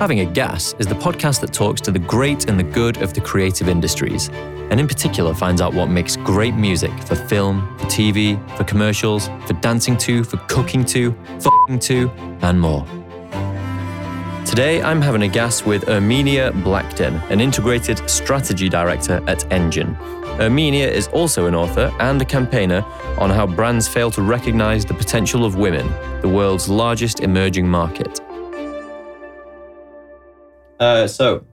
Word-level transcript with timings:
Having 0.00 0.20
a 0.20 0.24
Gas 0.24 0.74
is 0.78 0.86
the 0.86 0.94
podcast 0.94 1.42
that 1.42 1.52
talks 1.52 1.78
to 1.82 1.90
the 1.90 1.98
great 1.98 2.48
and 2.48 2.58
the 2.58 2.62
good 2.62 3.02
of 3.02 3.12
the 3.12 3.20
creative 3.20 3.68
industries, 3.68 4.30
and 4.30 4.80
in 4.80 4.88
particular 4.88 5.34
finds 5.34 5.60
out 5.60 5.74
what 5.74 5.90
makes 5.90 6.16
great 6.16 6.54
music 6.54 6.90
for 7.02 7.14
film, 7.14 7.76
for 7.76 7.84
TV, 7.84 8.40
for 8.56 8.64
commercials, 8.64 9.28
for 9.46 9.52
dancing 9.60 9.98
to, 9.98 10.24
for 10.24 10.38
cooking 10.48 10.86
to, 10.86 11.14
f***ing 11.36 11.78
to, 11.80 12.08
and 12.40 12.58
more. 12.58 12.86
Today, 14.46 14.80
I'm 14.80 15.02
having 15.02 15.20
a 15.20 15.28
gas 15.28 15.66
with 15.66 15.84
Erminia 15.84 16.50
Blackden, 16.64 17.20
an 17.30 17.42
integrated 17.42 18.08
strategy 18.08 18.70
director 18.70 19.22
at 19.26 19.52
Engine. 19.52 19.96
Erminia 20.40 20.90
is 20.90 21.08
also 21.08 21.44
an 21.44 21.54
author 21.54 21.94
and 22.00 22.22
a 22.22 22.24
campaigner 22.24 22.82
on 23.18 23.28
how 23.28 23.46
brands 23.46 23.86
fail 23.86 24.10
to 24.12 24.22
recognize 24.22 24.86
the 24.86 24.94
potential 24.94 25.44
of 25.44 25.56
women, 25.56 25.86
the 26.22 26.28
world's 26.28 26.70
largest 26.70 27.20
emerging 27.20 27.68
market. 27.68 28.18
Uh, 30.80 31.06
so, 31.06 31.44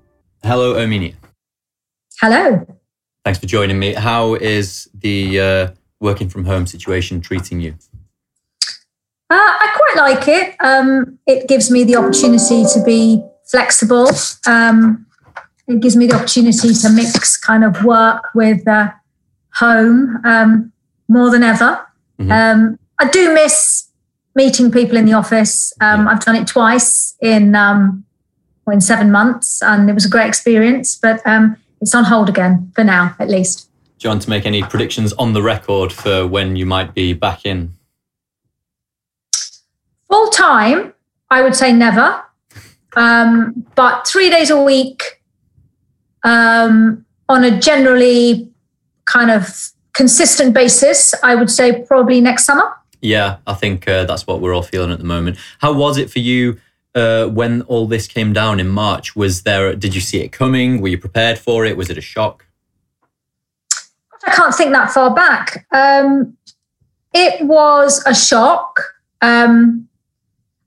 hello, 0.42 0.76
Erminia. 0.76 1.14
Hello. 2.22 2.66
Thanks 3.26 3.40
for 3.40 3.46
joining 3.46 3.78
me. 3.78 3.94
How 3.94 4.36
is 4.36 4.90
the 4.94 5.40
uh, 5.40 5.68
working 6.00 6.30
from 6.30 6.46
home 6.46 6.66
situation 6.66 7.20
treating 7.20 7.60
you? 7.60 7.76
Uh, 9.30 9.36
I 9.36 9.76
quite 9.76 10.16
like 10.16 10.28
it. 10.30 10.56
Um, 10.62 11.20
it 11.28 11.50
gives 11.50 11.70
me 11.70 11.84
the 11.84 11.98
opportunity 11.98 12.64
to 12.74 12.82
be 12.86 13.22
flexible. 13.44 14.10
Um, 14.48 15.06
it 15.68 15.82
gives 15.82 15.98
me 15.98 16.08
the 16.08 16.16
opportunity 16.16 16.74
to 16.74 16.90
mix 16.90 17.36
kind 17.36 17.66
of 17.66 17.84
work 17.84 18.24
with 18.34 18.66
uh, 18.66 18.92
home 19.56 20.22
um, 20.24 20.72
more 21.10 21.30
than 21.30 21.44
ever. 21.44 21.86
Mm-hmm. 22.18 22.32
Um, 22.32 22.80
I 22.98 23.10
do 23.10 23.34
miss 23.34 23.90
meeting 24.36 24.72
people 24.72 24.96
in 24.96 25.04
the 25.04 25.14
office. 25.14 25.74
Um, 25.82 26.06
yeah. 26.06 26.12
I've 26.12 26.24
done 26.24 26.38
it 26.38 26.48
twice 26.48 27.18
in 27.22 27.56
um, 27.56 28.06
in 28.74 28.82
seven 28.82 29.12
months, 29.12 29.62
and 29.62 29.90
it 29.90 29.94
was 29.94 30.06
a 30.06 30.10
great 30.10 30.28
experience. 30.28 30.96
But 30.96 31.26
um, 31.26 31.58
it's 31.82 31.96
on 31.96 32.04
hold 32.04 32.30
again 32.30 32.72
for 32.76 32.84
now, 32.84 33.16
at 33.20 33.30
least. 33.30 33.70
Do 34.00 34.08
you 34.08 34.10
want 34.12 34.22
to 34.24 34.30
make 34.30 34.46
any 34.46 34.62
predictions 34.62 35.14
on 35.14 35.34
the 35.34 35.42
record 35.42 35.92
for 35.92 36.28
when 36.28 36.56
you 36.56 36.66
might 36.66 36.94
be 36.94 37.14
back 37.14 37.46
in? 37.46 37.74
Full 40.08 40.30
time, 40.30 40.94
I 41.30 41.42
would 41.42 41.56
say 41.56 41.74
never. 41.74 42.24
Um, 42.96 43.66
but 43.76 44.08
three 44.08 44.30
days 44.30 44.50
a 44.50 44.62
week 44.62 45.22
um, 46.24 47.06
on 47.28 47.44
a 47.44 47.60
generally 47.60 48.50
kind 49.06 49.32
of 49.32 49.72
consistent 49.94 50.54
basis, 50.54 51.14
I 51.24 51.36
would 51.36 51.50
say 51.50 51.84
probably 51.84 52.22
next 52.22 52.46
summer. 52.46 52.72
Yeah, 53.02 53.38
I 53.46 53.54
think 53.54 53.88
uh, 53.88 54.06
that's 54.06 54.26
what 54.28 54.42
we're 54.42 54.54
all 54.54 54.64
feeling 54.64 54.92
at 54.92 55.00
the 55.00 55.06
moment. 55.06 55.38
How 55.60 55.74
was 55.74 55.98
it 55.98 56.10
for 56.10 56.20
you 56.20 56.60
uh, 56.98 57.28
when 57.28 57.62
all 57.64 57.86
this 57.86 58.08
came 58.08 58.34
down 58.34 58.60
in 58.60 58.68
March? 58.68 59.16
Was 59.16 59.44
there? 59.44 59.76
Did 59.76 59.94
you 59.94 60.02
see 60.02 60.20
it 60.20 60.30
coming? 60.32 60.82
Were 60.82 60.88
you 60.88 60.98
prepared 60.98 61.38
for 61.38 61.64
it? 61.66 61.78
Was 61.78 61.90
it 61.90 61.98
a 61.98 62.02
shock? 62.02 62.46
I 64.26 64.32
can't 64.32 64.54
think 64.54 64.72
that 64.72 64.92
far 64.92 65.14
back. 65.14 65.68
Um, 65.72 66.36
it 67.14 67.46
was 67.46 68.04
a 68.06 68.16
shock. 68.16 68.96
Um, 69.22 69.88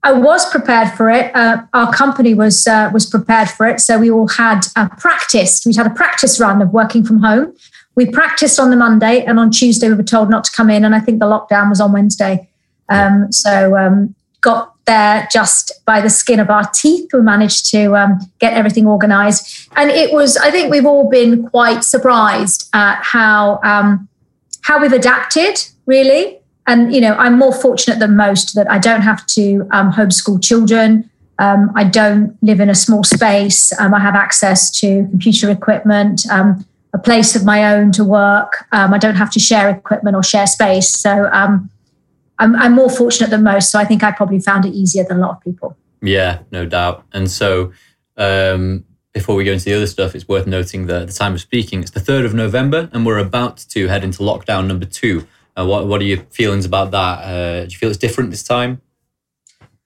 I 0.03 0.13
was 0.13 0.49
prepared 0.49 0.89
for 0.93 1.11
it. 1.11 1.35
Uh, 1.35 1.63
our 1.73 1.93
company 1.93 2.33
was 2.33 2.65
uh, 2.65 2.89
was 2.93 3.05
prepared 3.05 3.49
for 3.49 3.67
it, 3.67 3.81
so 3.81 3.99
we 3.99 4.09
all 4.09 4.29
had 4.29 4.61
uh, 4.75 4.87
practiced. 4.97 5.65
We 5.65 5.75
had 5.75 5.85
a 5.85 5.91
practice 5.91 6.39
run 6.39 6.61
of 6.61 6.71
working 6.71 7.03
from 7.03 7.19
home. 7.19 7.53
We 7.95 8.05
practiced 8.05 8.57
on 8.57 8.69
the 8.69 8.77
Monday, 8.77 9.23
and 9.25 9.37
on 9.37 9.51
Tuesday 9.51 9.89
we 9.89 9.95
were 9.95 10.03
told 10.03 10.29
not 10.29 10.45
to 10.45 10.51
come 10.53 10.69
in. 10.69 10.85
And 10.85 10.95
I 10.95 11.01
think 11.01 11.19
the 11.19 11.25
lockdown 11.25 11.69
was 11.69 11.81
on 11.81 11.91
Wednesday. 11.91 12.49
Um, 12.87 13.31
so 13.31 13.77
um, 13.77 14.15
got 14.41 14.70
there 14.91 15.27
just 15.31 15.71
by 15.85 16.01
the 16.01 16.09
skin 16.09 16.39
of 16.39 16.49
our 16.49 16.65
teeth. 16.81 17.09
We 17.13 17.21
managed 17.21 17.71
to 17.71 17.95
um, 17.95 18.19
get 18.39 18.53
everything 18.53 18.85
organized. 18.85 19.69
And 19.75 19.89
it 19.89 20.13
was, 20.13 20.37
I 20.37 20.51
think 20.51 20.69
we've 20.69 20.85
all 20.85 21.09
been 21.09 21.47
quite 21.49 21.83
surprised 21.83 22.69
at 22.73 23.01
how, 23.01 23.59
um, 23.63 24.09
how 24.61 24.81
we've 24.81 24.91
adapted, 24.91 25.55
really. 25.85 26.39
And, 26.67 26.93
you 26.93 27.01
know, 27.01 27.13
I'm 27.15 27.37
more 27.37 27.53
fortunate 27.53 27.99
than 27.99 28.15
most 28.15 28.53
that 28.55 28.69
I 28.69 28.79
don't 28.79 29.01
have 29.01 29.25
to 29.37 29.67
um, 29.71 29.91
homeschool 29.91 30.43
children. 30.43 31.09
Um, 31.39 31.71
I 31.75 31.83
don't 31.85 32.37
live 32.43 32.59
in 32.59 32.69
a 32.69 32.75
small 32.75 33.03
space. 33.03 33.59
Um, 33.79 33.93
I 33.93 33.99
have 33.99 34.15
access 34.15 34.69
to 34.81 35.07
computer 35.09 35.49
equipment, 35.49 36.29
um, 36.29 36.65
a 36.93 36.99
place 36.99 37.35
of 37.35 37.45
my 37.45 37.73
own 37.73 37.91
to 37.93 38.03
work. 38.03 38.65
I 38.73 38.97
don't 38.97 39.15
have 39.15 39.31
to 39.31 39.39
share 39.39 39.69
equipment 39.69 40.15
or 40.15 40.23
share 40.23 40.45
space. 40.45 40.89
So, 40.89 41.11
I'm, 42.39 42.55
I'm 42.55 42.73
more 42.73 42.89
fortunate 42.89 43.29
than 43.29 43.43
most. 43.43 43.71
So 43.71 43.79
I 43.79 43.85
think 43.85 44.03
I 44.03 44.11
probably 44.11 44.39
found 44.39 44.65
it 44.65 44.73
easier 44.73 45.03
than 45.03 45.17
a 45.17 45.21
lot 45.21 45.37
of 45.37 45.41
people. 45.41 45.77
Yeah, 46.01 46.39
no 46.51 46.65
doubt. 46.65 47.05
And 47.13 47.29
so 47.29 47.71
um, 48.17 48.85
before 49.13 49.35
we 49.35 49.43
go 49.43 49.51
into 49.51 49.65
the 49.65 49.73
other 49.73 49.87
stuff, 49.87 50.15
it's 50.15 50.27
worth 50.27 50.47
noting 50.47 50.87
that 50.87 51.07
the 51.07 51.13
time 51.13 51.33
of 51.33 51.41
speaking, 51.41 51.81
it's 51.81 51.91
the 51.91 51.99
3rd 51.99 52.25
of 52.25 52.33
November, 52.33 52.89
and 52.93 53.05
we're 53.05 53.19
about 53.19 53.57
to 53.69 53.87
head 53.87 54.03
into 54.03 54.19
lockdown 54.19 54.67
number 54.67 54.85
two. 54.85 55.27
Uh, 55.57 55.65
what, 55.65 55.87
what 55.87 56.01
are 56.01 56.05
your 56.05 56.19
feelings 56.31 56.65
about 56.65 56.91
that? 56.91 57.19
Uh, 57.23 57.65
do 57.65 57.71
you 57.71 57.77
feel 57.77 57.89
it's 57.89 57.97
different 57.97 58.31
this 58.31 58.43
time? 58.43 58.81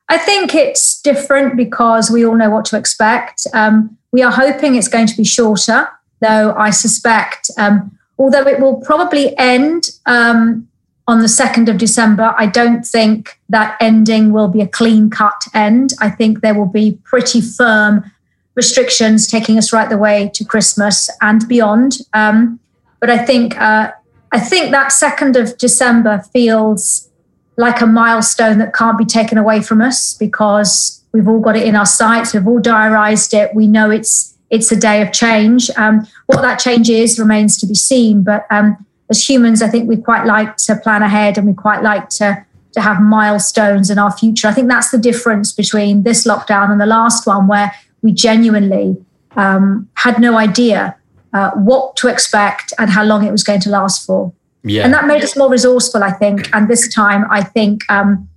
I 0.07 0.17
think 0.19 0.53
it's 0.53 1.01
different 1.01 1.57
because 1.57 2.11
we 2.11 2.25
all 2.25 2.35
know 2.35 2.51
what 2.51 2.65
to 2.65 2.77
expect. 2.77 3.47
Um, 3.53 3.97
we 4.11 4.21
are 4.21 4.31
hoping 4.31 4.75
it's 4.75 4.87
going 4.87 5.07
to 5.07 5.17
be 5.17 5.23
shorter, 5.23 5.89
though 6.21 6.53
I 6.55 6.69
suspect, 6.69 7.49
um, 7.57 7.97
although 8.19 8.47
it 8.47 8.59
will 8.59 8.79
probably 8.81 9.35
end 9.37 9.89
um, 10.05 10.67
on 11.07 11.19
the 11.19 11.27
2nd 11.27 11.69
of 11.69 11.77
December, 11.77 12.33
I 12.37 12.47
don't 12.47 12.83
think 12.83 13.39
that 13.49 13.77
ending 13.79 14.31
will 14.31 14.47
be 14.47 14.61
a 14.61 14.67
clean 14.67 15.09
cut 15.09 15.45
end. 15.53 15.93
I 15.99 16.09
think 16.09 16.41
there 16.41 16.55
will 16.55 16.65
be 16.65 16.97
pretty 17.03 17.41
firm 17.41 18.11
restrictions 18.55 19.27
taking 19.27 19.57
us 19.57 19.71
right 19.71 19.89
the 19.89 19.97
way 19.97 20.31
to 20.33 20.43
Christmas 20.43 21.09
and 21.21 21.47
beyond. 21.47 21.97
Um, 22.13 22.59
but 22.99 23.09
I 23.09 23.23
think 23.23 23.59
uh, 23.59 23.91
I 24.31 24.39
think 24.39 24.71
that 24.71 24.91
2nd 24.91 25.35
of 25.39 25.57
December 25.57 26.23
feels 26.33 27.09
like 27.57 27.81
a 27.81 27.85
milestone 27.85 28.57
that 28.57 28.73
can't 28.73 28.97
be 28.97 29.05
taken 29.05 29.37
away 29.37 29.61
from 29.61 29.81
us 29.81 30.13
because 30.15 31.03
we've 31.11 31.27
all 31.27 31.39
got 31.39 31.55
it 31.55 31.67
in 31.67 31.75
our 31.75 31.85
sights. 31.85 32.33
We've 32.33 32.47
all 32.47 32.59
diarized 32.59 33.33
it. 33.33 33.53
We 33.53 33.67
know 33.67 33.91
it's 33.91 34.35
it's 34.49 34.71
a 34.71 34.75
day 34.75 35.01
of 35.01 35.11
change. 35.11 35.69
Um, 35.77 36.07
what 36.27 36.41
that 36.41 36.59
change 36.59 36.89
is 36.89 37.19
remains 37.19 37.57
to 37.59 37.67
be 37.67 37.75
seen. 37.75 38.23
But 38.23 38.45
um, 38.49 38.85
as 39.09 39.27
humans, 39.27 39.61
I 39.61 39.67
think 39.67 39.87
we 39.87 39.97
quite 39.97 40.25
like 40.25 40.57
to 40.57 40.75
plan 40.75 41.01
ahead 41.01 41.37
and 41.37 41.47
we 41.47 41.53
quite 41.53 41.83
like 41.83 42.09
to, 42.09 42.45
to 42.73 42.81
have 42.81 43.01
milestones 43.01 43.89
in 43.89 43.99
our 43.99 44.11
future. 44.11 44.47
I 44.47 44.53
think 44.53 44.67
that's 44.67 44.91
the 44.91 44.97
difference 44.97 45.51
between 45.51 46.03
this 46.03 46.25
lockdown 46.25 46.71
and 46.71 46.81
the 46.81 46.85
last 46.85 47.27
one, 47.27 47.47
where 47.47 47.71
we 48.01 48.11
genuinely 48.11 48.97
um, 49.35 49.87
had 49.95 50.19
no 50.19 50.37
idea 50.37 50.95
uh, 51.33 51.51
what 51.51 51.95
to 51.97 52.07
expect 52.07 52.73
and 52.79 52.89
how 52.89 53.03
long 53.03 53.25
it 53.25 53.31
was 53.31 53.43
going 53.43 53.59
to 53.61 53.69
last 53.69 54.05
for. 54.05 54.33
Yeah. 54.63 54.83
And 54.83 54.93
that 54.93 55.05
made 55.05 55.23
us 55.23 55.37
more 55.37 55.49
resourceful, 55.49 56.03
I 56.03 56.11
think. 56.11 56.49
And 56.53 56.67
this 56.67 56.91
time, 56.93 57.25
I 57.29 57.43
think 57.43 57.83
um, 57.89 58.27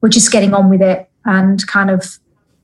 we're 0.00 0.08
just 0.08 0.30
getting 0.30 0.54
on 0.54 0.70
with 0.70 0.82
it 0.82 1.10
and 1.24 1.66
kind 1.66 1.90
of 1.90 2.18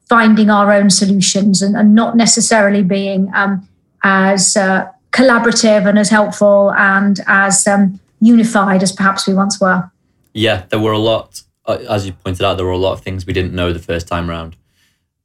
finding 0.08 0.50
our 0.50 0.70
own 0.70 0.90
solutions 0.90 1.62
and, 1.62 1.76
and 1.76 1.94
not 1.94 2.16
necessarily 2.16 2.82
being 2.82 3.30
um, 3.34 3.68
as 4.04 4.56
uh, 4.56 4.88
collaborative 5.14 5.88
and 5.88 5.98
as 5.98 6.10
helpful 6.10 6.72
and 6.72 7.20
as 7.26 7.66
um, 7.66 8.00
unified 8.20 8.82
as 8.82 8.92
perhaps 8.92 9.26
we 9.26 9.34
once 9.34 9.60
were. 9.60 9.90
Yeah, 10.32 10.64
there 10.70 10.80
were 10.80 10.92
a 10.92 10.98
lot, 10.98 11.42
uh, 11.66 11.78
as 11.88 12.06
you 12.06 12.12
pointed 12.12 12.44
out, 12.44 12.56
there 12.56 12.66
were 12.66 12.72
a 12.72 12.78
lot 12.78 12.94
of 12.94 13.00
things 13.00 13.24
we 13.24 13.32
didn't 13.32 13.54
know 13.54 13.72
the 13.72 13.78
first 13.78 14.08
time 14.08 14.28
round. 14.28 14.56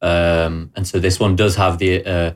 Um, 0.01 0.72
and 0.75 0.88
so 0.88 0.99
this 0.99 1.19
one 1.19 1.35
does 1.35 1.55
have 1.55 1.79
the 1.79 2.05
uh, 2.05 2.33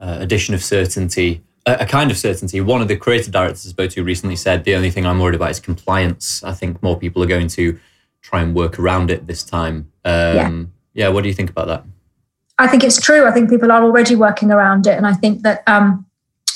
uh, 0.00 0.16
addition 0.20 0.54
of 0.54 0.62
certainty, 0.62 1.42
a, 1.64 1.78
a, 1.80 1.86
kind 1.86 2.10
of 2.10 2.18
certainty. 2.18 2.60
One 2.60 2.82
of 2.82 2.88
the 2.88 2.96
creative 2.96 3.32
directors 3.32 3.66
I 3.66 3.70
spoke 3.70 3.90
to 3.92 4.02
recently 4.02 4.36
said 4.36 4.64
the 4.64 4.74
only 4.74 4.90
thing 4.90 5.06
I'm 5.06 5.20
worried 5.20 5.36
about 5.36 5.50
is 5.50 5.60
compliance. 5.60 6.42
I 6.42 6.52
think 6.52 6.82
more 6.82 6.98
people 6.98 7.22
are 7.22 7.26
going 7.26 7.48
to 7.48 7.78
try 8.20 8.42
and 8.42 8.54
work 8.54 8.78
around 8.78 9.10
it 9.10 9.26
this 9.26 9.44
time. 9.44 9.90
Um, 10.04 10.72
yeah. 10.92 11.06
yeah, 11.06 11.08
what 11.08 11.22
do 11.22 11.28
you 11.28 11.34
think 11.34 11.50
about 11.50 11.68
that? 11.68 11.84
I 12.58 12.66
think 12.66 12.84
it's 12.84 13.00
true. 13.00 13.26
I 13.26 13.30
think 13.30 13.48
people 13.48 13.72
are 13.72 13.82
already 13.82 14.16
working 14.16 14.50
around 14.50 14.86
it. 14.86 14.96
And 14.96 15.06
I 15.06 15.14
think 15.14 15.42
that 15.42 15.62
um, 15.66 16.04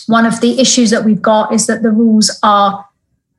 one 0.06 0.26
of 0.26 0.40
the 0.40 0.60
issues 0.60 0.90
that 0.90 1.04
we've 1.04 1.22
got 1.22 1.52
is 1.52 1.66
that 1.66 1.82
the 1.82 1.90
rules 1.90 2.38
are, 2.42 2.86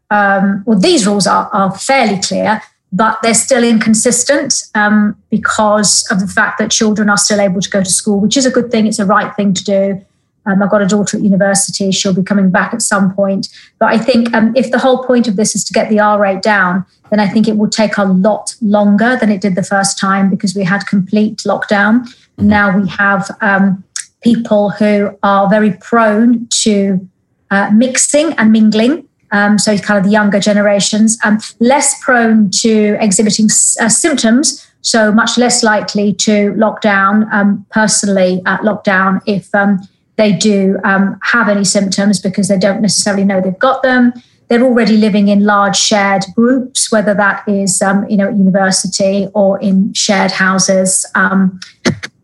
um, 0.10 0.64
well, 0.66 0.80
these 0.80 1.06
rules 1.06 1.28
are, 1.28 1.50
are 1.54 1.76
fairly 1.78 2.20
clear, 2.22 2.62
but 2.92 3.22
they're 3.22 3.34
still 3.34 3.64
inconsistent 3.64 4.64
um, 4.74 5.22
because 5.30 6.08
of 6.12 6.20
the 6.20 6.28
fact 6.28 6.60
that 6.60 6.72
children 6.72 7.10
are 7.10 7.18
still 7.18 7.42
able 7.42 7.62
to 7.62 7.70
go 7.70 7.84
to 7.84 7.90
school, 7.90 8.20
which 8.20 8.38
is 8.38 8.46
a 8.46 8.52
good 8.52 8.72
thing. 8.72 8.88
It's 8.88 9.00
a 9.00 9.06
right 9.06 9.36
thing 9.36 9.54
to 9.54 9.64
do. 9.64 10.06
Um, 10.46 10.62
I've 10.62 10.70
got 10.70 10.82
a 10.82 10.86
daughter 10.86 11.18
at 11.18 11.24
university. 11.24 11.92
She'll 11.92 12.14
be 12.14 12.24
coming 12.24 12.52
back 12.52 12.74
at 12.74 12.82
some 12.82 13.14
point. 13.14 13.50
But 13.80 13.88
I 13.88 13.98
think 13.98 14.34
um, 14.34 14.56
if 14.56 14.72
the 14.72 14.78
whole 14.80 15.04
point 15.04 15.28
of 15.28 15.36
this 15.36 15.56
is 15.56 15.64
to 15.66 15.74
get 15.74 15.90
the 15.90 16.00
R 16.00 16.20
rate 16.20 16.42
down, 16.42 16.86
then 17.10 17.20
I 17.20 17.28
think 17.28 17.48
it 17.48 17.58
will 17.58 17.70
take 17.70 17.98
a 17.98 18.04
lot 18.04 18.56
longer 18.62 19.18
than 19.20 19.32
it 19.32 19.42
did 19.42 19.56
the 19.56 19.64
first 19.64 19.98
time 19.98 20.30
because 20.30 20.56
we 20.56 20.64
had 20.64 20.86
complete 20.86 21.38
lockdown. 21.40 22.02
Mm-hmm. 22.04 22.48
Now 22.48 22.78
we 22.78 22.88
have 22.90 23.30
um, 23.42 23.84
people 24.25 24.72
who 24.72 25.16
are 25.22 25.48
very 25.48 25.72
prone 25.74 26.48
to 26.50 27.07
uh, 27.51 27.69
mixing 27.74 28.33
and 28.33 28.51
mingling. 28.51 29.07
Um, 29.31 29.60
so, 29.60 29.77
kind 29.77 29.98
of 30.00 30.04
the 30.04 30.12
younger 30.12 30.39
generations, 30.39 31.18
um, 31.24 31.39
less 31.60 32.04
prone 32.04 32.50
to 32.62 32.98
exhibiting 33.00 33.45
uh, 33.80 33.89
symptoms. 33.89 34.62
so 34.81 35.12
much 35.12 35.36
less 35.38 35.63
likely 35.63 36.13
to 36.13 36.54
lock 36.56 36.80
down 36.81 37.13
um, 37.33 37.66
personally 37.72 38.42
at 38.45 38.60
lockdown 38.62 39.19
if 39.25 39.54
um, 39.56 39.80
they 40.16 40.31
do 40.31 40.77
um, 40.83 41.19
have 41.24 41.50
any 41.50 41.66
symptoms 41.66 42.19
because 42.19 42.48
they 42.50 42.60
don't 42.60 42.81
necessarily 42.81 43.25
know 43.25 43.42
they've 43.42 43.66
got 43.69 43.81
them. 43.81 44.13
They're 44.48 44.63
already 44.63 44.98
living 44.98 45.27
in 45.27 45.44
large 45.44 45.75
shared 45.75 46.24
groups, 46.36 46.92
whether 46.92 47.16
that 47.16 47.48
is 47.48 47.81
um, 47.81 48.07
you 48.10 48.18
know 48.18 48.27
at 48.30 48.38
university 48.38 49.27
or 49.33 49.60
in 49.60 49.94
shared 49.94 50.31
houses 50.31 51.06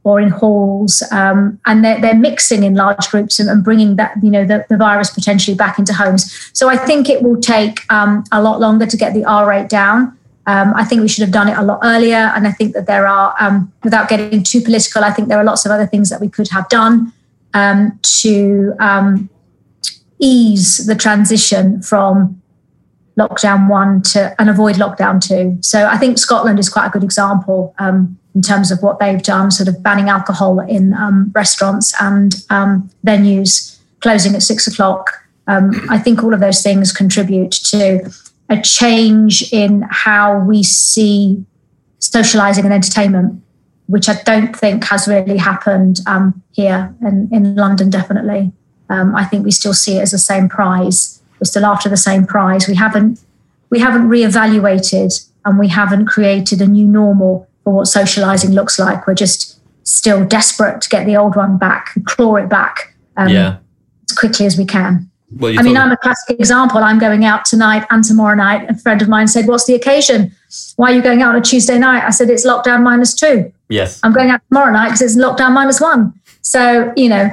or 0.03 0.19
in 0.19 0.29
halls, 0.29 1.03
um, 1.11 1.59
and 1.65 1.85
they're, 1.85 2.01
they're 2.01 2.15
mixing 2.15 2.63
in 2.63 2.73
large 2.73 3.09
groups 3.09 3.39
and, 3.39 3.49
and 3.49 3.63
bringing 3.63 3.97
that 3.97 4.15
you 4.23 4.31
know 4.31 4.45
the, 4.45 4.65
the, 4.67 4.77
virus 4.77 5.11
potentially 5.11 5.55
back 5.55 5.77
into 5.77 5.93
homes. 5.93 6.49
So 6.53 6.69
I 6.69 6.77
think 6.77 7.07
it 7.07 7.21
will 7.21 7.39
take 7.39 7.81
a 7.89 8.41
lot 8.41 8.59
longer 8.59 8.87
to 8.87 8.97
get 8.97 9.13
the 9.13 9.25
R 9.25 9.47
rate 9.47 9.69
down. 9.69 10.17
Um, 10.47 10.73
I 10.75 10.83
think 10.83 11.01
we 11.01 11.07
should 11.07 11.21
have 11.21 11.31
done 11.31 11.47
it 11.47 11.57
a 11.57 11.61
lot 11.61 11.79
earlier. 11.83 12.31
And 12.35 12.47
I 12.47 12.51
think 12.51 12.73
that 12.73 12.87
there 12.87 13.05
are, 13.05 13.35
um, 13.39 13.71
without 13.83 14.09
getting 14.09 14.43
too 14.43 14.61
political, 14.61 15.03
I 15.03 15.11
think 15.11 15.27
there 15.27 15.37
are 15.37 15.43
lots 15.43 15.65
of 15.65 15.71
other 15.71 15.85
things 15.85 16.09
that 16.09 16.19
we 16.19 16.29
could 16.29 16.47
have 16.49 16.67
done 16.69 17.13
um, 17.53 17.99
to 18.21 18.73
um, 18.79 19.29
ease 20.19 20.85
the 20.85 20.95
transition 20.95 21.81
from 21.81 22.41
lockdown 23.19 23.69
one 23.69 24.01
to 24.01 24.33
and 24.39 24.49
avoid 24.49 24.77
lockdown 24.77 25.21
two. 25.21 25.57
So 25.61 25.85
I 25.85 25.97
think 25.97 26.17
Scotland 26.17 26.59
is 26.59 26.69
quite 26.69 26.87
a 26.87 26.89
good 26.89 27.03
example 27.03 27.75
um, 27.77 28.17
in 28.35 28.41
terms 28.41 28.71
of 28.71 28.81
what 28.81 28.99
they've 28.99 29.21
done, 29.21 29.51
sort 29.51 29.67
of 29.67 29.83
banning 29.83 30.09
alcohol 30.09 30.59
in 30.59 30.93
um, 30.93 31.31
restaurants 31.35 31.93
and 32.01 32.33
venues, 33.05 33.79
closing 33.99 34.35
at 34.35 34.41
six 34.41 34.67
o'clock. 34.67 35.11
I 35.47 35.97
think 35.97 36.23
all 36.23 36.33
of 36.33 36.39
those 36.39 36.63
things 36.63 36.93
contribute 36.93 37.51
to 37.51 38.09
a 38.49 38.61
change 38.61 39.51
in 39.51 39.85
how 39.89 40.39
we 40.39 40.63
see 40.63 41.43
socializing 41.99 42.65
and 42.65 42.73
entertainment, 42.73 43.41
which 43.87 44.09
I 44.09 44.21
don't 44.23 44.55
think 44.55 44.83
has 44.85 45.07
really 45.07 45.37
happened 45.37 45.99
um, 46.07 46.41
here 46.51 46.93
in, 47.01 47.29
in 47.31 47.55
London, 47.55 47.89
definitely. 47.89 48.51
Um, 48.89 49.15
I 49.15 49.23
think 49.23 49.45
we 49.45 49.51
still 49.51 49.73
see 49.73 49.97
it 49.97 50.01
as 50.01 50.11
the 50.11 50.17
same 50.17 50.49
prize. 50.49 51.21
We're 51.39 51.45
still 51.45 51.65
after 51.65 51.87
the 51.87 51.97
same 51.97 52.25
prize. 52.25 52.67
We 52.67 52.75
haven't 52.75 53.19
we 53.69 53.79
haven't 53.79 54.09
reevaluated 54.09 55.27
and 55.45 55.57
we 55.57 55.69
haven't 55.69 56.07
created 56.07 56.61
a 56.61 56.67
new 56.67 56.85
normal 56.85 57.47
for 57.63 57.73
what 57.73 57.87
socializing 57.87 58.51
looks 58.51 58.79
like. 58.79 59.07
We're 59.07 59.15
just 59.15 59.59
still 59.83 60.25
desperate 60.25 60.81
to 60.81 60.89
get 60.89 61.05
the 61.05 61.17
old 61.17 61.35
one 61.35 61.57
back, 61.57 61.91
and 61.95 62.05
claw 62.05 62.35
it 62.35 62.49
back 62.49 62.95
um, 63.17 63.29
yeah. 63.29 63.57
as 64.09 64.17
quickly 64.17 64.45
as 64.45 64.57
we 64.57 64.65
can. 64.65 65.09
Well, 65.37 65.57
I 65.57 65.61
mean, 65.61 65.77
I'm 65.77 65.91
a 65.91 65.97
classic 65.97 66.39
example. 66.39 66.79
I'm 66.79 66.99
going 66.99 67.23
out 67.23 67.45
tonight 67.45 67.85
and 67.89 68.03
tomorrow 68.03 68.35
night. 68.35 68.69
A 68.69 68.75
friend 68.75 69.01
of 69.01 69.07
mine 69.07 69.27
said, 69.29 69.47
What's 69.47 69.65
the 69.65 69.75
occasion? 69.75 70.35
Why 70.75 70.91
are 70.91 70.95
you 70.95 71.01
going 71.01 71.21
out 71.21 71.35
on 71.35 71.41
a 71.41 71.43
Tuesday 71.43 71.79
night? 71.79 72.03
I 72.03 72.09
said, 72.09 72.29
It's 72.29 72.45
lockdown 72.45 72.83
minus 72.83 73.13
two. 73.13 73.51
Yes. 73.69 74.01
I'm 74.03 74.11
going 74.11 74.29
out 74.29 74.41
tomorrow 74.49 74.73
night 74.73 74.87
because 74.87 75.01
it's 75.01 75.15
lockdown 75.15 75.53
minus 75.53 75.79
one. 75.79 76.13
So, 76.41 76.91
you 76.97 77.07
know, 77.07 77.29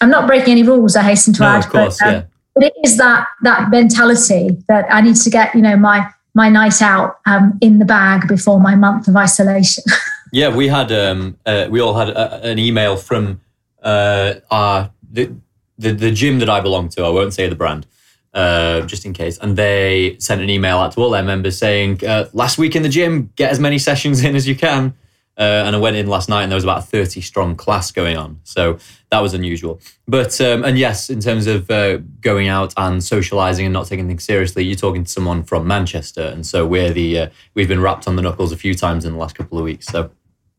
I'm 0.00 0.10
not 0.10 0.26
breaking 0.26 0.50
any 0.50 0.64
rules, 0.64 0.96
I 0.96 1.02
hasten 1.02 1.32
to 1.34 1.42
no, 1.42 1.48
add. 1.48 1.64
Of 1.64 1.70
course, 1.70 1.98
but, 2.00 2.08
um, 2.08 2.14
yeah. 2.14 2.22
but 2.54 2.64
it 2.64 2.72
is 2.82 2.96
that 2.96 3.28
that 3.42 3.70
mentality 3.70 4.58
that 4.66 4.86
I 4.90 5.00
need 5.00 5.16
to 5.16 5.30
get, 5.30 5.54
you 5.54 5.62
know, 5.62 5.76
my 5.76 6.10
my 6.34 6.48
night 6.48 6.82
out 6.82 7.20
um, 7.26 7.56
in 7.60 7.78
the 7.78 7.84
bag 7.84 8.26
before 8.28 8.60
my 8.60 8.74
month 8.74 9.08
of 9.08 9.16
isolation. 9.16 9.84
yeah, 10.32 10.54
we 10.54 10.68
had 10.68 10.90
um, 10.92 11.38
uh, 11.46 11.68
we 11.70 11.80
all 11.80 11.94
had 11.94 12.10
a, 12.10 12.42
an 12.42 12.58
email 12.58 12.96
from 12.96 13.40
uh, 13.82 14.34
our 14.50 14.90
the, 15.10 15.32
the 15.78 15.92
the 15.92 16.10
gym 16.10 16.40
that 16.40 16.50
I 16.50 16.60
belong 16.60 16.88
to, 16.90 17.04
I 17.04 17.08
won't 17.08 17.32
say 17.32 17.48
the 17.48 17.54
brand, 17.54 17.86
uh, 18.34 18.82
just 18.82 19.04
in 19.04 19.12
case, 19.12 19.38
and 19.38 19.56
they 19.56 20.16
sent 20.18 20.40
an 20.40 20.50
email 20.50 20.78
out 20.78 20.92
to 20.92 21.00
all 21.00 21.10
their 21.10 21.22
members 21.22 21.56
saying, 21.56 22.04
uh, 22.04 22.28
"Last 22.32 22.58
week 22.58 22.74
in 22.74 22.82
the 22.82 22.88
gym, 22.88 23.30
get 23.36 23.50
as 23.50 23.60
many 23.60 23.78
sessions 23.78 24.24
in 24.24 24.34
as 24.34 24.48
you 24.48 24.56
can." 24.56 24.94
Uh, 25.36 25.64
and 25.66 25.74
I 25.74 25.78
went 25.80 25.96
in 25.96 26.06
last 26.06 26.28
night, 26.28 26.44
and 26.44 26.52
there 26.52 26.56
was 26.56 26.64
about 26.64 26.78
a 26.78 26.82
thirty 26.82 27.20
strong 27.20 27.56
class 27.56 27.90
going 27.90 28.16
on, 28.16 28.38
so 28.44 28.78
that 29.10 29.20
was 29.20 29.34
unusual. 29.34 29.80
But 30.06 30.40
um, 30.40 30.64
and 30.64 30.78
yes, 30.78 31.10
in 31.10 31.18
terms 31.18 31.48
of 31.48 31.68
uh, 31.70 31.98
going 32.20 32.46
out 32.46 32.72
and 32.76 33.00
socialising 33.00 33.64
and 33.64 33.72
not 33.72 33.86
taking 33.86 34.06
things 34.06 34.22
seriously, 34.22 34.64
you're 34.64 34.76
talking 34.76 35.02
to 35.02 35.10
someone 35.10 35.42
from 35.42 35.66
Manchester, 35.66 36.22
and 36.22 36.46
so 36.46 36.64
we're 36.64 36.92
the 36.92 37.18
uh, 37.18 37.28
we've 37.54 37.66
been 37.66 37.80
wrapped 37.80 38.06
on 38.06 38.14
the 38.14 38.22
knuckles 38.22 38.52
a 38.52 38.56
few 38.56 38.74
times 38.74 39.04
in 39.04 39.12
the 39.12 39.18
last 39.18 39.34
couple 39.34 39.58
of 39.58 39.64
weeks. 39.64 39.86
So 39.86 40.10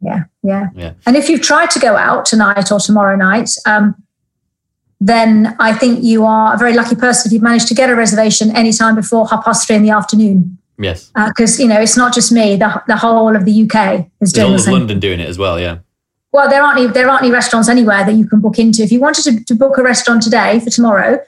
yeah, 0.02 0.26
yeah, 0.44 0.68
yeah. 0.76 0.94
And 1.06 1.16
if 1.16 1.30
you've 1.30 1.42
tried 1.42 1.72
to 1.72 1.80
go 1.80 1.96
out 1.96 2.26
tonight 2.26 2.72
or 2.72 2.80
tomorrow 2.80 3.16
night. 3.16 3.52
Um, 3.66 3.96
then 5.02 5.56
I 5.60 5.74
think 5.74 6.04
you 6.04 6.26
are 6.26 6.56
a 6.56 6.58
very 6.58 6.74
lucky 6.74 6.96
person 6.96 7.28
if 7.28 7.34
you've 7.34 7.44
managed 7.44 7.68
to 7.68 7.76
get 7.76 7.90
a 7.90 7.96
reservation 7.96 8.56
anytime 8.56 8.96
before 8.96 9.28
half 9.28 9.44
past 9.44 9.68
three 9.68 9.76
in 9.76 9.84
the 9.84 9.90
afternoon. 9.90 10.58
Yes. 10.78 11.12
Because, 11.16 11.60
uh, 11.60 11.64
you 11.64 11.70
know, 11.70 11.80
it's 11.80 11.98
not 11.98 12.14
just 12.14 12.32
me, 12.32 12.56
the, 12.56 12.84
the 12.88 12.98
whole 12.98 13.36
of 13.36 13.46
the 13.46 13.64
UK 13.64 14.10
is 14.22 14.34
doing 14.34 14.48
all 14.48 14.56
of 14.56 14.68
London 14.68 15.00
doing 15.00 15.20
it 15.20 15.30
as 15.30 15.38
well, 15.38 15.60
yeah. 15.60 15.80
Well, 16.32 16.50
there 16.50 16.62
aren't, 16.62 16.80
any, 16.80 16.88
there 16.90 17.08
aren't 17.08 17.24
any 17.24 17.32
restaurants 17.32 17.70
anywhere 17.70 18.06
that 18.06 18.14
you 18.14 18.28
can 18.28 18.42
book 18.42 18.60
into. 18.60 18.84
If 18.84 18.92
you 18.92 19.00
wanted 19.00 19.24
to, 19.24 19.46
to 19.46 19.56
book 19.56 19.78
a 19.78 19.84
restaurant 19.84 20.22
today 20.22 20.60
for 20.60 20.70
tomorrow, 20.70 21.20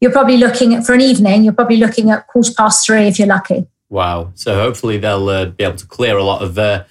you're 0.00 0.10
probably 0.10 0.36
looking 0.36 0.74
at, 0.74 0.84
for 0.84 0.94
an 0.94 1.00
evening, 1.00 1.44
you're 1.44 1.52
probably 1.52 1.76
looking 1.76 2.10
at 2.10 2.26
quarter 2.26 2.52
past 2.56 2.84
three 2.84 3.06
if 3.06 3.18
you're 3.18 3.28
lucky. 3.28 3.66
Wow. 3.88 4.32
So 4.34 4.56
hopefully 4.56 4.98
they'll 4.98 5.28
uh, 5.28 5.46
be 5.46 5.62
able 5.62 5.76
to 5.76 5.86
clear 5.86 6.16
a 6.16 6.24
lot 6.24 6.42
of, 6.42 6.58
uh, 6.58 6.84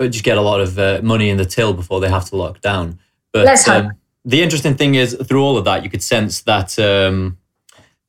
just 0.00 0.24
get 0.24 0.36
a 0.36 0.40
lot 0.42 0.60
of 0.60 0.78
uh, 0.78 1.00
money 1.02 1.30
in 1.30 1.36
the 1.36 1.44
till 1.44 1.72
before 1.74 2.00
they 2.00 2.08
have 2.08 2.24
to 2.26 2.36
lock 2.36 2.60
down. 2.60 2.98
But, 3.32 3.44
Let's 3.44 3.66
hope. 3.66 3.84
Um, 3.86 3.92
the 4.24 4.42
interesting 4.42 4.74
thing 4.74 4.96
is 4.96 5.14
through 5.14 5.42
all 5.42 5.56
of 5.56 5.64
that, 5.64 5.84
you 5.84 5.90
could 5.90 6.02
sense 6.02 6.42
that 6.42 6.76
um, 6.80 7.38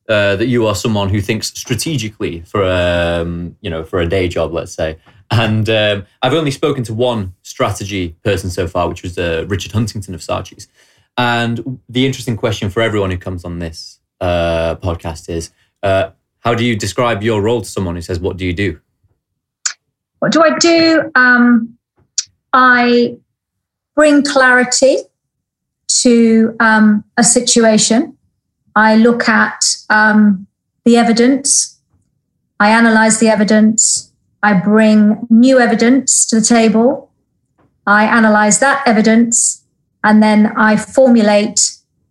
uh, 0.07 0.35
that 0.37 0.47
you 0.47 0.65
are 0.65 0.75
someone 0.75 1.09
who 1.09 1.21
thinks 1.21 1.47
strategically 1.47 2.41
for 2.41 2.63
a 2.63 3.21
um, 3.21 3.57
you 3.61 3.69
know 3.69 3.83
for 3.83 3.99
a 3.99 4.07
day 4.07 4.27
job, 4.27 4.53
let's 4.53 4.73
say. 4.73 4.97
And 5.29 5.69
um, 5.69 6.05
I've 6.21 6.33
only 6.33 6.51
spoken 6.51 6.83
to 6.85 6.93
one 6.93 7.33
strategy 7.43 8.15
person 8.23 8.49
so 8.49 8.67
far, 8.67 8.87
which 8.87 9.03
was 9.03 9.17
uh, 9.17 9.45
Richard 9.47 9.73
Huntington 9.73 10.15
of 10.15 10.21
Saatchi's. 10.21 10.69
And 11.17 11.79
the 11.89 12.05
interesting 12.05 12.37
question 12.37 12.69
for 12.69 12.81
everyone 12.81 13.11
who 13.11 13.17
comes 13.17 13.43
on 13.43 13.59
this 13.59 13.99
uh, 14.21 14.75
podcast 14.75 15.29
is, 15.29 15.51
uh, 15.83 16.11
how 16.39 16.53
do 16.55 16.63
you 16.63 16.77
describe 16.77 17.23
your 17.23 17.41
role 17.41 17.61
to 17.61 17.67
someone 17.67 17.95
who 17.95 18.01
says, 18.01 18.19
"What 18.19 18.37
do 18.37 18.45
you 18.45 18.53
do?" 18.53 18.79
What 20.19 20.31
do 20.31 20.41
I 20.41 20.57
do? 20.57 21.11
Um, 21.15 21.77
I 22.53 23.17
bring 23.95 24.23
clarity 24.23 24.97
to 26.01 26.55
um, 26.59 27.03
a 27.17 27.23
situation. 27.23 28.16
I 28.77 28.95
look 28.95 29.27
at 29.27 29.65
um, 29.89 30.45
the 30.85 30.97
evidence. 30.97 31.79
I 32.59 32.69
analyze 32.69 33.19
the 33.19 33.27
evidence. 33.27 34.11
I 34.43 34.53
bring 34.53 35.25
new 35.31 35.59
evidence 35.59 36.27
to 36.27 36.39
the 36.39 36.45
table. 36.45 37.09
I 37.87 38.03
analyze 38.03 38.59
that 38.59 38.83
evidence 38.85 39.63
and 40.03 40.21
then 40.21 40.53
I 40.55 40.77
formulate 40.77 41.59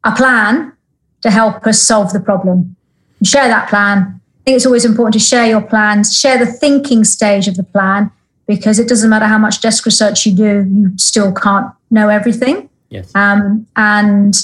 a 0.03 0.11
plan 0.11 0.73
to 1.21 1.31
help 1.31 1.65
us 1.69 1.81
solve 1.81 2.13
the 2.13 2.19
problem. 2.19 2.75
And 3.21 3.29
share 3.29 3.47
that 3.47 3.69
plan. 3.69 3.99
I 4.01 4.45
think 4.45 4.57
it's 4.57 4.67
always 4.67 4.85
important 4.85 5.15
to 5.15 5.21
share 5.21 5.47
your 5.47 5.63
plans, 5.63 6.19
share 6.19 6.37
the 6.37 6.47
thinking 6.47 7.05
stage 7.05 7.47
of 7.47 7.57
the 7.57 7.63
plan, 7.63 8.11
because 8.49 8.81
it 8.81 8.89
doesn't 8.89 9.09
matter 9.09 9.27
how 9.27 9.39
much 9.39 9.61
desk 9.61 9.87
research 9.87 10.27
you 10.27 10.35
do, 10.35 10.67
you 10.69 10.99
still 10.99 11.33
can't 11.33 11.73
know 11.93 12.09
everything. 12.09 12.69
Yes. 12.89 13.15
Um, 13.15 13.69
and 13.77 14.35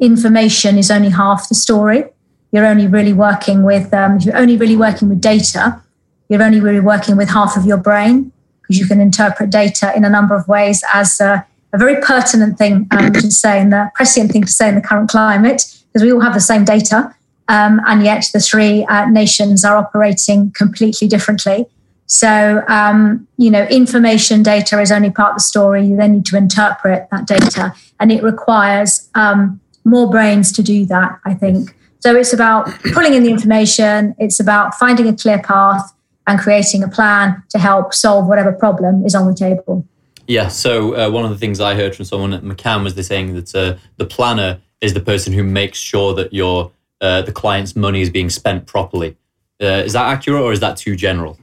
information 0.00 0.78
is 0.78 0.90
only 0.90 1.10
half 1.10 1.48
the 1.48 1.54
story. 1.54 2.04
You're 2.52 2.66
only 2.66 2.86
really 2.86 3.12
working 3.12 3.62
with, 3.62 3.92
um, 3.92 4.18
you're 4.20 4.36
only 4.36 4.56
really 4.56 4.76
working 4.76 5.08
with 5.08 5.20
data. 5.20 5.82
You're 6.28 6.42
only 6.42 6.60
really 6.60 6.80
working 6.80 7.16
with 7.16 7.28
half 7.28 7.56
of 7.56 7.64
your 7.64 7.76
brain 7.76 8.32
because 8.62 8.78
you 8.78 8.86
can 8.86 9.00
interpret 9.00 9.50
data 9.50 9.92
in 9.96 10.04
a 10.04 10.10
number 10.10 10.34
of 10.34 10.46
ways 10.48 10.82
as 10.92 11.20
a, 11.20 11.46
a 11.72 11.78
very 11.78 12.00
pertinent 12.00 12.58
thing 12.58 12.88
um, 12.90 13.12
to 13.12 13.30
say 13.30 13.60
and 13.60 13.72
the 13.72 13.90
prescient 13.94 14.32
thing 14.32 14.44
to 14.44 14.52
say 14.52 14.68
in 14.68 14.74
the 14.74 14.80
current 14.80 15.08
climate 15.08 15.62
because 15.92 16.02
we 16.02 16.12
all 16.12 16.20
have 16.20 16.34
the 16.34 16.40
same 16.40 16.64
data. 16.64 17.14
Um, 17.48 17.80
and 17.86 18.02
yet 18.02 18.26
the 18.32 18.40
three 18.40 18.84
uh, 18.86 19.06
nations 19.06 19.64
are 19.64 19.76
operating 19.76 20.50
completely 20.50 21.06
differently. 21.06 21.66
So, 22.06 22.64
um, 22.68 23.26
you 23.36 23.50
know, 23.50 23.64
information 23.64 24.42
data 24.42 24.80
is 24.80 24.92
only 24.92 25.10
part 25.10 25.30
of 25.30 25.36
the 25.36 25.42
story. 25.42 25.86
You 25.86 25.96
then 25.96 26.12
need 26.12 26.26
to 26.26 26.36
interpret 26.36 27.08
that 27.10 27.26
data, 27.26 27.74
and 27.98 28.12
it 28.12 28.22
requires 28.22 29.08
um, 29.14 29.60
more 29.86 30.10
brains 30.10 30.52
to 30.52 30.62
do 30.62 30.84
that, 30.86 31.18
I 31.24 31.34
think. 31.34 31.74
So, 32.00 32.14
it's 32.14 32.32
about 32.32 32.66
pulling 32.92 33.14
in 33.14 33.22
the 33.22 33.30
information, 33.30 34.14
it's 34.18 34.38
about 34.38 34.74
finding 34.74 35.08
a 35.08 35.16
clear 35.16 35.40
path 35.40 35.92
and 36.26 36.38
creating 36.38 36.82
a 36.82 36.88
plan 36.88 37.42
to 37.50 37.58
help 37.58 37.94
solve 37.94 38.26
whatever 38.26 38.52
problem 38.52 39.04
is 39.06 39.14
on 39.14 39.26
the 39.26 39.34
table. 39.34 39.86
Yeah. 40.26 40.48
So, 40.48 40.94
uh, 40.94 41.10
one 41.10 41.24
of 41.24 41.30
the 41.30 41.38
things 41.38 41.60
I 41.60 41.74
heard 41.74 41.94
from 41.94 42.04
someone 42.04 42.32
at 42.34 42.42
McCann 42.42 42.84
was 42.84 42.94
they 42.94 43.02
saying 43.02 43.34
that 43.34 43.54
uh, 43.54 43.76
the 43.96 44.06
planner 44.06 44.60
is 44.80 44.92
the 44.92 45.00
person 45.00 45.32
who 45.32 45.42
makes 45.42 45.78
sure 45.78 46.14
that 46.14 46.32
your 46.32 46.70
uh, 47.00 47.22
the 47.22 47.32
client's 47.32 47.76
money 47.76 48.02
is 48.02 48.10
being 48.10 48.30
spent 48.30 48.66
properly. 48.66 49.16
Uh, 49.62 49.82
is 49.86 49.92
that 49.94 50.06
accurate 50.06 50.42
or 50.42 50.52
is 50.52 50.60
that 50.60 50.76
too 50.76 50.96
general? 50.96 51.38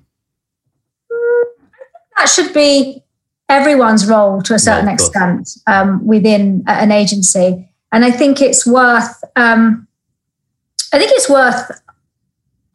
that 2.24 2.30
should 2.30 2.54
be 2.54 3.04
everyone's 3.50 4.08
role 4.08 4.42
to 4.42 4.54
a 4.54 4.60
certain 4.60 4.88
yeah, 4.88 4.94
extent 4.94 5.50
um, 5.68 6.06
within 6.06 6.64
an 6.68 6.92
agency. 6.92 7.70
And 7.94 8.04
I 8.04 8.12
think 8.12 8.42
it's 8.42 8.66
worth, 8.68 9.24
um, 9.38 9.88
I 10.92 10.98
think 10.98 11.12
it's 11.14 11.30
worth 11.30 11.72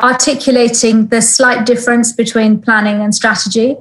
articulating 0.00 1.08
the 1.08 1.20
slight 1.20 1.66
difference 1.66 2.12
between 2.12 2.62
planning 2.62 3.02
and 3.02 3.14
strategy. 3.14 3.76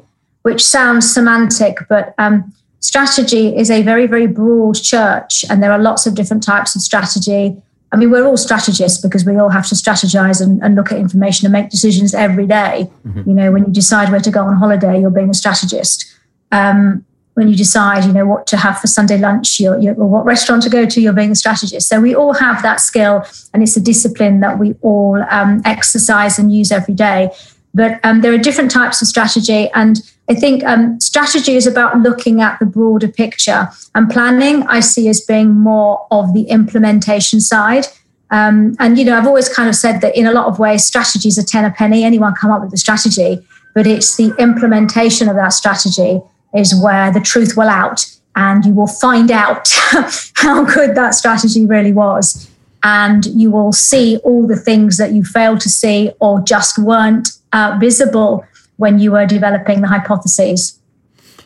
which 0.48 0.64
sounds 0.66 1.14
semantic, 1.14 1.78
but 1.90 2.16
um, 2.18 2.54
strategy 2.80 3.54
is 3.54 3.70
a 3.70 3.82
very, 3.82 4.08
very 4.08 4.28
broad 4.28 4.76
church, 4.76 5.44
and 5.50 5.62
there 5.62 5.74
are 5.74 5.80
lots 5.80 6.08
of 6.08 6.16
different 6.16 6.42
types 6.42 6.74
of 6.74 6.82
strategy. 6.82 7.54
I 7.92 7.98
mean, 7.98 8.12
we're 8.12 8.26
all 8.26 8.38
strategists 8.38 9.02
because 9.02 9.26
we 9.26 9.36
all 9.36 9.50
have 9.50 9.68
to 9.68 9.76
strategize 9.76 10.42
and, 10.42 10.64
and 10.64 10.76
look 10.76 10.90
at 10.94 11.00
information 11.00 11.46
and 11.46 11.52
make 11.52 11.70
decisions 11.70 12.14
every 12.14 12.48
day. 12.48 12.90
Mm-hmm. 13.06 13.30
You 13.30 13.36
know, 13.36 13.52
when 13.52 13.66
you 13.66 13.74
decide 13.74 14.10
where 14.10 14.22
to 14.22 14.32
go 14.32 14.42
on 14.42 14.56
holiday, 14.56 15.02
you're 15.02 15.10
being 15.10 15.30
a 15.30 15.34
strategist. 15.34 16.06
Um, 16.54 17.06
when 17.38 17.48
you 17.48 17.56
decide, 17.56 18.04
you 18.04 18.12
know, 18.12 18.26
what 18.26 18.48
to 18.48 18.58
have 18.58 18.80
for 18.80 18.88
Sunday 18.88 19.20
lunch, 19.20 19.60
you're, 19.60 19.80
you're, 19.80 19.94
or 19.94 20.08
what 20.08 20.26
restaurant 20.26 20.64
to 20.64 20.72
go 20.72 20.88
to, 20.88 21.00
you're 21.00 21.14
being 21.14 21.30
a 21.30 21.36
strategist. 21.36 21.88
So 21.88 22.02
we 22.02 22.16
all 22.16 22.34
have 22.34 22.64
that 22.64 22.80
skill, 22.80 23.24
and 23.54 23.62
it's 23.62 23.78
a 23.78 23.80
discipline 23.80 24.40
that 24.40 24.58
we 24.58 24.74
all 24.82 25.24
um, 25.30 25.62
exercise 25.64 26.40
and 26.40 26.52
use 26.52 26.72
every 26.72 26.96
day. 26.96 27.30
But 27.76 28.00
um, 28.04 28.22
there 28.22 28.34
are 28.34 28.40
different 28.40 28.72
types 28.72 29.04
of 29.04 29.08
strategy, 29.08 29.70
and 29.76 30.02
I 30.28 30.34
think 30.34 30.64
um, 30.64 31.00
strategy 31.00 31.56
is 31.56 31.68
about 31.68 32.00
looking 32.00 32.42
at 32.42 32.58
the 32.58 32.66
broader 32.66 33.08
picture. 33.08 33.70
And 33.94 34.10
planning, 34.10 34.64
I 34.64 34.80
see 34.80 35.08
as 35.08 35.22
being 35.22 35.52
more 35.52 36.08
of 36.10 36.34
the 36.34 36.46
implementation 36.50 37.40
side. 37.40 37.86
Um, 38.32 38.76
and 38.80 38.98
you 38.98 39.06
know, 39.06 39.16
I've 39.16 39.28
always 39.28 39.48
kind 39.48 39.70
of 39.70 39.76
said 39.76 40.02
that 40.02 40.18
in 40.18 40.26
a 40.26 40.32
lot 40.32 40.48
of 40.48 40.58
ways, 40.58 40.88
strategies 40.88 41.38
are 41.38 41.46
ten 41.46 41.66
a 41.66 41.70
penny. 41.70 42.04
Anyone 42.04 42.34
come 42.34 42.50
up 42.50 42.64
with 42.64 42.74
a 42.74 42.78
strategy, 42.78 43.46
but 43.76 43.86
it's 43.86 44.18
the 44.18 44.34
implementation 44.40 45.30
of 45.30 45.36
that 45.36 45.50
strategy 45.50 46.20
is 46.58 46.76
where 46.76 47.12
the 47.12 47.20
truth 47.20 47.56
will 47.56 47.70
out, 47.70 48.06
and 48.36 48.66
you 48.66 48.74
will 48.74 48.88
find 48.88 49.32
out 49.32 49.70
how 50.36 50.66
good 50.66 50.96
that 50.96 51.16
strategy 51.16 51.66
really 51.66 51.94
was. 51.94 52.50
And 52.84 53.26
you 53.26 53.52
will 53.52 53.72
see 53.72 54.18
all 54.18 54.48
the 54.48 54.56
things 54.56 54.98
that 54.98 55.12
you 55.12 55.24
failed 55.24 55.60
to 55.62 55.70
see 55.70 56.12
or 56.20 56.40
just 56.42 56.78
weren't 56.78 57.30
uh, 57.52 57.78
visible 57.80 58.46
when 58.78 59.00
you 59.00 59.12
were 59.12 59.26
developing 59.26 59.82
the 59.82 59.88
hypotheses. 59.88 60.80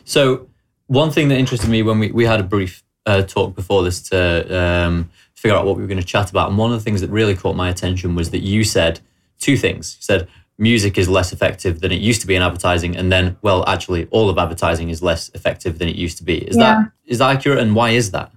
So, 0.04 0.48
one 0.86 1.10
thing 1.10 1.28
that 1.28 1.38
interested 1.38 1.70
me 1.70 1.82
when 1.82 1.98
we, 1.98 2.12
we 2.12 2.26
had 2.26 2.40
a 2.40 2.42
brief 2.42 2.82
uh, 3.06 3.22
talk 3.22 3.54
before 3.54 3.82
this 3.82 4.02
to 4.10 4.56
um, 4.56 5.10
figure 5.34 5.56
out 5.56 5.64
what 5.64 5.76
we 5.76 5.82
were 5.82 5.88
going 5.88 6.00
to 6.00 6.06
chat 6.06 6.30
about, 6.30 6.50
and 6.50 6.58
one 6.58 6.72
of 6.72 6.78
the 6.78 6.84
things 6.84 7.00
that 7.00 7.10
really 7.10 7.34
caught 7.34 7.56
my 7.56 7.70
attention 7.70 8.14
was 8.14 8.30
that 8.30 8.42
you 8.42 8.62
said 8.62 9.00
two 9.38 9.56
things. 9.56 9.96
You 9.98 10.02
said 10.02 10.28
music 10.62 10.96
is 10.96 11.08
less 11.08 11.32
effective 11.32 11.80
than 11.80 11.90
it 11.90 12.00
used 12.00 12.20
to 12.20 12.26
be 12.26 12.36
in 12.36 12.42
advertising, 12.42 12.96
and 12.96 13.10
then, 13.10 13.36
well, 13.42 13.68
actually, 13.68 14.06
all 14.10 14.30
of 14.30 14.38
advertising 14.38 14.88
is 14.88 15.02
less 15.02 15.28
effective 15.34 15.78
than 15.78 15.88
it 15.88 15.96
used 15.96 16.16
to 16.18 16.24
be. 16.24 16.38
Is 16.38 16.56
yeah. 16.56 16.62
that 16.62 16.92
is 17.04 17.18
that 17.18 17.36
accurate, 17.36 17.58
and 17.58 17.74
why 17.74 17.90
is 17.90 18.12
that? 18.12 18.32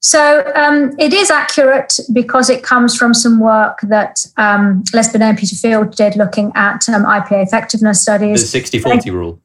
So 0.00 0.50
um, 0.56 0.98
it 0.98 1.12
is 1.12 1.30
accurate 1.30 2.00
because 2.12 2.50
it 2.50 2.64
comes 2.64 2.96
from 2.96 3.14
some 3.14 3.38
work 3.38 3.78
that 3.82 4.26
um, 4.36 4.82
Les 4.92 5.12
Binet 5.12 5.28
and 5.28 5.38
Peter 5.38 5.54
Field 5.54 5.94
did 5.94 6.16
looking 6.16 6.50
at 6.56 6.88
um, 6.88 7.04
IPA 7.04 7.44
effectiveness 7.44 8.02
studies. 8.02 8.40
The 8.40 8.48
60 8.48 8.80
40 8.80 9.10
rule. 9.10 9.40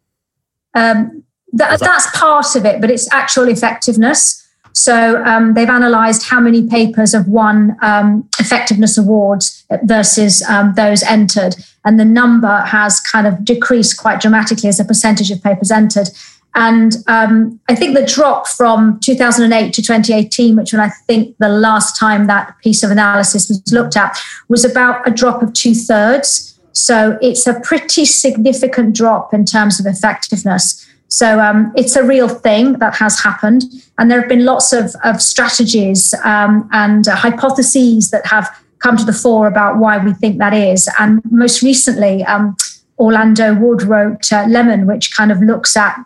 Um, 0.74 1.24
that, 1.54 1.80
that's 1.80 2.10
part 2.18 2.56
of 2.56 2.66
it, 2.66 2.82
but 2.82 2.90
it's 2.90 3.12
actual 3.14 3.48
effectiveness. 3.50 4.47
So 4.78 5.24
um, 5.24 5.56
they've 5.56 5.68
analysed 5.68 6.30
how 6.30 6.40
many 6.40 6.68
papers 6.68 7.14
have 7.14 7.28
won 7.28 7.76
um, 7.82 8.30
effectiveness 8.40 8.96
awards 8.96 9.66
versus 9.84 10.44
those 10.76 11.02
entered. 11.02 11.56
And 11.84 12.00
the 12.00 12.06
number 12.06 12.60
has 12.60 13.00
kind 13.00 13.26
of 13.26 13.44
decreased 13.44 13.98
quite 13.98 14.22
dramatically 14.22 14.70
as 14.70 14.80
a 14.80 14.86
percentage 14.86 15.32
of 15.32 15.42
papers 15.42 15.72
entered. 15.72 16.10
And 16.54 16.98
um, 17.08 17.60
I 17.68 17.74
think 17.74 17.96
the 17.96 18.06
drop 18.06 18.48
from 18.48 19.00
2008 19.00 19.74
to 19.74 19.82
2018, 19.82 20.56
which 20.56 20.74
when 20.74 20.80
I 20.80 20.90
think 20.90 21.36
the 21.40 21.50
last 21.50 21.98
time 21.98 22.28
that 22.28 22.56
piece 22.64 22.84
of 22.84 22.92
analysis 22.92 23.50
was 23.50 23.64
looked 23.72 23.98
at, 23.98 24.16
was 24.48 24.64
about 24.64 25.08
a 25.08 25.12
drop 25.12 25.42
of 25.42 25.54
two 25.54 25.74
thirds. 25.74 26.60
So 26.72 27.18
it's 27.20 27.48
a 27.48 27.60
pretty 27.62 28.06
significant 28.06 28.96
drop 28.96 29.34
in 29.34 29.44
terms 29.44 29.80
of 29.80 29.88
effectiveness. 29.88 30.88
So 31.10 31.40
um, 31.40 31.72
it's 31.76 31.96
a 31.96 32.04
real 32.04 32.28
thing 32.28 32.74
that 32.74 32.96
has 32.96 33.20
happened. 33.20 33.64
And 33.98 34.12
there 34.12 34.20
have 34.20 34.30
been 34.30 34.46
lots 34.46 34.74
of, 34.74 34.94
of 35.04 35.22
strategies 35.22 36.14
um, 36.24 36.70
and 36.72 37.08
uh, 37.08 37.16
hypotheses 37.16 38.12
that 38.12 38.26
have 38.28 38.50
come 38.80 38.98
to 38.98 39.06
the 39.06 39.14
fore 39.14 39.48
about 39.48 39.78
why 39.78 39.98
we 39.98 40.14
think 40.14 40.38
that 40.38 40.54
is. 40.54 40.90
And 41.00 41.22
most 41.32 41.62
recently, 41.62 42.24
um, 42.24 42.56
Orlando 43.00 43.56
Wood 43.56 43.84
wrote 43.84 44.32
uh, 44.32 44.46
Lemon, 44.48 44.86
which 44.86 45.16
kind 45.16 45.32
of 45.32 45.42
looks 45.42 45.76
at 45.78 45.98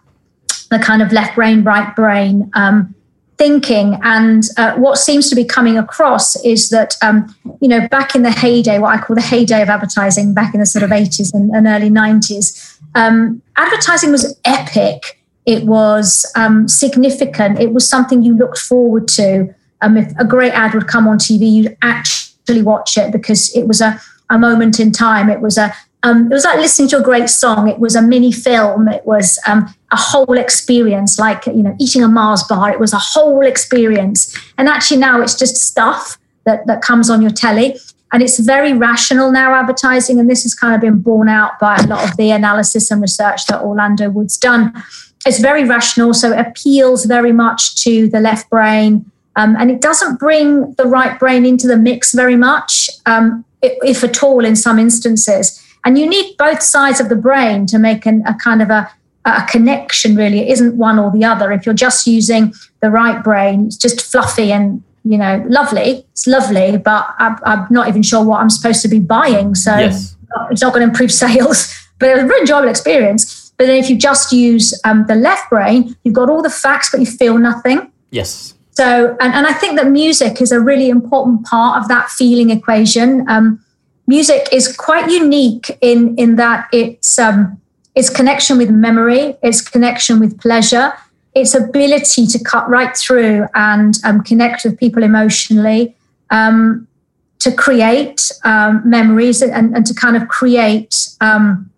the 0.69 0.79
kind 0.79 1.01
of 1.01 1.11
left 1.11 1.35
brain, 1.35 1.63
right 1.63 1.93
brain 1.95 2.49
um, 2.53 2.95
thinking. 3.41 3.97
And 4.03 4.43
uh, 4.57 4.75
what 4.75 4.99
seems 4.99 5.27
to 5.31 5.35
be 5.35 5.43
coming 5.43 5.75
across 5.75 6.35
is 6.45 6.69
that, 6.69 6.95
um, 7.01 7.35
you 7.59 7.67
know, 7.67 7.87
back 7.87 8.13
in 8.13 8.21
the 8.21 8.29
heyday, 8.29 8.77
what 8.77 8.95
I 8.95 9.01
call 9.01 9.15
the 9.15 9.21
heyday 9.23 9.63
of 9.63 9.69
advertising, 9.69 10.35
back 10.35 10.53
in 10.53 10.59
the 10.59 10.65
sort 10.67 10.83
of 10.83 10.91
80s 10.91 11.33
and, 11.33 11.49
and 11.49 11.65
early 11.65 11.89
90s, 11.89 12.77
um, 12.93 13.41
advertising 13.55 14.11
was 14.11 14.39
epic. 14.45 15.19
It 15.47 15.63
was 15.65 16.31
um, 16.35 16.67
significant. 16.67 17.59
It 17.59 17.73
was 17.73 17.89
something 17.89 18.21
you 18.21 18.37
looked 18.37 18.59
forward 18.59 19.07
to. 19.19 19.51
Um, 19.81 19.97
if 19.97 20.13
a 20.19 20.23
great 20.23 20.53
ad 20.53 20.75
would 20.75 20.87
come 20.87 21.07
on 21.07 21.17
TV, 21.17 21.51
you'd 21.51 21.77
actually 21.81 22.61
watch 22.61 22.95
it 22.95 23.11
because 23.11 23.51
it 23.55 23.67
was 23.67 23.81
a, 23.81 23.99
a 24.29 24.37
moment 24.37 24.79
in 24.79 24.91
time. 24.91 25.31
It 25.31 25.41
was 25.41 25.57
a, 25.57 25.73
um, 26.03 26.31
it 26.31 26.33
was 26.33 26.45
like 26.45 26.57
listening 26.57 26.87
to 26.89 26.97
a 26.97 27.03
great 27.03 27.29
song. 27.29 27.67
It 27.67 27.79
was 27.79 27.95
a 27.95 28.01
mini 28.01 28.31
film. 28.31 28.87
It 28.87 29.05
was 29.05 29.39
um, 29.47 29.73
a 29.91 29.97
whole 29.97 30.37
experience, 30.37 31.19
like 31.19 31.45
you 31.45 31.61
know, 31.61 31.75
eating 31.79 32.03
a 32.03 32.07
Mars 32.07 32.43
bar. 32.43 32.71
It 32.71 32.79
was 32.79 32.93
a 32.93 32.99
whole 32.99 33.45
experience. 33.45 34.35
And 34.57 34.67
actually, 34.67 34.97
now 34.97 35.21
it's 35.21 35.35
just 35.35 35.57
stuff 35.57 36.17
that 36.45 36.65
that 36.65 36.81
comes 36.81 37.09
on 37.09 37.21
your 37.21 37.31
telly, 37.31 37.77
and 38.11 38.23
it's 38.23 38.39
very 38.39 38.73
rational 38.73 39.31
now 39.31 39.53
advertising. 39.53 40.19
And 40.19 40.29
this 40.29 40.41
has 40.43 40.55
kind 40.55 40.73
of 40.73 40.81
been 40.81 40.99
borne 40.99 41.29
out 41.29 41.59
by 41.59 41.75
a 41.77 41.85
lot 41.85 42.09
of 42.09 42.17
the 42.17 42.31
analysis 42.31 42.89
and 42.89 43.01
research 43.01 43.45
that 43.47 43.61
Orlando 43.61 44.09
Wood's 44.09 44.37
done. 44.37 44.73
It's 45.27 45.39
very 45.39 45.65
rational, 45.65 46.15
so 46.15 46.31
it 46.31 46.39
appeals 46.39 47.05
very 47.05 47.31
much 47.31 47.83
to 47.83 48.09
the 48.09 48.19
left 48.19 48.49
brain. 48.49 49.05
Um, 49.35 49.55
and 49.57 49.69
it 49.69 49.81
doesn't 49.81 50.19
bring 50.19 50.73
the 50.73 50.85
right 50.85 51.17
brain 51.19 51.45
into 51.45 51.67
the 51.67 51.77
mix 51.77 52.13
very 52.13 52.35
much, 52.35 52.89
um, 53.05 53.45
if 53.61 54.03
at 54.03 54.23
all, 54.23 54.43
in 54.43 54.55
some 54.55 54.79
instances. 54.79 55.60
And 55.85 55.97
you 55.97 56.07
need 56.07 56.37
both 56.37 56.61
sides 56.61 56.99
of 56.99 57.09
the 57.09 57.15
brain 57.15 57.65
to 57.67 57.79
make 57.79 58.05
an, 58.05 58.23
a 58.27 58.35
kind 58.35 58.61
of 58.61 58.69
a, 58.69 58.89
a 59.25 59.47
connection, 59.49 60.15
really. 60.15 60.39
It 60.41 60.49
isn't 60.49 60.77
one 60.77 60.99
or 60.99 61.11
the 61.11 61.23
other. 61.23 61.51
If 61.51 61.65
you're 61.65 61.75
just 61.75 62.05
using 62.05 62.53
the 62.81 62.89
right 62.89 63.23
brain, 63.23 63.67
it's 63.67 63.77
just 63.77 64.01
fluffy 64.01 64.51
and 64.51 64.83
you 65.03 65.17
know, 65.17 65.43
lovely. 65.47 66.05
It's 66.11 66.27
lovely, 66.27 66.77
but 66.77 67.07
I'm, 67.17 67.37
I'm, 67.43 67.67
not 67.71 67.87
even 67.87 68.03
sure 68.03 68.23
what 68.23 68.39
I'm 68.39 68.49
supposed 68.49 68.81
to 68.83 68.87
be 68.87 68.99
buying. 68.99 69.55
So 69.55 69.75
yes. 69.75 70.15
it's 70.51 70.61
not 70.61 70.73
going 70.73 70.85
to 70.85 70.89
improve 70.89 71.11
sales, 71.25 71.73
but 71.99 72.09
it's 72.09 72.23
a 72.23 72.27
very 72.27 72.41
enjoyable 72.41 72.69
experience. 72.69 73.51
But 73.57 73.67
then 73.67 73.77
if 73.77 73.89
you 73.89 73.97
just 73.97 74.31
use 74.31 74.79
um, 74.85 75.05
the 75.07 75.15
left 75.15 75.49
brain, 75.49 75.95
you've 76.03 76.13
got 76.13 76.29
all 76.29 76.41
the 76.41 76.49
facts, 76.49 76.89
but 76.91 76.99
you 76.99 77.05
feel 77.05 77.37
nothing. 77.37 77.91
Yes. 78.11 78.53
So, 78.71 79.17
and, 79.19 79.33
and 79.33 79.45
I 79.45 79.53
think 79.53 79.77
that 79.77 79.87
music 79.87 80.41
is 80.41 80.51
a 80.51 80.59
really 80.59 80.89
important 80.89 81.45
part 81.45 81.81
of 81.81 81.87
that 81.89 82.09
feeling 82.09 82.49
equation. 82.49 83.27
Um, 83.29 83.63
music 84.11 84.43
is 84.51 84.65
quite 84.75 85.09
unique 85.09 85.77
in 85.79 85.99
in 86.23 86.35
that 86.35 86.67
it's 86.81 87.17
um, 87.17 87.37
its 87.99 88.09
connection 88.09 88.57
with 88.57 88.69
memory, 88.69 89.23
its 89.41 89.61
connection 89.75 90.19
with 90.19 90.39
pleasure, 90.45 90.87
its 91.33 91.53
ability 91.55 92.23
to 92.33 92.37
cut 92.51 92.65
right 92.69 92.95
through 93.03 93.47
and 93.53 93.93
um, 94.03 94.21
connect 94.29 94.63
with 94.65 94.77
people 94.83 95.03
emotionally, 95.03 95.95
um, 96.29 96.87
to 97.39 97.49
create 97.51 98.21
um, 98.43 98.81
memories 98.85 99.41
and, 99.41 99.75
and, 99.75 99.85
to 99.85 99.93
kind 99.93 100.15
of 100.15 100.23
create 100.27 100.93
um, 101.21 101.69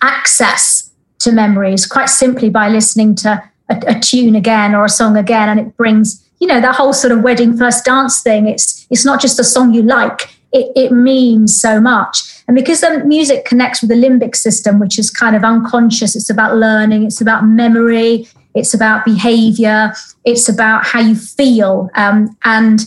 access 0.00 0.90
to 1.18 1.30
memories 1.32 1.86
quite 1.86 2.10
simply 2.22 2.50
by 2.50 2.66
listening 2.68 3.14
to 3.14 3.30
a, 3.68 3.76
a 3.94 4.00
tune 4.00 4.34
again 4.34 4.74
or 4.74 4.84
a 4.84 4.94
song 5.00 5.16
again, 5.16 5.48
and 5.48 5.58
it 5.60 5.76
brings 5.76 6.06
you 6.40 6.46
know 6.46 6.60
that 6.60 6.74
whole 6.76 6.92
sort 6.92 7.12
of 7.12 7.22
wedding 7.22 7.56
first 7.56 7.84
dance 7.84 8.22
thing. 8.22 8.46
It's 8.46 8.86
it's 8.90 9.04
not 9.04 9.20
just 9.20 9.40
a 9.40 9.44
song 9.44 9.74
you 9.74 9.82
like 9.82 10.33
it, 10.54 10.72
it 10.76 10.92
means 10.92 11.60
so 11.60 11.80
much. 11.80 12.22
And 12.46 12.54
because 12.54 12.80
the 12.80 13.04
music 13.04 13.44
connects 13.44 13.82
with 13.82 13.90
the 13.90 13.96
limbic 13.96 14.36
system, 14.36 14.78
which 14.78 14.98
is 14.98 15.10
kind 15.10 15.34
of 15.34 15.44
unconscious, 15.44 16.14
it's 16.14 16.30
about 16.30 16.56
learning, 16.56 17.04
it's 17.04 17.20
about 17.20 17.44
memory, 17.44 18.28
it's 18.54 18.72
about 18.72 19.04
behavior, 19.04 19.92
it's 20.24 20.48
about 20.48 20.86
how 20.86 21.00
you 21.00 21.16
feel. 21.16 21.90
Um, 21.96 22.36
and, 22.44 22.80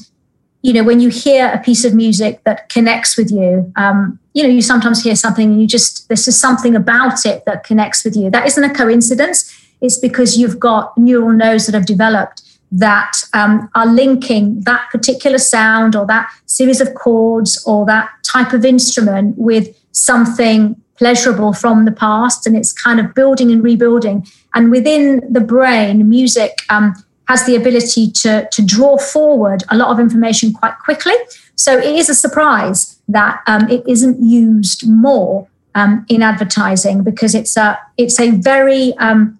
you 0.61 0.73
know, 0.73 0.83
when 0.83 0.99
you 0.99 1.09
hear 1.09 1.51
a 1.53 1.59
piece 1.59 1.83
of 1.83 1.93
music 1.93 2.43
that 2.45 2.69
connects 2.69 3.17
with 3.17 3.29
you, 3.31 3.71
um, 3.75 4.17
you 4.33 4.43
know, 4.43 4.49
you 4.49 4.61
sometimes 4.61 5.03
hear 5.03 5.15
something 5.15 5.51
and 5.51 5.61
you 5.61 5.67
just, 5.67 6.07
there's 6.07 6.25
just 6.25 6.39
something 6.39 6.75
about 6.75 7.25
it 7.25 7.43
that 7.45 7.63
connects 7.63 8.05
with 8.05 8.15
you. 8.15 8.29
That 8.29 8.47
isn't 8.47 8.63
a 8.63 8.73
coincidence. 8.73 9.53
It's 9.81 9.97
because 9.97 10.37
you've 10.37 10.59
got 10.59 10.97
neural 10.97 11.31
nodes 11.31 11.65
that 11.65 11.75
have 11.75 11.85
developed 11.85 12.43
that 12.71 13.13
um, 13.33 13.69
are 13.75 13.85
linking 13.85 14.61
that 14.61 14.89
particular 14.91 15.37
sound 15.37 15.95
or 15.95 16.05
that 16.05 16.29
series 16.45 16.81
of 16.81 16.93
chords 16.95 17.63
or 17.65 17.85
that 17.85 18.09
type 18.23 18.53
of 18.53 18.65
instrument 18.65 19.37
with 19.37 19.75
something 19.91 20.79
pleasurable 20.97 21.53
from 21.53 21.85
the 21.85 21.91
past 21.91 22.45
and 22.45 22.57
it's 22.57 22.73
kind 22.73 22.99
of 22.99 23.13
building 23.13 23.51
and 23.51 23.63
rebuilding. 23.63 24.25
And 24.53 24.71
within 24.71 25.21
the 25.31 25.39
brain 25.39 26.09
music 26.09 26.53
um, 26.69 26.93
has 27.27 27.45
the 27.45 27.55
ability 27.55 28.11
to, 28.11 28.47
to 28.51 28.65
draw 28.65 28.97
forward 28.97 29.63
a 29.69 29.77
lot 29.77 29.89
of 29.89 29.99
information 29.99 30.53
quite 30.53 30.77
quickly. 30.79 31.13
So 31.55 31.77
it 31.77 31.95
is 31.95 32.09
a 32.09 32.15
surprise 32.15 32.99
that 33.07 33.41
um, 33.47 33.69
it 33.69 33.83
isn't 33.87 34.21
used 34.21 34.89
more 34.89 35.47
um, 35.75 36.05
in 36.09 36.23
advertising 36.23 37.03
because 37.03 37.35
it's 37.35 37.55
a 37.55 37.79
it's 37.97 38.19
a 38.19 38.31
very 38.31 38.95
um, 38.97 39.39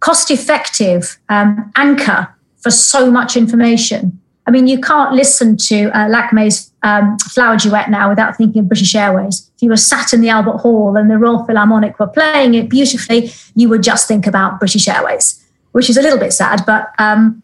cost 0.00 0.30
effective 0.30 1.18
um, 1.28 1.70
anchor 1.76 2.34
for 2.66 2.70
so 2.72 3.12
much 3.12 3.36
information. 3.36 4.20
I 4.44 4.50
mean, 4.50 4.66
you 4.66 4.80
can't 4.80 5.14
listen 5.14 5.56
to 5.68 5.96
uh, 5.96 6.08
Lakme's 6.08 6.72
um, 6.82 7.16
Flower 7.18 7.56
Duet 7.56 7.90
now 7.90 8.08
without 8.08 8.36
thinking 8.36 8.62
of 8.62 8.68
British 8.68 8.92
Airways. 8.96 9.48
If 9.54 9.62
you 9.62 9.68
were 9.68 9.76
sat 9.76 10.12
in 10.12 10.20
the 10.20 10.30
Albert 10.30 10.58
Hall 10.58 10.96
and 10.96 11.08
the 11.08 11.16
Royal 11.16 11.44
Philharmonic 11.44 11.96
were 12.00 12.08
playing 12.08 12.54
it 12.54 12.68
beautifully, 12.68 13.30
you 13.54 13.68
would 13.68 13.84
just 13.84 14.08
think 14.08 14.26
about 14.26 14.58
British 14.58 14.88
Airways, 14.88 15.46
which 15.70 15.88
is 15.88 15.96
a 15.96 16.02
little 16.02 16.18
bit 16.18 16.32
sad, 16.32 16.66
but 16.66 16.92
um, 16.98 17.40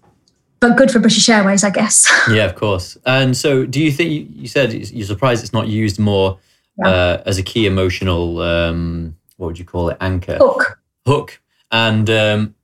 but 0.59 0.77
good 0.77 0.91
for 0.91 0.99
British 0.99 1.29
Airways, 1.29 1.63
I 1.63 1.71
guess. 1.71 2.11
yeah, 2.29 2.45
of 2.45 2.57
course. 2.57 2.99
And 3.07 3.37
so, 3.37 3.65
do 3.65 3.81
you 3.81 3.93
think 3.93 4.29
you 4.35 4.49
said 4.49 4.73
you're 4.73 5.07
surprised 5.07 5.45
it's 5.45 5.53
not 5.53 5.69
used 5.69 6.01
more 6.01 6.41
yeah. 6.79 6.89
uh, 6.89 7.23
as 7.27 7.39
a 7.39 7.45
key 7.45 7.67
emotional, 7.67 8.41
um, 8.41 9.17
what 9.37 9.47
would 9.47 9.59
you 9.61 9.65
call 9.65 9.91
it, 9.91 9.99
anchor 10.01 10.37
hook? 10.39 10.81
Hook. 11.07 11.41
And 11.71 12.11
um, 12.11 12.55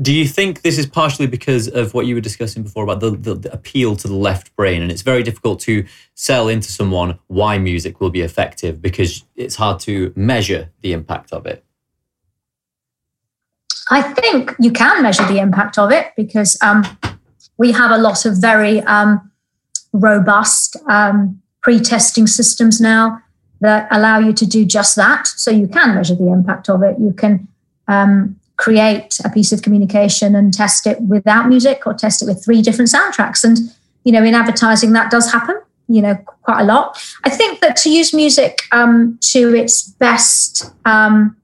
do 0.00 0.12
you 0.12 0.26
think 0.26 0.62
this 0.62 0.78
is 0.78 0.86
partially 0.86 1.26
because 1.26 1.68
of 1.68 1.92
what 1.92 2.06
you 2.06 2.14
were 2.14 2.20
discussing 2.20 2.62
before 2.62 2.84
about 2.84 3.00
the, 3.00 3.10
the, 3.10 3.34
the, 3.34 3.52
appeal 3.52 3.94
to 3.96 4.08
the 4.08 4.14
left 4.14 4.54
brain? 4.56 4.80
And 4.80 4.90
it's 4.90 5.02
very 5.02 5.22
difficult 5.22 5.60
to 5.60 5.84
sell 6.14 6.48
into 6.48 6.72
someone 6.72 7.18
why 7.26 7.58
music 7.58 8.00
will 8.00 8.08
be 8.08 8.22
effective 8.22 8.80
because 8.80 9.24
it's 9.36 9.56
hard 9.56 9.80
to 9.80 10.12
measure 10.16 10.70
the 10.80 10.92
impact 10.92 11.32
of 11.32 11.44
it. 11.44 11.64
I 13.90 14.00
think 14.00 14.54
you 14.58 14.72
can 14.72 15.02
measure 15.02 15.26
the 15.26 15.38
impact 15.38 15.76
of 15.76 15.92
it 15.92 16.12
because 16.16 16.56
um, 16.62 16.84
we 17.58 17.72
have 17.72 17.90
a 17.90 17.98
lot 17.98 18.24
of 18.24 18.40
very 18.40 18.80
um, 18.82 19.30
robust 19.92 20.76
um, 20.88 21.42
pre 21.60 21.78
testing 21.80 22.26
systems 22.26 22.80
now 22.80 23.20
that 23.60 23.88
allow 23.90 24.18
you 24.18 24.32
to 24.32 24.46
do 24.46 24.64
just 24.64 24.96
that. 24.96 25.26
So 25.26 25.50
you 25.50 25.68
can 25.68 25.94
measure 25.94 26.14
the 26.14 26.32
impact 26.32 26.70
of 26.70 26.82
it. 26.82 26.96
You 26.98 27.12
can 27.12 27.46
um, 27.86 28.40
create 28.62 29.18
a 29.24 29.28
piece 29.28 29.50
of 29.50 29.60
communication 29.60 30.36
and 30.36 30.54
test 30.54 30.86
it 30.86 31.00
without 31.02 31.48
music 31.48 31.84
or 31.84 31.92
test 31.92 32.22
it 32.22 32.26
with 32.26 32.44
three 32.44 32.62
different 32.62 32.88
soundtracks. 32.88 33.42
And, 33.42 33.58
you 34.04 34.12
know, 34.12 34.22
in 34.22 34.36
advertising, 34.36 34.92
that 34.92 35.10
does 35.10 35.32
happen, 35.32 35.60
you 35.88 36.00
know, 36.00 36.14
quite 36.42 36.60
a 36.60 36.64
lot. 36.64 36.96
I 37.24 37.30
think 37.30 37.60
that 37.60 37.74
to 37.78 37.90
use 37.90 38.14
music 38.14 38.60
um, 38.70 39.18
to 39.32 39.52
its 39.52 39.82
best, 39.82 40.72
um, 40.84 41.36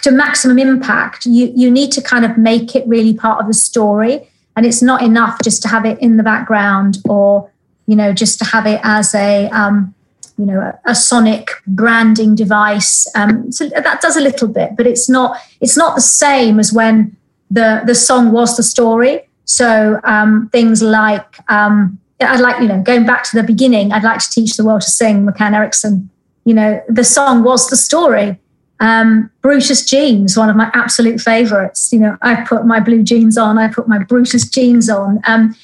to 0.00 0.10
maximum 0.10 0.58
impact, 0.58 1.26
you, 1.26 1.52
you 1.54 1.70
need 1.70 1.92
to 1.92 2.00
kind 2.00 2.24
of 2.24 2.38
make 2.38 2.74
it 2.74 2.88
really 2.88 3.12
part 3.12 3.38
of 3.42 3.46
the 3.46 3.54
story. 3.54 4.26
And 4.56 4.64
it's 4.64 4.80
not 4.80 5.02
enough 5.02 5.42
just 5.44 5.60
to 5.62 5.68
have 5.68 5.84
it 5.84 5.98
in 5.98 6.16
the 6.16 6.22
background 6.22 6.98
or, 7.04 7.50
you 7.86 7.96
know, 7.96 8.14
just 8.14 8.38
to 8.38 8.46
have 8.46 8.64
it 8.64 8.80
as 8.82 9.14
a, 9.14 9.50
um, 9.50 9.94
you 10.38 10.44
know 10.44 10.60
a, 10.60 10.78
a 10.90 10.94
sonic 10.94 11.50
branding 11.66 12.34
device. 12.34 13.06
Um, 13.14 13.50
so 13.50 13.68
that 13.68 14.00
does 14.00 14.16
a 14.16 14.20
little 14.20 14.48
bit 14.48 14.76
but 14.76 14.86
it's 14.86 15.08
not 15.08 15.38
it's 15.60 15.76
not 15.76 15.94
the 15.94 16.00
same 16.00 16.58
as 16.58 16.72
when 16.72 17.16
the 17.50 17.82
the 17.86 17.94
song 17.94 18.32
was 18.32 18.56
the 18.56 18.62
story. 18.62 19.28
So 19.44 20.00
um, 20.04 20.48
things 20.50 20.82
like 20.82 21.38
um, 21.50 21.98
i'd 22.20 22.40
like 22.40 22.60
you 22.60 22.68
know 22.68 22.82
going 22.82 23.04
back 23.04 23.22
to 23.22 23.36
the 23.36 23.42
beginning 23.42 23.92
i'd 23.92 24.02
like 24.02 24.18
to 24.18 24.30
teach 24.30 24.56
the 24.56 24.64
world 24.64 24.80
to 24.80 24.90
sing 24.90 25.26
mccann 25.26 25.54
erickson. 25.54 26.10
You 26.44 26.54
know 26.54 26.82
the 26.88 27.04
song 27.04 27.42
was 27.42 27.68
the 27.68 27.76
story. 27.76 28.38
Um, 28.78 29.30
brutus 29.42 29.84
jeans 29.84 30.36
one 30.36 30.50
of 30.50 30.56
my 30.56 30.70
absolute 30.74 31.20
favorites. 31.20 31.92
You 31.92 32.00
know 32.00 32.16
i 32.22 32.34
put 32.42 32.66
my 32.66 32.80
blue 32.80 33.02
jeans 33.02 33.38
on 33.38 33.58
i 33.58 33.68
put 33.68 33.88
my 33.88 33.98
brutus 33.98 34.48
jeans 34.48 34.88
on. 34.90 35.20
Um, 35.26 35.54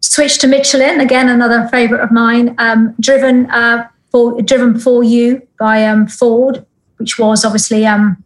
switch 0.00 0.38
to 0.38 0.48
michelin 0.48 1.00
again 1.00 1.28
another 1.28 1.68
favorite 1.68 2.00
of 2.00 2.10
mine. 2.10 2.54
Um, 2.58 2.94
driven 3.00 3.50
uh, 3.50 3.88
for 4.10 4.40
Driven 4.42 4.78
for 4.78 5.04
You 5.04 5.46
by 5.58 5.84
um, 5.84 6.06
Ford, 6.06 6.64
which 6.96 7.18
was 7.18 7.44
obviously 7.44 7.86
um, 7.86 8.22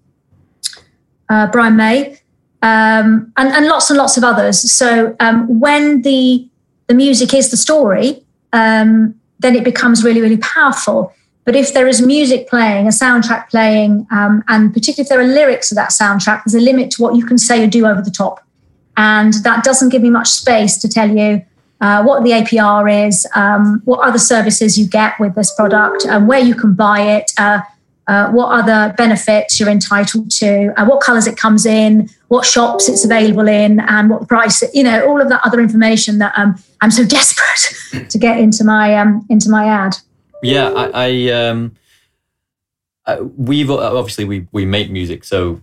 uh, 1.28 1.46
Brian 1.48 1.76
May, 1.76 2.18
um, 2.62 3.32
and, 3.36 3.48
and 3.52 3.66
lots 3.66 3.90
and 3.90 3.98
lots 3.98 4.16
of 4.16 4.24
others. 4.24 4.72
So 4.72 5.14
um, 5.20 5.60
when 5.60 6.02
the 6.02 6.48
the 6.86 6.94
music 6.94 7.32
is 7.32 7.50
the 7.50 7.56
story, 7.56 8.22
um, 8.52 9.14
then 9.38 9.54
it 9.54 9.64
becomes 9.64 10.04
really 10.04 10.20
really 10.20 10.38
powerful. 10.38 11.12
But 11.44 11.54
if 11.54 11.74
there 11.74 11.86
is 11.86 12.00
music 12.00 12.48
playing, 12.48 12.86
a 12.86 12.90
soundtrack 12.90 13.50
playing, 13.50 14.06
um, 14.10 14.42
and 14.48 14.72
particularly 14.72 15.04
if 15.04 15.08
there 15.10 15.20
are 15.20 15.26
lyrics 15.26 15.68
to 15.68 15.74
that 15.74 15.90
soundtrack, 15.90 16.42
there's 16.44 16.54
a 16.54 16.64
limit 16.64 16.90
to 16.92 17.02
what 17.02 17.16
you 17.16 17.26
can 17.26 17.36
say 17.36 17.62
or 17.62 17.66
do 17.66 17.86
over 17.86 18.00
the 18.00 18.10
top. 18.10 18.40
And 18.96 19.34
that 19.44 19.62
doesn't 19.62 19.90
give 19.90 20.00
me 20.00 20.08
much 20.08 20.28
space 20.28 20.78
to 20.78 20.88
tell 20.88 21.10
you 21.10 21.44
uh, 21.84 22.02
what 22.02 22.24
the 22.24 22.30
APR 22.30 23.06
is, 23.06 23.26
um, 23.34 23.82
what 23.84 24.00
other 24.00 24.18
services 24.18 24.78
you 24.78 24.86
get 24.88 25.20
with 25.20 25.34
this 25.34 25.54
product, 25.54 26.06
and 26.06 26.26
where 26.26 26.38
you 26.38 26.54
can 26.54 26.72
buy 26.72 27.00
it, 27.00 27.30
uh, 27.36 27.60
uh, 28.06 28.30
what 28.30 28.46
other 28.58 28.94
benefits 28.96 29.60
you're 29.60 29.68
entitled 29.68 30.30
to, 30.30 30.72
uh, 30.78 30.86
what 30.86 31.02
colors 31.02 31.26
it 31.26 31.36
comes 31.36 31.66
in, 31.66 32.08
what 32.28 32.46
shops 32.46 32.88
it's 32.88 33.04
available 33.04 33.48
in, 33.48 33.80
and 33.80 34.08
what 34.08 34.26
price. 34.26 34.64
You 34.72 34.82
know, 34.82 35.06
all 35.06 35.20
of 35.20 35.28
that 35.28 35.42
other 35.44 35.60
information 35.60 36.20
that 36.20 36.32
um, 36.38 36.54
I'm 36.80 36.90
so 36.90 37.04
desperate 37.18 38.08
to 38.08 38.16
get 38.16 38.40
into 38.40 38.64
my 38.64 38.96
um, 38.96 39.26
into 39.28 39.50
my 39.50 39.66
ad. 39.66 39.94
Yeah, 40.42 40.70
I. 40.70 40.90
I 40.94 41.32
um, 41.32 41.76
we've 43.36 43.70
obviously 43.70 44.24
we 44.24 44.46
we 44.52 44.64
make 44.64 44.90
music, 44.90 45.22
so 45.22 45.60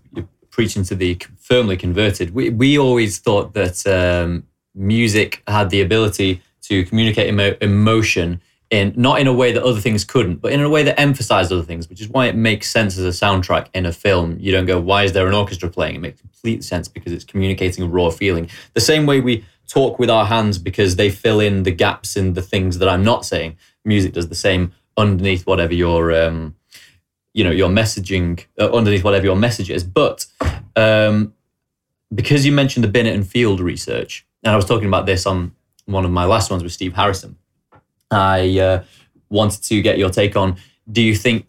preaching 0.51 0.83
to 0.83 0.93
the 0.93 1.17
firmly 1.39 1.77
converted. 1.77 2.35
We 2.35 2.51
we 2.51 2.77
always 2.77 3.17
thought 3.17 3.55
that 3.55 3.87
um, 3.87 4.43
music 4.73 5.43
had 5.47 5.69
the 5.69 5.81
ability 5.81 6.41
to 6.63 6.85
communicate 6.85 7.27
emo- 7.27 7.57
emotion 7.61 8.41
in 8.69 8.93
not 8.95 9.19
in 9.19 9.27
a 9.27 9.33
way 9.33 9.51
that 9.51 9.63
other 9.63 9.81
things 9.81 10.05
couldn't, 10.05 10.37
but 10.37 10.53
in 10.53 10.61
a 10.61 10.69
way 10.69 10.81
that 10.81 10.97
emphasized 10.99 11.51
other 11.51 11.63
things, 11.63 11.89
which 11.89 11.99
is 11.99 12.07
why 12.07 12.27
it 12.27 12.35
makes 12.35 12.71
sense 12.71 12.97
as 12.97 13.03
a 13.03 13.25
soundtrack 13.25 13.67
in 13.73 13.85
a 13.85 13.91
film. 13.91 14.37
You 14.39 14.53
don't 14.53 14.65
go, 14.65 14.79
why 14.79 15.03
is 15.03 15.11
there 15.11 15.27
an 15.27 15.33
orchestra 15.33 15.69
playing? 15.69 15.95
It 15.95 15.99
makes 15.99 16.21
complete 16.21 16.63
sense 16.63 16.87
because 16.87 17.11
it's 17.11 17.25
communicating 17.25 17.83
a 17.83 17.87
raw 17.87 18.09
feeling. 18.09 18.49
The 18.73 18.81
same 18.81 19.05
way 19.05 19.19
we 19.19 19.45
talk 19.67 19.99
with 19.99 20.09
our 20.09 20.25
hands 20.25 20.57
because 20.57 20.95
they 20.95 21.09
fill 21.09 21.41
in 21.41 21.63
the 21.63 21.71
gaps 21.71 22.15
in 22.15 22.33
the 22.33 22.41
things 22.41 22.77
that 22.77 22.87
I'm 22.87 23.03
not 23.03 23.25
saying. 23.25 23.57
Music 23.83 24.13
does 24.13 24.29
the 24.29 24.35
same 24.35 24.71
underneath 24.95 25.45
whatever 25.45 25.73
your, 25.73 26.13
um, 26.13 26.55
you 27.33 27.43
know, 27.43 27.51
your 27.51 27.69
messaging, 27.69 28.45
uh, 28.57 28.71
underneath 28.71 29.03
whatever 29.03 29.25
your 29.25 29.35
message 29.35 29.69
is. 29.69 29.83
But 29.83 30.25
um, 30.77 31.33
because 32.13 32.45
you 32.45 32.53
mentioned 32.53 32.85
the 32.85 32.89
Binet 32.89 33.15
and 33.15 33.27
Field 33.27 33.59
research, 33.59 34.25
and 34.43 34.53
I 34.53 34.55
was 34.55 34.65
talking 34.65 34.87
about 34.87 35.05
this 35.05 35.25
on 35.25 35.53
one 35.85 36.05
of 36.05 36.11
my 36.11 36.25
last 36.25 36.49
ones 36.51 36.63
with 36.63 36.71
Steve 36.71 36.93
Harrison. 36.93 37.37
I 38.09 38.59
uh, 38.59 38.83
wanted 39.29 39.63
to 39.63 39.81
get 39.81 39.97
your 39.97 40.09
take 40.09 40.35
on 40.35 40.57
do 40.91 41.01
you 41.01 41.15
think 41.15 41.45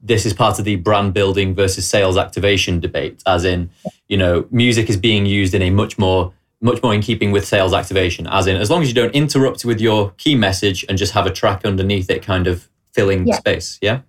this 0.00 0.26
is 0.26 0.32
part 0.32 0.58
of 0.58 0.64
the 0.64 0.76
brand 0.76 1.14
building 1.14 1.54
versus 1.54 1.86
sales 1.86 2.16
activation 2.16 2.80
debate? 2.80 3.22
As 3.26 3.44
in 3.44 3.70
you 4.08 4.16
know 4.16 4.46
music 4.50 4.90
is 4.90 4.96
being 4.96 5.26
used 5.26 5.54
in 5.54 5.62
a 5.62 5.70
much 5.70 5.98
more 5.98 6.32
much 6.60 6.82
more 6.82 6.94
in 6.94 7.00
keeping 7.00 7.32
with 7.32 7.46
sales 7.46 7.72
activation. 7.72 8.26
As 8.26 8.46
in 8.46 8.56
as 8.56 8.70
long 8.70 8.82
as 8.82 8.88
you 8.88 8.94
don't 8.94 9.14
interrupt 9.14 9.64
with 9.64 9.80
your 9.80 10.10
key 10.12 10.34
message 10.34 10.84
and 10.88 10.98
just 10.98 11.12
have 11.12 11.26
a 11.26 11.30
track 11.30 11.64
underneath 11.64 12.10
it 12.10 12.22
kind 12.22 12.46
of 12.46 12.68
filling 12.92 13.26
yeah. 13.26 13.36
space 13.36 13.78
yeah? 13.80 14.00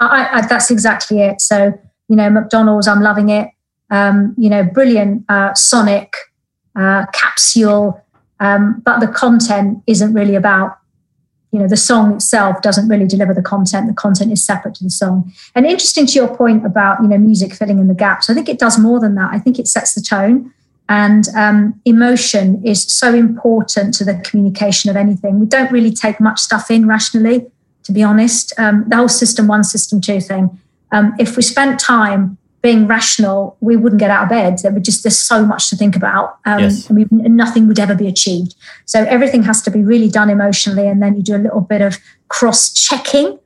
I, 0.00 0.28
I, 0.32 0.46
that's 0.46 0.70
exactly 0.70 1.20
it. 1.20 1.40
So 1.40 1.78
you 2.08 2.16
know 2.16 2.28
mcdonald's 2.30 2.86
i'm 2.86 3.02
loving 3.02 3.28
it. 3.30 3.50
Um, 3.90 4.34
you 4.38 4.50
know 4.50 4.64
brilliant 4.64 5.24
uh, 5.28 5.54
sonic 5.54 6.12
uh, 6.76 7.06
capsule, 7.12 8.02
um, 8.40 8.82
but 8.84 9.00
the 9.00 9.08
content 9.08 9.82
isn't 9.86 10.12
really 10.12 10.34
about 10.34 10.78
you 11.52 11.60
know 11.60 11.68
the 11.68 11.76
song 11.76 12.14
itself 12.14 12.62
doesn't 12.62 12.88
really 12.88 13.06
deliver 13.06 13.32
the 13.32 13.42
content. 13.42 13.86
The 13.86 13.94
content 13.94 14.32
is 14.32 14.44
separate 14.44 14.74
to 14.76 14.84
the 14.84 14.90
song. 14.90 15.32
And 15.54 15.64
interesting 15.64 16.06
to 16.06 16.12
your 16.14 16.36
point 16.36 16.66
about 16.66 17.00
you 17.00 17.08
know 17.08 17.18
music 17.18 17.54
filling 17.54 17.78
in 17.78 17.88
the 17.88 17.94
gaps. 17.94 18.28
I 18.28 18.34
think 18.34 18.48
it 18.48 18.58
does 18.58 18.78
more 18.78 18.98
than 18.98 19.14
that. 19.14 19.30
I 19.32 19.38
think 19.38 19.58
it 19.58 19.68
sets 19.68 19.94
the 19.94 20.02
tone 20.02 20.52
and 20.88 21.28
um, 21.34 21.80
emotion 21.86 22.62
is 22.64 22.82
so 22.82 23.14
important 23.14 23.94
to 23.94 24.04
the 24.04 24.16
communication 24.16 24.90
of 24.90 24.96
anything. 24.96 25.40
We 25.40 25.46
don't 25.46 25.72
really 25.72 25.92
take 25.92 26.20
much 26.20 26.40
stuff 26.40 26.70
in 26.70 26.86
rationally 26.86 27.46
to 27.84 27.92
be 27.92 28.02
honest. 28.02 28.52
Um, 28.58 28.84
the 28.88 28.96
whole 28.96 29.08
system 29.08 29.46
one 29.46 29.62
system 29.62 30.00
two 30.00 30.20
thing. 30.20 30.58
Um, 30.90 31.14
if 31.18 31.36
we 31.36 31.42
spent 31.42 31.78
time 31.78 32.36
being 32.64 32.86
rational, 32.86 33.58
we 33.60 33.76
wouldn't 33.76 34.00
get 34.00 34.10
out 34.10 34.22
of 34.22 34.30
bed. 34.30 34.58
There 34.60 34.72
would 34.72 34.86
just 34.86 35.02
there's 35.04 35.18
so 35.18 35.44
much 35.44 35.68
to 35.68 35.76
think 35.76 35.94
about, 35.94 36.38
um, 36.46 36.60
yes. 36.60 36.88
and, 36.88 36.96
we, 36.96 37.02
and 37.22 37.36
nothing 37.36 37.68
would 37.68 37.78
ever 37.78 37.94
be 37.94 38.08
achieved. 38.08 38.54
So 38.86 39.04
everything 39.04 39.42
has 39.42 39.60
to 39.62 39.70
be 39.70 39.82
really 39.82 40.08
done 40.08 40.30
emotionally, 40.30 40.88
and 40.88 41.02
then 41.02 41.14
you 41.14 41.22
do 41.22 41.36
a 41.36 41.42
little 41.46 41.60
bit 41.60 41.82
of 41.82 41.98
cross 42.28 42.72
checking 42.72 43.38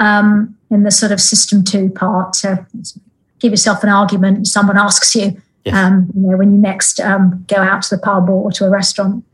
um, 0.00 0.58
in 0.72 0.82
the 0.82 0.90
sort 0.90 1.12
of 1.12 1.20
system 1.20 1.62
two 1.62 1.88
part 1.88 2.32
to 2.40 2.66
give 3.38 3.52
yourself 3.52 3.84
an 3.84 3.90
argument. 3.90 4.48
Someone 4.48 4.76
asks 4.76 5.14
you, 5.14 5.40
yes. 5.64 5.74
um, 5.76 6.10
you 6.12 6.22
know, 6.22 6.36
when 6.36 6.52
you 6.52 6.58
next 6.58 6.98
um, 6.98 7.44
go 7.46 7.58
out 7.58 7.82
to 7.82 7.94
the 7.94 8.02
pub 8.02 8.28
or 8.28 8.50
to 8.50 8.64
a 8.64 8.70
restaurant, 8.70 9.24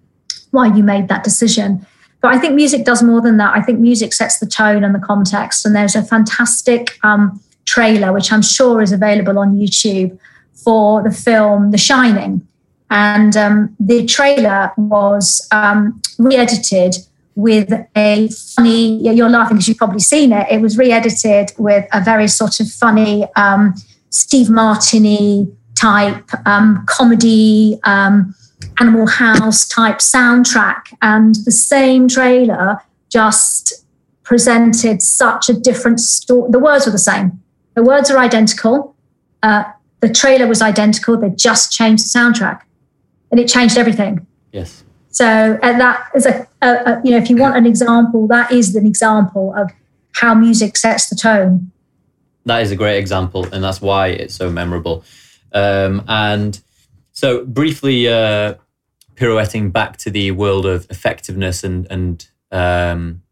why 0.50 0.66
you 0.66 0.82
made 0.82 1.08
that 1.08 1.24
decision. 1.24 1.86
But 2.20 2.34
I 2.34 2.38
think 2.38 2.54
music 2.54 2.84
does 2.84 3.02
more 3.02 3.22
than 3.22 3.38
that. 3.38 3.56
I 3.56 3.62
think 3.62 3.80
music 3.80 4.12
sets 4.12 4.38
the 4.38 4.46
tone 4.46 4.84
and 4.84 4.94
the 4.94 4.98
context, 4.98 5.64
and 5.64 5.74
there's 5.74 5.96
a 5.96 6.02
fantastic 6.02 6.98
um, 7.02 7.40
trailer, 7.74 8.12
which 8.12 8.32
I'm 8.32 8.42
sure 8.42 8.82
is 8.82 8.92
available 8.92 9.38
on 9.38 9.56
YouTube 9.56 10.18
for 10.64 11.02
the 11.02 11.10
film 11.10 11.70
The 11.70 11.78
Shining. 11.78 12.46
And 12.90 13.36
um, 13.36 13.76
the 13.78 14.04
trailer 14.06 14.72
was 14.76 15.46
um, 15.52 16.02
re 16.18 16.36
edited 16.36 16.96
with 17.36 17.72
a 17.96 18.28
funny, 18.56 19.00
you're 19.14 19.30
laughing 19.30 19.56
because 19.56 19.68
you've 19.68 19.78
probably 19.78 20.00
seen 20.00 20.32
it. 20.32 20.46
It 20.50 20.60
was 20.60 20.76
re 20.76 20.90
edited 20.90 21.52
with 21.58 21.86
a 21.92 22.00
very 22.02 22.28
sort 22.28 22.60
of 22.60 22.70
funny 22.70 23.26
um, 23.36 23.74
Steve 24.10 24.50
Martini 24.50 25.48
type 25.80 26.28
um, 26.46 26.84
comedy, 26.86 27.78
um, 27.84 28.34
Animal 28.80 29.06
House 29.06 29.68
type 29.68 29.98
soundtrack. 29.98 30.82
And 31.00 31.36
the 31.44 31.52
same 31.52 32.08
trailer 32.08 32.80
just 33.08 33.84
presented 34.24 35.02
such 35.02 35.48
a 35.48 35.54
different 35.54 36.00
story. 36.00 36.50
The 36.50 36.58
words 36.58 36.86
were 36.86 36.92
the 36.92 36.98
same, 36.98 37.42
the 37.74 37.82
words 37.82 38.10
are 38.10 38.18
identical. 38.18 38.94
Uh, 39.42 39.64
the 40.00 40.08
trailer 40.08 40.46
was 40.46 40.62
identical. 40.62 41.16
They 41.16 41.30
just 41.30 41.72
changed 41.72 42.04
the 42.04 42.18
soundtrack 42.18 42.62
and 43.30 43.38
it 43.38 43.48
changed 43.48 43.78
everything. 43.78 44.26
Yes. 44.52 44.84
So 45.10 45.58
that 45.62 46.08
is 46.14 46.26
a, 46.26 46.46
a, 46.62 46.68
a, 46.68 47.00
you 47.04 47.10
know, 47.10 47.18
if 47.18 47.28
you 47.28 47.36
want 47.36 47.56
an 47.56 47.66
example, 47.66 48.26
that 48.28 48.52
is 48.52 48.74
an 48.76 48.86
example 48.86 49.52
of 49.56 49.70
how 50.12 50.34
music 50.34 50.76
sets 50.76 51.08
the 51.08 51.16
tone. 51.16 51.70
That 52.46 52.62
is 52.62 52.70
a 52.70 52.76
great 52.76 52.98
example, 52.98 53.46
and 53.52 53.62
that's 53.62 53.80
why 53.80 54.08
it's 54.08 54.34
so 54.34 54.50
memorable. 54.50 55.04
Um, 55.52 56.02
and 56.08 56.58
so, 57.12 57.44
briefly 57.44 58.08
uh, 58.08 58.54
pirouetting 59.16 59.70
back 59.72 59.98
to 59.98 60.10
the 60.10 60.30
world 60.30 60.64
of 60.64 60.86
effectiveness 60.90 61.62
and 61.64 61.86
and 61.90 62.26
um, 62.50 63.22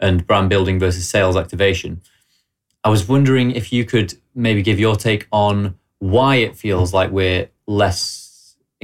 and 0.00 0.26
brand 0.26 0.48
building 0.48 0.78
versus 0.78 1.06
sales 1.06 1.36
activation, 1.36 2.00
I 2.84 2.90
was 2.90 3.08
wondering 3.08 3.50
if 3.50 3.72
you 3.72 3.84
could 3.84 4.14
maybe 4.34 4.62
give 4.62 4.78
your 4.78 4.94
take 4.94 5.26
on 5.32 5.74
why 5.98 6.36
it 6.36 6.54
feels 6.54 6.92
like 6.92 7.10
we're 7.10 7.48
less 7.66 8.24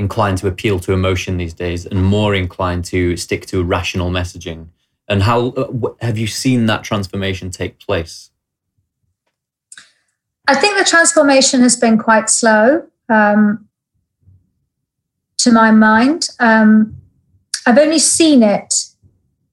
inclined 0.00 0.38
to 0.38 0.48
appeal 0.48 0.80
to 0.80 0.92
emotion 0.92 1.36
these 1.36 1.54
days 1.54 1.86
and 1.86 2.02
more 2.02 2.34
inclined 2.34 2.84
to 2.86 3.16
stick 3.16 3.46
to 3.46 3.62
rational 3.62 4.10
messaging? 4.10 4.68
And 5.06 5.22
how 5.22 5.48
uh, 5.48 5.90
have 6.00 6.16
you 6.16 6.26
seen 6.26 6.66
that 6.66 6.82
transformation 6.82 7.50
take 7.50 7.78
place? 7.78 8.30
I 10.48 10.54
think 10.56 10.78
the 10.78 10.84
transformation 10.84 11.60
has 11.60 11.76
been 11.76 11.98
quite 11.98 12.30
slow 12.30 12.86
um, 13.08 13.68
to 15.38 15.52
my 15.52 15.70
mind. 15.70 16.28
Um, 16.40 16.96
I've 17.66 17.78
only 17.78 17.98
seen 17.98 18.42
it 18.42 18.86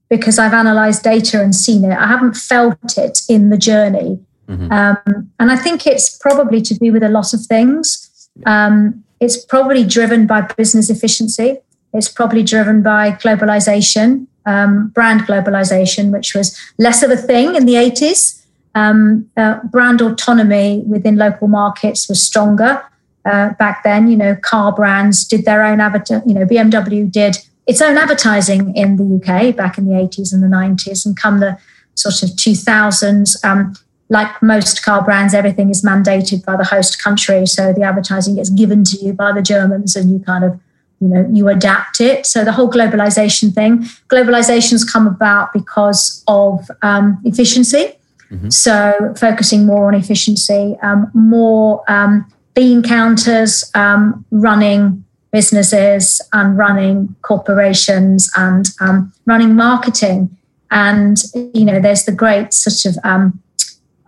because 0.09 0.39
I've 0.39 0.53
analyzed 0.53 1.03
data 1.03 1.41
and 1.41 1.53
seen 1.53 1.83
it. 1.83 1.97
I 1.97 2.07
haven't 2.07 2.35
felt 2.35 2.97
it 2.97 3.19
in 3.27 3.49
the 3.49 3.57
journey. 3.57 4.19
Mm-hmm. 4.47 4.71
Um, 4.71 5.31
and 5.39 5.51
I 5.51 5.55
think 5.55 5.85
it's 5.85 6.17
probably 6.17 6.61
to 6.61 6.73
do 6.73 6.91
with 6.93 7.03
a 7.03 7.09
lot 7.09 7.33
of 7.33 7.41
things. 7.41 8.29
Um, 8.45 9.03
it's 9.19 9.43
probably 9.43 9.83
driven 9.83 10.27
by 10.27 10.41
business 10.41 10.89
efficiency. 10.89 11.57
It's 11.93 12.07
probably 12.07 12.43
driven 12.43 12.83
by 12.83 13.11
globalization, 13.11 14.27
um, 14.45 14.89
brand 14.89 15.21
globalization, 15.21 16.11
which 16.11 16.35
was 16.35 16.57
less 16.77 17.03
of 17.03 17.11
a 17.11 17.17
thing 17.17 17.55
in 17.55 17.65
the 17.65 17.73
80s. 17.73 18.45
Um, 18.75 19.29
uh, 19.35 19.59
brand 19.63 20.01
autonomy 20.01 20.83
within 20.85 21.15
local 21.15 21.47
markets 21.47 22.07
was 22.07 22.21
stronger 22.21 22.83
uh, 23.25 23.49
back 23.53 23.83
then. 23.83 24.07
You 24.07 24.17
know, 24.17 24.35
car 24.35 24.71
brands 24.71 25.25
did 25.25 25.45
their 25.45 25.63
own 25.63 25.79
advertising. 25.79 26.29
You 26.29 26.35
know, 26.35 26.45
BMW 26.45 27.11
did 27.11 27.37
its 27.65 27.81
own 27.81 27.97
advertising 27.97 28.75
in 28.75 28.97
the 28.97 29.15
UK 29.17 29.55
back 29.55 29.77
in 29.77 29.85
the 29.85 29.93
80s 29.93 30.31
and 30.31 30.43
the 30.43 30.47
90s, 30.47 31.05
and 31.05 31.17
come 31.17 31.39
the 31.39 31.57
sort 31.95 32.21
of 32.21 32.29
2000s, 32.29 33.43
um, 33.43 33.73
like 34.09 34.41
most 34.41 34.83
car 34.83 35.03
brands, 35.03 35.33
everything 35.33 35.69
is 35.69 35.83
mandated 35.83 36.45
by 36.45 36.55
the 36.55 36.63
host 36.63 37.01
country. 37.01 37.45
So 37.45 37.73
the 37.73 37.83
advertising 37.83 38.35
gets 38.35 38.49
given 38.49 38.83
to 38.85 38.97
you 38.97 39.13
by 39.13 39.33
the 39.33 39.41
Germans 39.41 39.95
and 39.95 40.09
you 40.09 40.19
kind 40.19 40.43
of, 40.43 40.59
you 40.99 41.07
know, 41.09 41.29
you 41.31 41.47
adapt 41.49 41.99
it. 41.99 42.25
So 42.25 42.43
the 42.43 42.53
whole 42.53 42.69
globalization 42.69 43.53
thing, 43.53 43.83
globalization's 44.07 44.83
come 44.83 45.07
about 45.07 45.53
because 45.53 46.23
of 46.27 46.69
um, 46.81 47.21
efficiency. 47.25 47.93
Mm-hmm. 48.31 48.49
So 48.49 49.13
focusing 49.17 49.65
more 49.65 49.87
on 49.87 49.93
efficiency, 49.93 50.77
um, 50.81 51.11
more 51.13 51.83
um, 51.87 52.31
bean 52.53 52.81
counters, 52.83 53.69
um, 53.75 54.25
running 54.31 55.03
businesses 55.31 56.21
and 56.33 56.57
running 56.57 57.15
corporations 57.21 58.31
and 58.37 58.69
um, 58.79 59.13
running 59.25 59.55
marketing. 59.55 60.35
And, 60.71 61.21
you 61.53 61.65
know, 61.65 61.79
there's 61.79 62.05
the 62.05 62.11
great 62.11 62.53
sort 62.53 62.85
of 62.85 62.99
um, 63.05 63.41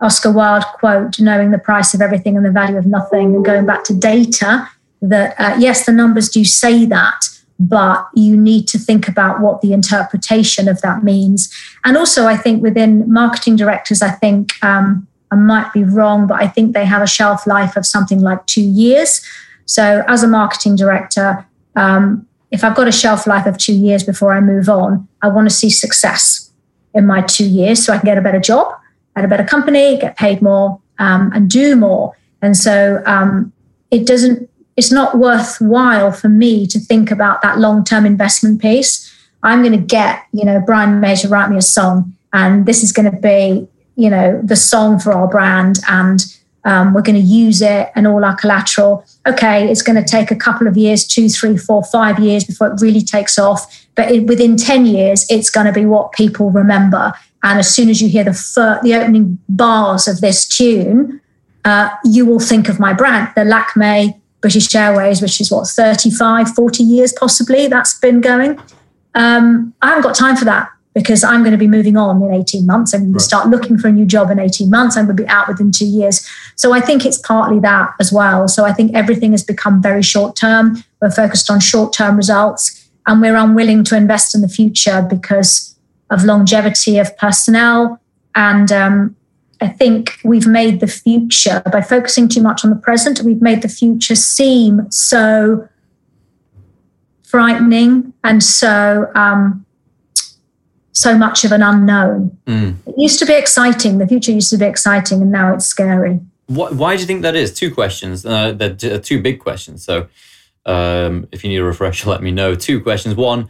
Oscar 0.00 0.32
Wilde 0.32 0.64
quote, 0.74 1.20
knowing 1.20 1.50
the 1.50 1.58
price 1.58 1.92
of 1.94 2.00
everything 2.00 2.36
and 2.36 2.44
the 2.44 2.50
value 2.50 2.76
of 2.76 2.86
nothing, 2.86 3.34
and 3.34 3.44
going 3.44 3.66
back 3.66 3.84
to 3.84 3.94
data, 3.94 4.68
that 5.02 5.34
uh, 5.38 5.56
yes, 5.58 5.86
the 5.86 5.92
numbers 5.92 6.28
do 6.28 6.44
say 6.44 6.84
that, 6.86 7.26
but 7.58 8.08
you 8.14 8.36
need 8.36 8.66
to 8.68 8.78
think 8.78 9.08
about 9.08 9.40
what 9.40 9.60
the 9.60 9.72
interpretation 9.72 10.68
of 10.68 10.80
that 10.80 11.04
means. 11.04 11.52
And 11.84 11.96
also, 11.96 12.26
I 12.26 12.36
think 12.36 12.62
within 12.62 13.10
marketing 13.12 13.56
directors, 13.56 14.00
I 14.02 14.10
think 14.10 14.52
um, 14.64 15.06
I 15.30 15.36
might 15.36 15.72
be 15.72 15.84
wrong, 15.84 16.26
but 16.26 16.40
I 16.40 16.48
think 16.48 16.72
they 16.72 16.86
have 16.86 17.02
a 17.02 17.06
shelf 17.06 17.46
life 17.46 17.76
of 17.76 17.84
something 17.84 18.20
like 18.20 18.44
two 18.46 18.62
years. 18.62 19.24
So, 19.66 20.02
as 20.08 20.22
a 20.22 20.28
marketing 20.28 20.76
director, 20.76 21.46
um, 21.76 22.26
if 22.50 22.64
I've 22.64 22.74
got 22.74 22.88
a 22.88 22.92
shelf 22.92 23.26
life 23.26 23.46
of 23.46 23.58
two 23.58 23.74
years 23.74 24.02
before 24.02 24.32
I 24.32 24.40
move 24.40 24.68
on, 24.68 25.06
I 25.22 25.28
want 25.28 25.48
to 25.48 25.54
see 25.54 25.70
success 25.70 26.50
in 26.94 27.06
my 27.06 27.22
two 27.22 27.48
years 27.48 27.84
so 27.84 27.92
I 27.92 27.98
can 27.98 28.06
get 28.06 28.18
a 28.18 28.22
better 28.22 28.40
job 28.40 28.74
at 29.20 29.24
a 29.24 29.28
better 29.28 29.44
company, 29.44 29.98
get 29.98 30.16
paid 30.16 30.42
more, 30.42 30.80
um, 30.98 31.30
and 31.34 31.48
do 31.48 31.76
more. 31.76 32.16
And 32.42 32.56
so 32.56 33.02
um, 33.06 33.52
it 33.90 34.06
doesn't. 34.06 34.48
It's 34.76 34.90
not 34.90 35.18
worthwhile 35.18 36.10
for 36.10 36.28
me 36.28 36.66
to 36.68 36.78
think 36.78 37.10
about 37.10 37.42
that 37.42 37.58
long-term 37.58 38.06
investment 38.06 38.62
piece. 38.62 39.06
I'm 39.42 39.60
going 39.62 39.78
to 39.78 39.86
get, 39.86 40.24
you 40.32 40.44
know, 40.44 40.60
Brian 40.60 41.00
May 41.00 41.16
to 41.16 41.28
write 41.28 41.50
me 41.50 41.58
a 41.58 41.62
song, 41.62 42.16
and 42.32 42.64
this 42.64 42.82
is 42.82 42.92
going 42.92 43.10
to 43.10 43.16
be, 43.16 43.68
you 43.96 44.08
know, 44.08 44.40
the 44.42 44.56
song 44.56 44.98
for 44.98 45.12
our 45.12 45.28
brand, 45.28 45.80
and 45.88 46.24
um, 46.64 46.94
we're 46.94 47.02
going 47.02 47.20
to 47.20 47.26
use 47.26 47.62
it 47.62 47.90
and 47.94 48.06
all 48.06 48.24
our 48.24 48.36
collateral. 48.36 49.04
Okay, 49.26 49.70
it's 49.70 49.82
going 49.82 50.02
to 50.02 50.08
take 50.08 50.30
a 50.30 50.36
couple 50.36 50.66
of 50.66 50.76
years, 50.76 51.06
two, 51.06 51.28
three, 51.28 51.56
four, 51.56 51.84
five 51.84 52.18
years 52.18 52.44
before 52.44 52.68
it 52.68 52.80
really 52.80 53.02
takes 53.02 53.38
off. 53.38 53.86
But 53.94 54.10
it, 54.10 54.26
within 54.26 54.56
10 54.56 54.86
years, 54.86 55.26
it's 55.30 55.50
going 55.50 55.66
to 55.66 55.72
be 55.72 55.86
what 55.86 56.12
people 56.12 56.50
remember. 56.50 57.12
And 57.42 57.58
as 57.58 57.74
soon 57.74 57.88
as 57.88 58.02
you 58.02 58.08
hear 58.08 58.24
the 58.24 58.34
fir- 58.34 58.80
the 58.82 58.94
opening 58.94 59.38
bars 59.48 60.06
of 60.06 60.20
this 60.20 60.46
tune, 60.46 61.20
uh, 61.64 61.90
you 62.04 62.26
will 62.26 62.40
think 62.40 62.68
of 62.68 62.78
my 62.78 62.92
brand, 62.92 63.32
the 63.34 63.44
Lakme 63.44 64.20
British 64.40 64.74
Airways, 64.74 65.20
which 65.20 65.40
is 65.40 65.50
what 65.50 65.66
35, 65.66 66.54
40 66.54 66.82
years 66.82 67.12
possibly 67.12 67.66
that's 67.66 67.98
been 67.98 68.20
going. 68.20 68.58
Um, 69.14 69.74
I 69.82 69.88
haven't 69.88 70.02
got 70.02 70.14
time 70.14 70.36
for 70.36 70.44
that 70.46 70.70
because 70.94 71.22
I'm 71.22 71.40
going 71.40 71.52
to 71.52 71.58
be 71.58 71.68
moving 71.68 71.96
on 71.96 72.22
in 72.22 72.32
18 72.32 72.66
months. 72.66 72.92
I'm 72.92 73.02
going 73.02 73.12
to 73.14 73.20
start 73.20 73.48
looking 73.48 73.78
for 73.78 73.88
a 73.88 73.92
new 73.92 74.06
job 74.06 74.30
in 74.30 74.38
18 74.38 74.68
months. 74.70 74.96
I'm 74.96 75.06
going 75.06 75.16
to 75.16 75.22
be 75.22 75.28
out 75.28 75.46
within 75.46 75.70
two 75.70 75.86
years. 75.86 76.28
So 76.56 76.72
I 76.72 76.80
think 76.80 77.06
it's 77.06 77.18
partly 77.18 77.60
that 77.60 77.92
as 78.00 78.12
well. 78.12 78.48
So 78.48 78.64
I 78.64 78.72
think 78.72 78.94
everything 78.94 79.32
has 79.32 79.44
become 79.44 79.80
very 79.80 80.02
short 80.02 80.36
term. 80.36 80.82
We're 81.00 81.10
focused 81.10 81.50
on 81.50 81.60
short 81.60 81.92
term 81.92 82.16
results 82.16 82.88
and 83.06 83.20
we're 83.20 83.36
unwilling 83.36 83.84
to 83.84 83.96
invest 83.96 84.34
in 84.34 84.40
the 84.40 84.48
future 84.48 85.06
because 85.08 85.76
of 86.10 86.24
longevity 86.24 86.98
of 86.98 87.16
personnel. 87.16 88.00
And 88.34 88.70
um, 88.72 89.16
I 89.60 89.68
think 89.68 90.18
we've 90.24 90.46
made 90.46 90.80
the 90.80 90.86
future, 90.86 91.62
by 91.72 91.82
focusing 91.82 92.28
too 92.28 92.42
much 92.42 92.64
on 92.64 92.70
the 92.70 92.76
present, 92.76 93.20
we've 93.20 93.42
made 93.42 93.62
the 93.62 93.68
future 93.68 94.14
seem 94.14 94.90
so 94.90 95.68
frightening 97.22 98.12
and 98.24 98.42
so 98.42 99.10
um, 99.14 99.64
so 100.92 101.16
much 101.16 101.44
of 101.44 101.52
an 101.52 101.62
unknown. 101.62 102.36
Mm. 102.46 102.76
It 102.86 102.94
used 102.98 103.18
to 103.20 103.26
be 103.26 103.34
exciting. 103.34 103.98
The 103.98 104.06
future 104.06 104.32
used 104.32 104.50
to 104.50 104.58
be 104.58 104.66
exciting, 104.66 105.22
and 105.22 105.30
now 105.30 105.54
it's 105.54 105.66
scary. 105.66 106.20
Why, 106.46 106.70
why 106.70 106.96
do 106.96 107.00
you 107.00 107.06
think 107.06 107.22
that 107.22 107.36
is? 107.36 107.52
Two 107.54 107.72
questions. 107.72 108.26
Uh, 108.26 108.52
they're 108.52 108.98
two 108.98 109.22
big 109.22 109.38
questions. 109.38 109.84
So, 109.84 110.08
um, 110.66 111.28
if 111.32 111.44
you 111.44 111.50
need 111.50 111.58
a 111.58 111.64
refresher, 111.64 112.10
let 112.14 112.22
me 112.22 112.30
know. 112.30 112.54
Two 112.54 112.80
questions. 112.80 113.14
One, 113.14 113.48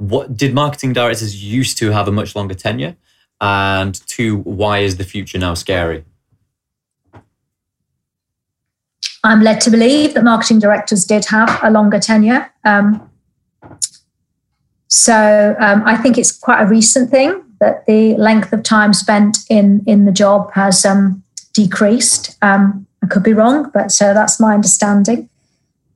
what 0.00 0.34
did 0.34 0.54
marketing 0.54 0.94
directors 0.94 1.44
used 1.44 1.76
to 1.76 1.90
have 1.90 2.08
a 2.08 2.12
much 2.12 2.34
longer 2.34 2.54
tenure? 2.54 2.96
And 3.38 3.94
two, 4.06 4.38
why 4.38 4.78
is 4.78 4.96
the 4.96 5.04
future 5.04 5.38
now 5.38 5.52
scary? 5.52 6.04
I'm 9.22 9.42
led 9.42 9.60
to 9.60 9.70
believe 9.70 10.14
that 10.14 10.24
marketing 10.24 10.58
directors 10.58 11.04
did 11.04 11.26
have 11.26 11.60
a 11.62 11.70
longer 11.70 11.98
tenure. 11.98 12.50
Um, 12.64 13.10
so 14.88 15.54
um, 15.60 15.82
I 15.84 15.98
think 15.98 16.16
it's 16.16 16.32
quite 16.32 16.62
a 16.62 16.66
recent 16.66 17.10
thing 17.10 17.44
that 17.60 17.84
the 17.84 18.16
length 18.16 18.54
of 18.54 18.62
time 18.62 18.94
spent 18.94 19.36
in 19.50 19.84
in 19.86 20.06
the 20.06 20.12
job 20.12 20.50
has 20.54 20.86
um, 20.86 21.22
decreased. 21.52 22.38
Um, 22.40 22.86
I 23.02 23.06
could 23.06 23.22
be 23.22 23.34
wrong, 23.34 23.70
but 23.74 23.92
so 23.92 24.14
that's 24.14 24.40
my 24.40 24.54
understanding. 24.54 25.28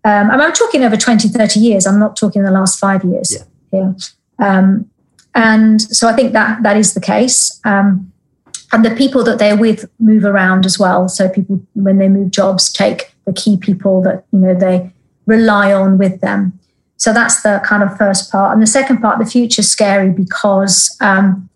Um, 0.05 0.31
I'm 0.31 0.53
talking 0.53 0.85
over 0.85 0.99
20, 0.99 1.29
30 1.29 1.61
years. 1.61 1.87
I'm 1.87 1.99
not 1.99 2.17
talking 2.17 2.43
the 2.43 2.51
last 2.51 2.79
five 2.79 3.03
years. 3.03 3.35
Yeah 3.38 3.45
here. 3.74 3.96
Um, 4.38 4.90
and 5.34 5.82
so 5.82 6.08
I 6.08 6.12
think 6.12 6.32
that 6.32 6.62
that 6.62 6.76
is 6.76 6.94
the 6.94 7.00
case. 7.00 7.60
Um, 7.64 8.12
and 8.72 8.84
the 8.84 8.94
people 8.94 9.22
that 9.24 9.38
they're 9.38 9.56
with 9.56 9.88
move 9.98 10.24
around 10.24 10.66
as 10.66 10.78
well. 10.78 11.08
So 11.08 11.28
people, 11.28 11.60
when 11.74 11.98
they 11.98 12.08
move 12.08 12.30
jobs, 12.30 12.72
take 12.72 13.14
the 13.24 13.32
key 13.32 13.56
people 13.56 14.02
that 14.02 14.24
you 14.32 14.40
know 14.40 14.54
they 14.54 14.92
rely 15.26 15.72
on 15.72 15.98
with 15.98 16.20
them. 16.20 16.58
so 16.96 17.12
that's 17.12 17.42
the 17.42 17.60
kind 17.64 17.82
of 17.82 17.96
first 17.96 18.30
part. 18.30 18.52
And 18.52 18.62
the 18.62 18.66
second 18.66 18.98
part, 18.98 19.18
the 19.18 19.26
future 19.26 19.62
scary 19.62 20.10
because 20.10 20.96
um, 21.00 21.48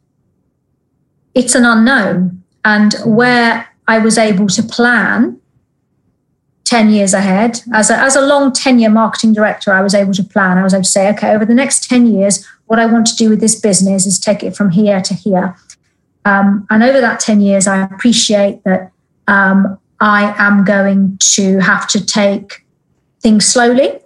it's 1.35 1.55
an 1.55 1.65
unknown. 1.65 2.43
And 2.65 2.95
where 3.05 3.69
I 3.87 3.99
was 3.99 4.19
able 4.19 4.49
to 4.49 4.63
plan 4.63 5.41
10 6.69 6.91
years 6.91 7.15
ahead, 7.15 7.63
as 7.73 7.89
a, 7.89 7.97
as 7.97 8.15
a 8.15 8.21
long 8.21 8.53
tenure 8.53 8.91
marketing 8.91 9.33
director, 9.33 9.73
I 9.73 9.81
was 9.81 9.95
able 9.95 10.13
to 10.13 10.23
plan. 10.23 10.59
I 10.59 10.63
was 10.63 10.75
able 10.75 10.85
to 10.85 10.91
say, 10.91 11.09
okay, 11.13 11.31
over 11.31 11.47
the 11.47 11.55
next 11.55 11.89
10 11.89 12.07
years, 12.07 12.47
what 12.67 12.79
I 12.79 12.85
want 12.85 13.07
to 13.07 13.17
do 13.17 13.31
with 13.31 13.41
this 13.41 13.59
business 13.59 14.05
is 14.05 14.19
take 14.19 14.43
it 14.43 14.55
from 14.55 14.71
here 14.71 15.01
to 15.01 15.15
here. 15.15 15.57
Um, 16.27 16.67
and 16.69 16.83
over 16.83 17.01
that 17.01 17.21
10 17.21 17.41
years, 17.41 17.67
I 17.67 17.85
appreciate 17.85 18.63
that 18.65 18.93
um, 19.29 19.79
I 20.01 20.35
am 20.37 20.65
going 20.65 21.17
to 21.37 21.59
have 21.61 21.89
to 21.89 22.05
take 22.05 22.67
things 23.21 23.47
slowly. 23.47 23.99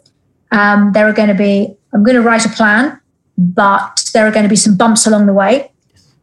Um, 0.52 0.92
there 0.92 1.08
are 1.08 1.12
going 1.12 1.30
to 1.30 1.34
be, 1.34 1.74
I'm 1.92 2.04
going 2.04 2.16
to 2.16 2.22
write 2.22 2.46
a 2.46 2.50
plan, 2.50 3.00
but 3.36 4.08
there 4.14 4.24
are 4.24 4.30
going 4.30 4.44
to 4.44 4.48
be 4.48 4.56
some 4.56 4.76
bumps 4.76 5.04
along 5.04 5.26
the 5.26 5.32
way. 5.32 5.72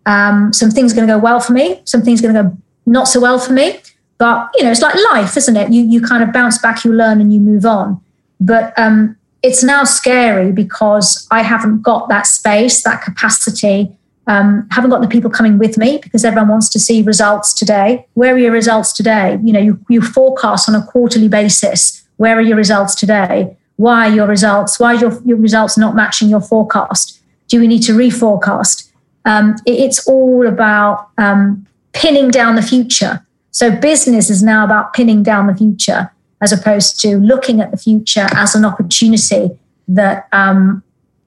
Um, 0.06 0.54
some 0.54 0.72
things 0.72 0.94
are 0.94 0.96
going 0.96 1.08
to 1.08 1.16
go 1.16 1.20
well 1.20 1.42
for 1.42 1.52
me, 1.52 1.82
some 1.84 2.02
things 2.02 2.24
are 2.24 2.32
going 2.32 2.36
to 2.36 2.50
go 2.52 2.58
not 2.86 3.10
so 3.10 3.20
well 3.20 3.40
for 3.40 3.52
me. 3.52 3.82
But 4.20 4.52
you 4.58 4.66
know, 4.66 4.72
it's 4.72 4.82
like 4.82 4.96
life, 5.12 5.36
isn't 5.38 5.56
it? 5.56 5.72
You 5.72 5.82
you 5.84 6.02
kind 6.02 6.22
of 6.22 6.32
bounce 6.32 6.60
back, 6.60 6.86
you 6.86 6.94
learn, 6.94 7.20
and 7.20 7.34
you 7.34 7.40
move 7.40 7.66
on. 7.66 8.00
But 8.40 8.78
um, 8.78 9.18
it's 9.42 9.64
now 9.64 9.86
scary 9.86 10.52
because 10.52 11.28
I 11.32 11.42
haven't 11.42 11.82
got 11.82 12.10
that 12.10 12.28
space, 12.28 12.84
that 12.84 13.02
capacity. 13.02 13.96
Um, 14.28 14.68
haven't 14.70 14.92
got 14.92 15.02
the 15.02 15.08
people 15.08 15.32
coming 15.32 15.58
with 15.58 15.76
me 15.76 15.98
because 15.98 16.24
everyone 16.24 16.50
wants 16.50 16.70
to 16.70 16.80
see 16.80 17.02
results 17.02 17.52
today. 17.52 18.06
Where 18.14 18.36
are 18.36 18.38
your 18.38 18.52
results 18.52 18.94
today? 18.94 19.40
You 19.44 19.54
know, 19.54 19.60
you, 19.60 19.84
you 19.90 20.02
forecast 20.04 20.70
on 20.70 20.76
a 20.76 20.86
quarterly 20.86 21.28
basis. 21.28 22.04
Where 22.18 22.38
are 22.38 22.42
your 22.42 22.56
results 22.56 22.94
today? 22.94 23.58
Why 23.78 24.08
are 24.08 24.14
your 24.14 24.28
results? 24.28 24.80
Why 24.80 24.94
are 24.94 25.00
your, 25.00 25.20
your 25.24 25.38
results 25.38 25.80
not 25.80 25.96
matching 25.96 26.30
your 26.30 26.42
forecast? 26.42 27.20
Do 27.48 27.60
we 27.60 27.66
need 27.66 27.82
to 27.84 27.94
reforecast? 27.94 28.92
Um, 29.26 29.56
it, 29.66 29.80
it's 29.80 30.08
all 30.08 30.46
about 30.46 31.10
um, 31.18 31.66
pinning 31.94 32.30
down 32.30 32.56
the 32.56 32.62
future. 32.62 33.26
So 33.52 33.76
business 33.76 34.30
is 34.30 34.44
now 34.44 34.64
about 34.64 34.94
pinning 34.94 35.24
down 35.24 35.48
the 35.48 35.56
future 35.56 36.12
as 36.42 36.52
opposed 36.52 37.00
to 37.02 37.18
looking 37.18 37.62
at 37.62 37.72
the 37.72 37.78
future 37.78 38.28
as 38.34 38.56
an 38.56 38.64
opportunity 38.66 39.50
that 39.88 40.28
um, 40.32 40.84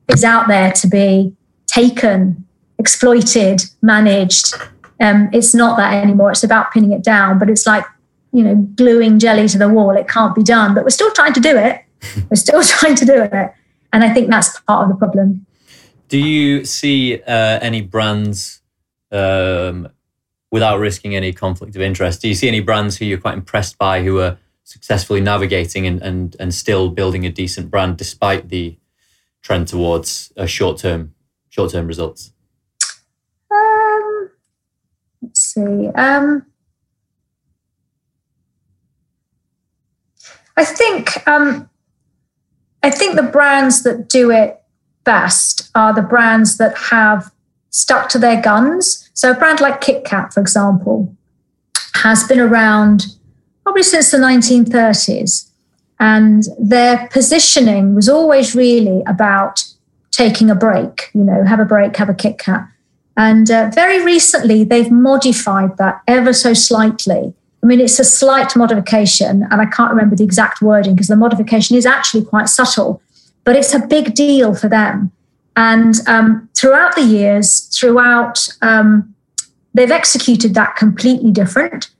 is 0.08 0.24
out 0.24 0.48
there 0.48 0.72
to 0.72 0.86
be 0.86 1.34
taken, 1.66 2.46
exploited, 2.78 3.62
managed. 3.82 4.54
Um, 5.00 5.28
it's 5.32 5.54
not 5.54 5.76
that 5.76 5.94
anymore. 6.02 6.30
It's 6.30 6.44
about 6.44 6.72
pinning 6.72 6.92
it 6.92 7.02
down, 7.02 7.38
but 7.38 7.50
it's 7.50 7.66
like, 7.66 7.84
you 8.32 8.42
know, 8.42 8.54
gluing 8.54 9.18
jelly 9.18 9.48
to 9.48 9.58
the 9.58 9.68
wall. 9.68 9.96
It 9.96 10.08
can't 10.08 10.34
be 10.34 10.42
done, 10.42 10.74
but 10.74 10.84
we're 10.84 10.90
still 10.90 11.12
trying 11.12 11.32
to 11.34 11.40
do 11.40 11.56
it. 11.56 11.82
we're 12.30 12.36
still 12.36 12.62
trying 12.62 12.94
to 12.96 13.04
do 13.04 13.22
it. 13.22 13.52
And 13.92 14.02
I 14.02 14.14
think 14.14 14.30
that's 14.30 14.58
part 14.60 14.84
of 14.84 14.88
the 14.88 14.94
problem. 14.94 15.44
Do 16.08 16.18
you 16.18 16.64
see 16.64 17.22
uh, 17.22 17.58
any 17.60 17.80
brands 17.80 18.60
um, 19.10 19.88
without 20.52 20.78
risking 20.78 21.16
any 21.16 21.32
conflict 21.32 21.74
of 21.74 21.82
interest? 21.82 22.22
Do 22.22 22.28
you 22.28 22.34
see 22.34 22.46
any 22.46 22.60
brands 22.60 22.98
who 22.98 23.04
you're 23.04 23.18
quite 23.18 23.34
impressed 23.34 23.76
by 23.78 24.04
who 24.04 24.20
are 24.20 24.38
successfully 24.62 25.20
navigating 25.20 25.86
and, 25.86 26.00
and, 26.00 26.36
and 26.38 26.54
still 26.54 26.88
building 26.90 27.26
a 27.26 27.30
decent 27.30 27.70
brand 27.70 27.96
despite 27.96 28.50
the 28.50 28.78
trend 29.42 29.66
towards 29.66 30.32
a 30.36 30.46
short 30.46 30.78
term 30.78 31.14
short 31.48 31.72
term 31.72 31.88
results? 31.88 32.32
Um, 33.50 34.30
let's 35.20 35.40
see. 35.40 35.88
Um, 35.88 36.46
I 40.56 40.64
think 40.64 41.26
um, 41.26 41.68
I 42.82 42.90
think 42.90 43.16
the 43.16 43.22
brands 43.22 43.82
that 43.82 44.08
do 44.08 44.30
it 44.30 44.62
best 45.04 45.70
are 45.74 45.92
the 45.92 46.02
brands 46.02 46.58
that 46.58 46.76
have 46.76 47.32
stuck 47.70 48.08
to 48.10 48.18
their 48.18 48.40
guns. 48.40 49.01
So 49.14 49.30
a 49.30 49.34
brand 49.34 49.60
like 49.60 49.80
KitKat, 49.80 50.32
for 50.32 50.40
example, 50.40 51.14
has 51.94 52.24
been 52.24 52.40
around 52.40 53.06
probably 53.62 53.82
since 53.82 54.10
the 54.10 54.18
1930s. 54.18 55.48
And 56.00 56.44
their 56.58 57.08
positioning 57.12 57.94
was 57.94 58.08
always 58.08 58.54
really 58.54 59.02
about 59.06 59.64
taking 60.10 60.50
a 60.50 60.54
break, 60.54 61.10
you 61.14 61.22
know, 61.22 61.44
have 61.44 61.60
a 61.60 61.64
break, 61.64 61.96
have 61.96 62.08
a 62.08 62.14
KitKat. 62.14 62.68
And 63.16 63.50
uh, 63.50 63.70
very 63.74 64.04
recently, 64.04 64.64
they've 64.64 64.90
modified 64.90 65.76
that 65.76 66.02
ever 66.08 66.32
so 66.32 66.54
slightly. 66.54 67.34
I 67.62 67.66
mean, 67.66 67.80
it's 67.80 68.00
a 68.00 68.04
slight 68.04 68.56
modification, 68.56 69.46
and 69.50 69.60
I 69.60 69.66
can't 69.66 69.90
remember 69.90 70.16
the 70.16 70.24
exact 70.24 70.60
wording 70.62 70.94
because 70.94 71.08
the 71.08 71.16
modification 71.16 71.76
is 71.76 71.86
actually 71.86 72.24
quite 72.24 72.48
subtle, 72.48 73.00
but 73.44 73.54
it's 73.54 73.74
a 73.74 73.86
big 73.86 74.14
deal 74.14 74.54
for 74.54 74.68
them. 74.68 75.12
And 75.56 75.96
um, 76.06 76.48
throughout 76.56 76.94
the 76.94 77.02
years, 77.02 77.68
throughout, 77.76 78.48
um, 78.62 79.14
they've 79.74 79.90
executed 79.90 80.54
that 80.54 80.76
completely 80.76 81.30
different, 81.30 81.90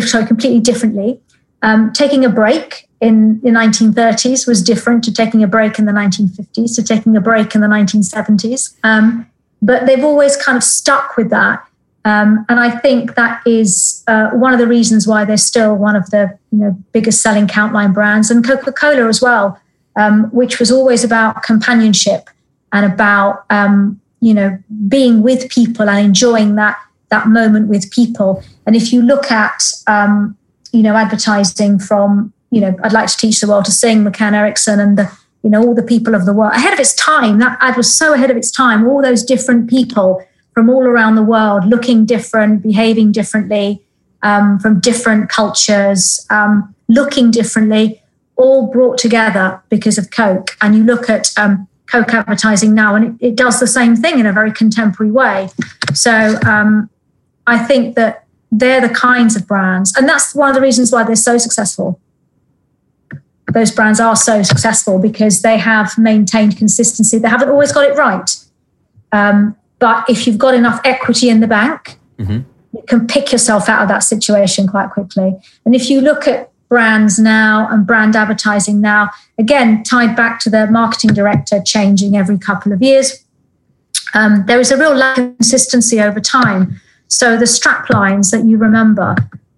sorry, 0.00 0.26
completely 0.26 0.60
differently. 0.60 1.20
Um, 1.62 1.92
taking 1.92 2.24
a 2.24 2.28
break 2.28 2.88
in 3.00 3.40
the 3.40 3.50
1930s 3.50 4.46
was 4.46 4.62
different 4.62 5.04
to 5.04 5.12
taking 5.12 5.42
a 5.42 5.46
break 5.46 5.78
in 5.78 5.86
the 5.86 5.92
1950s, 5.92 6.74
to 6.74 6.82
taking 6.82 7.16
a 7.16 7.20
break 7.20 7.54
in 7.54 7.60
the 7.60 7.68
1970s. 7.68 8.74
Um, 8.82 9.28
but 9.60 9.86
they've 9.86 10.04
always 10.04 10.36
kind 10.36 10.56
of 10.56 10.64
stuck 10.64 11.16
with 11.16 11.30
that. 11.30 11.64
Um, 12.04 12.44
and 12.48 12.58
I 12.58 12.70
think 12.70 13.14
that 13.14 13.46
is 13.46 14.02
uh, 14.08 14.30
one 14.30 14.52
of 14.52 14.58
the 14.58 14.66
reasons 14.66 15.06
why 15.06 15.24
they're 15.24 15.36
still 15.36 15.76
one 15.76 15.94
of 15.94 16.10
the 16.10 16.36
you 16.50 16.58
know, 16.58 16.76
biggest 16.90 17.22
selling 17.22 17.46
countline 17.46 17.94
brands, 17.94 18.28
and 18.28 18.44
Coca 18.44 18.72
Cola 18.72 19.06
as 19.06 19.22
well, 19.22 19.60
um, 19.94 20.24
which 20.30 20.58
was 20.58 20.72
always 20.72 21.04
about 21.04 21.44
companionship 21.44 22.28
and 22.72 22.90
about 22.90 23.44
um, 23.50 24.00
you 24.20 24.34
know 24.34 24.58
being 24.88 25.22
with 25.22 25.48
people 25.50 25.88
and 25.88 26.04
enjoying 26.04 26.54
that 26.56 26.78
that 27.10 27.28
moment 27.28 27.68
with 27.68 27.90
people. 27.90 28.42
And 28.66 28.74
if 28.74 28.92
you 28.92 29.02
look 29.02 29.30
at 29.30 29.62
um, 29.86 30.36
you 30.72 30.82
know 30.82 30.96
advertising 30.96 31.78
from 31.78 32.32
you 32.50 32.60
know 32.60 32.74
I'd 32.82 32.92
like 32.92 33.08
to 33.08 33.16
teach 33.16 33.40
the 33.40 33.48
world 33.48 33.66
to 33.66 33.72
sing, 33.72 34.04
McCann 34.04 34.32
Erickson, 34.32 34.80
and 34.80 34.98
the 34.98 35.10
you 35.42 35.50
know 35.50 35.62
all 35.62 35.74
the 35.74 35.82
people 35.82 36.14
of 36.14 36.24
the 36.24 36.32
world 36.32 36.52
ahead 36.54 36.72
of 36.72 36.80
its 36.80 36.94
time. 36.94 37.38
That 37.38 37.58
ad 37.60 37.76
was 37.76 37.94
so 37.94 38.14
ahead 38.14 38.30
of 38.30 38.36
its 38.36 38.50
time. 38.50 38.86
All 38.86 39.02
those 39.02 39.22
different 39.22 39.68
people 39.68 40.24
from 40.54 40.68
all 40.68 40.84
around 40.84 41.14
the 41.14 41.22
world, 41.22 41.66
looking 41.66 42.04
different, 42.04 42.62
behaving 42.62 43.10
differently, 43.12 43.82
um, 44.22 44.58
from 44.58 44.80
different 44.80 45.28
cultures, 45.28 46.26
um, 46.30 46.74
looking 46.88 47.30
differently, 47.30 48.02
all 48.36 48.70
brought 48.70 48.98
together 48.98 49.62
because 49.68 49.98
of 49.98 50.10
Coke. 50.10 50.56
And 50.60 50.76
you 50.76 50.84
look 50.84 51.08
at 51.08 51.30
um, 51.38 51.68
Coke 51.92 52.14
advertising 52.14 52.74
now, 52.74 52.94
and 52.94 53.20
it, 53.20 53.26
it, 53.28 53.36
does 53.36 53.60
the 53.60 53.66
same 53.66 53.94
thing 53.96 54.18
in 54.18 54.24
a 54.24 54.32
very 54.32 54.50
contemporary 54.50 55.12
way. 55.12 55.50
So 55.92 56.38
um, 56.46 56.88
I 57.46 57.58
think 57.58 57.96
that 57.96 58.24
they're 58.50 58.80
the 58.80 58.94
kinds 58.94 59.36
of 59.36 59.46
brands, 59.46 59.94
and 59.94 60.08
that's 60.08 60.34
one 60.34 60.48
of 60.48 60.54
the 60.54 60.62
reasons 60.62 60.90
why 60.90 61.04
they're 61.04 61.14
so 61.16 61.36
successful. 61.36 62.00
Those 63.52 63.70
brands 63.70 64.00
are 64.00 64.16
so 64.16 64.42
successful 64.42 64.98
because 64.98 65.42
they 65.42 65.58
have 65.58 65.98
maintained 65.98 66.56
consistency. 66.56 67.18
They 67.18 67.28
haven't 67.28 67.50
always 67.50 67.72
got 67.72 67.84
it 67.84 67.94
right. 67.94 68.30
Um, 69.12 69.54
but 69.78 70.08
if 70.08 70.26
you've 70.26 70.38
got 70.38 70.54
enough 70.54 70.80
equity 70.84 71.28
in 71.28 71.40
the 71.40 71.46
bank, 71.46 71.98
mm-hmm. 72.18 72.40
you 72.74 72.82
can 72.86 73.06
pick 73.06 73.32
yourself 73.32 73.68
out 73.68 73.82
of 73.82 73.88
that 73.88 73.98
situation 73.98 74.66
quite 74.66 74.90
quickly. 74.90 75.36
And 75.66 75.74
if 75.74 75.90
you 75.90 76.00
look 76.00 76.26
at 76.26 76.51
brands 76.72 77.18
now 77.18 77.68
and 77.70 77.86
brand 77.86 78.16
advertising 78.16 78.80
now, 78.80 79.10
again, 79.36 79.82
tied 79.82 80.16
back 80.16 80.40
to 80.40 80.48
the 80.48 80.66
marketing 80.68 81.12
director 81.12 81.60
changing 81.62 82.16
every 82.16 82.38
couple 82.38 82.72
of 82.72 82.80
years. 82.80 83.26
Um, 84.14 84.44
there 84.46 84.58
is 84.58 84.72
a 84.72 84.78
real 84.78 84.94
lack 84.94 85.18
of 85.18 85.36
consistency 85.36 86.00
over 86.00 86.18
time. 86.18 86.80
So 87.08 87.36
the 87.36 87.46
strap 87.46 87.90
lines 87.90 88.30
that 88.30 88.46
you 88.46 88.56
remember 88.56 89.16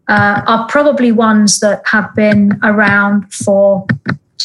uh, 0.08 0.42
are 0.44 0.66
probably 0.66 1.12
ones 1.12 1.60
that 1.60 1.82
have 1.86 2.12
been 2.16 2.58
around 2.64 3.32
for 3.32 3.86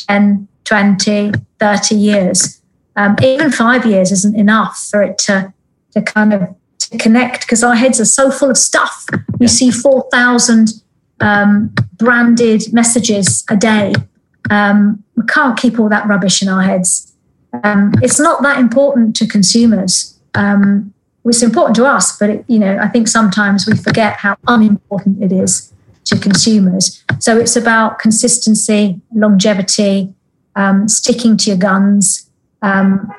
10, 0.08 0.48
20, 0.66 1.32
30 1.58 1.96
years. 1.96 2.62
Um, 2.96 3.16
even 3.24 3.52
five 3.52 3.84
years 3.84 4.12
isn't 4.12 4.38
enough 4.38 4.78
for 4.92 5.02
it 5.02 5.18
to, 5.26 5.52
to 5.94 6.04
kind 6.04 6.34
of 6.34 6.56
to 6.78 6.98
connect 7.00 7.42
because 7.42 7.64
our 7.64 7.74
heads 7.74 8.00
are 8.00 8.06
so 8.06 8.30
full 8.30 8.52
of 8.52 8.60
stuff. 8.60 9.08
We 9.40 9.48
see 9.48 9.72
4,000 9.72 10.84
um, 11.22 11.74
branded 11.98 12.74
messages 12.74 13.44
a 13.50 13.56
day. 13.56 13.94
Um, 14.50 15.04
we 15.16 15.24
can't 15.28 15.58
keep 15.58 15.80
all 15.80 15.90
that 15.90 16.08
rubbish 16.08 16.42
in 16.42 16.48
our 16.48 16.62
heads. 16.62 17.14
Um, 17.64 17.94
it's 18.02 18.20
not 18.20 18.42
that 18.44 18.60
important 18.60 19.16
to 19.18 19.28
consumers. 19.28 20.18
Um, 20.36 20.94
it's 21.26 21.44
important 21.44 21.76
to 21.76 21.86
us, 21.86 22.18
but 22.18 22.30
it, 22.30 22.46
you 22.48 22.60
know, 22.60 22.78
I 22.80 22.88
think 22.88 23.08
sometimes 23.08 23.68
we 23.68 23.76
forget 23.76 24.18
how 24.18 24.38
unimportant 24.48 25.22
it 25.22 25.32
is 25.32 25.72
to 26.06 26.18
consumers. 26.18 27.04
So 27.20 27.38
it's 27.38 27.56
about 27.56 28.00
consistency, 28.00 29.00
longevity, 29.14 30.14
um, 30.56 30.88
sticking 30.88 31.38
to 31.38 31.50
your 31.52 31.58
guns, 31.58 32.30
um, 32.62 33.14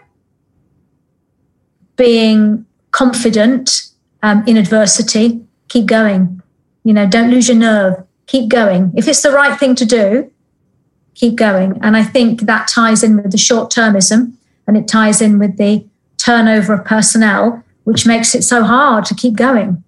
being 1.97 2.67
confident 2.91 3.91
in 4.23 4.57
adversity. 4.57 5.41
Keep 5.69 5.87
going. 5.87 6.43
You 6.85 6.93
know, 6.93 7.07
don't 7.07 7.31
lose 7.31 7.49
your 7.49 7.57
nerve. 7.57 8.05
Keep 8.27 8.49
going. 8.49 8.93
If 8.97 9.09
it's 9.09 9.23
the 9.23 9.33
right 9.33 9.59
thing 9.59 9.75
to 9.77 9.85
do, 9.85 10.31
keep 11.15 11.37
going. 11.37 11.79
And 11.83 11.97
I 11.97 12.03
think 12.03 12.43
that 12.43 12.69
ties 12.69 13.03
in 13.03 13.17
with 13.17 13.33
the 13.33 13.39
short 13.39 13.71
termism 13.71 14.35
and 14.67 14.77
it 14.77 14.89
ties 14.89 15.21
in 15.21 15.39
with 15.39 15.57
the 15.57 15.85
turnover 16.17 16.75
of 16.75 16.85
personnel, 16.85 17.63
which 17.85 18.07
makes 18.07 18.35
it 18.35 18.43
so 18.43 18.63
hard 18.63 19.05
to 19.07 19.15
keep 19.15 19.35
going 19.35 19.83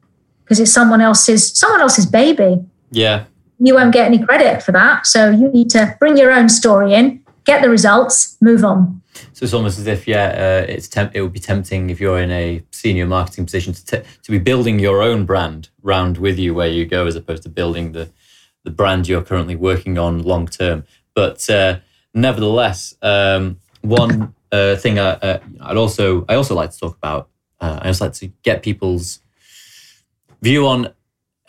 because 0.45 0.59
it's 0.61 0.73
someone 0.73 1.01
else's 1.01 1.57
someone 1.57 1.81
else's 1.81 2.07
baby. 2.07 2.65
Yeah. 2.91 3.25
You 3.59 3.75
won't 3.75 3.93
get 3.93 4.07
any 4.07 4.19
credit 4.19 4.63
for 4.63 4.73
that. 4.73 5.07
So 5.07 5.31
you 5.31 5.49
need 5.49 5.71
to 5.71 5.97
bring 6.01 6.17
your 6.17 6.33
own 6.33 6.49
story 6.49 6.95
in, 6.95 7.22
get 7.45 7.63
the 7.63 7.71
results, 7.71 8.37
move 8.41 8.65
on. 8.65 9.03
So 9.33 9.45
it's 9.45 9.53
almost 9.53 9.79
as 9.79 9.87
if, 9.87 10.09
yeah, 10.09 10.65
uh, 10.65 10.67
it's 10.73 10.89
temp- 10.89 11.15
it 11.15 11.23
would 11.23 11.33
be 11.33 11.41
tempting 11.41 11.91
if 11.91 12.01
you're 12.01 12.21
in 12.21 12.31
a 12.31 12.63
senior 12.71 13.07
marketing 13.07 13.45
position 13.45 13.73
to, 13.73 14.03
to 14.23 14.31
be 14.31 14.39
building 14.39 14.79
your 14.79 15.03
own 15.03 15.27
brand 15.27 15.69
round 15.83 16.19
with 16.19 16.39
you 16.39 16.55
where 16.55 16.69
you 16.69 16.87
go, 16.87 17.07
as 17.07 17.17
opposed 17.17 17.43
to 17.43 17.49
building 17.49 17.93
the 17.93 18.09
the 18.65 18.71
brand 18.71 19.09
you're 19.09 19.23
currently 19.23 19.57
working 19.57 19.99
on 19.99 20.23
long 20.23 20.47
term. 20.47 20.85
But 21.15 21.49
uh, 21.51 21.81
nevertheless, 22.15 22.95
um, 23.03 23.59
one 23.83 24.35
uh, 24.53 24.77
thing 24.77 24.99
I, 24.99 25.11
uh, 25.11 25.41
I'd 25.61 25.77
also 25.77 26.25
I 26.29 26.35
also 26.35 26.55
like 26.55 26.71
to 26.71 26.79
talk 26.79 26.97
about. 26.97 27.29
Uh, 27.61 27.81
I 27.83 27.89
also 27.89 28.07
like 28.07 28.15
to 28.15 28.29
get 28.43 28.63
people's 28.63 29.21
view 30.41 30.67
on 30.67 30.93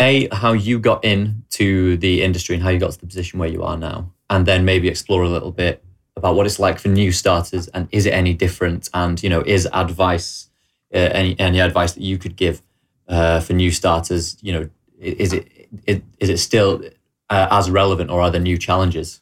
a 0.01 0.27
how 0.31 0.53
you 0.53 0.79
got 0.79 1.03
into 1.05 1.97
the 1.97 2.23
industry 2.23 2.55
and 2.55 2.63
how 2.63 2.69
you 2.69 2.79
got 2.79 2.91
to 2.91 2.99
the 2.99 3.07
position 3.07 3.39
where 3.39 3.49
you 3.49 3.63
are 3.63 3.77
now, 3.77 4.11
and 4.29 4.45
then 4.45 4.65
maybe 4.65 4.87
explore 4.87 5.23
a 5.23 5.29
little 5.29 5.51
bit 5.51 5.82
about 6.15 6.35
what 6.35 6.45
it's 6.45 6.59
like 6.59 6.79
for 6.79 6.89
new 6.89 7.11
starters 7.11 7.67
and 7.69 7.87
is 7.91 8.05
it 8.05 8.13
any 8.13 8.33
different? 8.33 8.89
And 8.93 9.21
you 9.21 9.29
know, 9.29 9.41
is 9.45 9.67
advice 9.73 10.49
uh, 10.93 10.97
any 10.97 11.39
any 11.39 11.59
advice 11.59 11.93
that 11.93 12.03
you 12.03 12.17
could 12.17 12.35
give 12.35 12.61
uh, 13.07 13.39
for 13.39 13.53
new 13.53 13.71
starters? 13.71 14.37
You 14.41 14.53
know, 14.53 14.69
is 14.99 15.33
it, 15.33 15.47
is 15.87 16.29
it 16.29 16.37
still 16.37 16.83
uh, 17.29 17.47
as 17.51 17.69
relevant 17.69 18.09
or 18.09 18.21
are 18.21 18.31
there 18.31 18.41
new 18.41 18.57
challenges? 18.57 19.21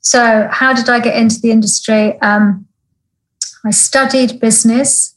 So, 0.00 0.48
how 0.50 0.72
did 0.72 0.88
I 0.88 1.00
get 1.00 1.16
into 1.16 1.40
the 1.40 1.50
industry? 1.50 2.20
Um, 2.20 2.66
I 3.64 3.70
studied 3.70 4.40
business. 4.40 5.14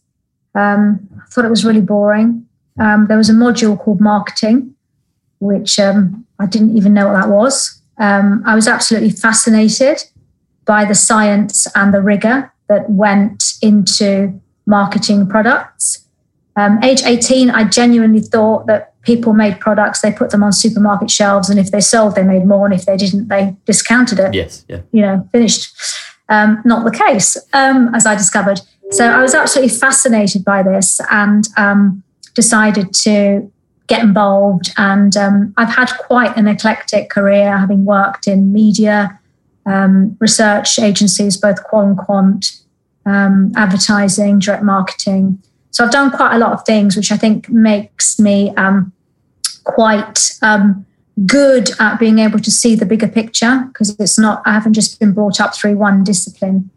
Um, 0.53 1.07
I 1.17 1.25
thought 1.29 1.45
it 1.45 1.49
was 1.49 1.65
really 1.65 1.81
boring. 1.81 2.47
Um, 2.79 3.07
there 3.07 3.17
was 3.17 3.29
a 3.29 3.33
module 3.33 3.79
called 3.79 3.99
marketing, 3.99 4.75
which 5.39 5.79
um, 5.79 6.25
I 6.39 6.45
didn't 6.45 6.77
even 6.77 6.93
know 6.93 7.07
what 7.07 7.21
that 7.21 7.29
was. 7.29 7.74
Um, 7.97 8.43
I 8.45 8.55
was 8.55 8.67
absolutely 8.67 9.11
fascinated 9.11 10.03
by 10.65 10.85
the 10.85 10.95
science 10.95 11.67
and 11.75 11.93
the 11.93 12.01
rigor 12.01 12.51
that 12.67 12.89
went 12.89 13.53
into 13.61 14.39
marketing 14.65 15.27
products. 15.27 16.07
Um, 16.55 16.81
age 16.83 17.03
18, 17.03 17.49
I 17.49 17.65
genuinely 17.65 18.21
thought 18.21 18.65
that 18.67 18.93
people 19.03 19.33
made 19.33 19.59
products, 19.59 20.01
they 20.01 20.11
put 20.11 20.31
them 20.31 20.43
on 20.43 20.51
supermarket 20.51 21.11
shelves, 21.11 21.49
and 21.49 21.59
if 21.59 21.71
they 21.71 21.81
sold, 21.81 22.15
they 22.15 22.23
made 22.23 22.45
more, 22.45 22.65
and 22.65 22.73
if 22.73 22.85
they 22.85 22.97
didn't, 22.97 23.27
they 23.27 23.55
discounted 23.65 24.19
it. 24.19 24.33
Yes, 24.33 24.65
yeah. 24.67 24.81
You 24.91 25.01
know, 25.01 25.29
finished. 25.31 25.75
Um, 26.27 26.61
not 26.65 26.83
the 26.85 26.97
case, 26.97 27.37
um, 27.53 27.93
as 27.93 28.07
I 28.07 28.15
discovered. 28.15 28.59
So 28.91 29.05
I 29.05 29.21
was 29.21 29.35
absolutely 29.35 29.75
fascinated 29.75 30.43
by 30.43 30.63
this 30.63 30.99
and 31.11 31.47
um, 31.55 32.03
decided 32.33 32.93
to 32.95 33.51
get 33.87 34.03
involved. 34.03 34.71
And 34.77 35.15
um, 35.15 35.53
I've 35.57 35.73
had 35.73 35.91
quite 35.99 36.35
an 36.37 36.47
eclectic 36.47 37.09
career, 37.09 37.57
having 37.57 37.85
worked 37.85 38.27
in 38.27 38.51
media, 38.51 39.19
um, 39.65 40.17
research 40.19 40.79
agencies, 40.79 41.37
both 41.37 41.63
qual 41.63 41.83
and 41.83 41.97
quant, 41.97 42.61
um, 43.05 43.51
advertising, 43.55 44.39
direct 44.39 44.63
marketing. 44.63 45.41
So 45.71 45.83
I've 45.83 45.91
done 45.91 46.11
quite 46.11 46.35
a 46.35 46.39
lot 46.39 46.53
of 46.53 46.65
things, 46.65 46.95
which 46.95 47.11
I 47.11 47.17
think 47.17 47.49
makes 47.49 48.19
me 48.19 48.51
um, 48.55 48.93
quite 49.65 50.37
um, 50.41 50.85
good 51.25 51.69
at 51.79 51.99
being 51.99 52.19
able 52.19 52.39
to 52.39 52.51
see 52.51 52.75
the 52.75 52.85
bigger 52.85 53.07
picture 53.07 53.65
because 53.67 53.95
it's 53.99 54.17
not, 54.17 54.41
I 54.45 54.53
haven't 54.53 54.73
just 54.73 54.99
been 54.99 55.13
brought 55.13 55.39
up 55.39 55.55
through 55.55 55.77
one 55.77 56.03
discipline. 56.03 56.69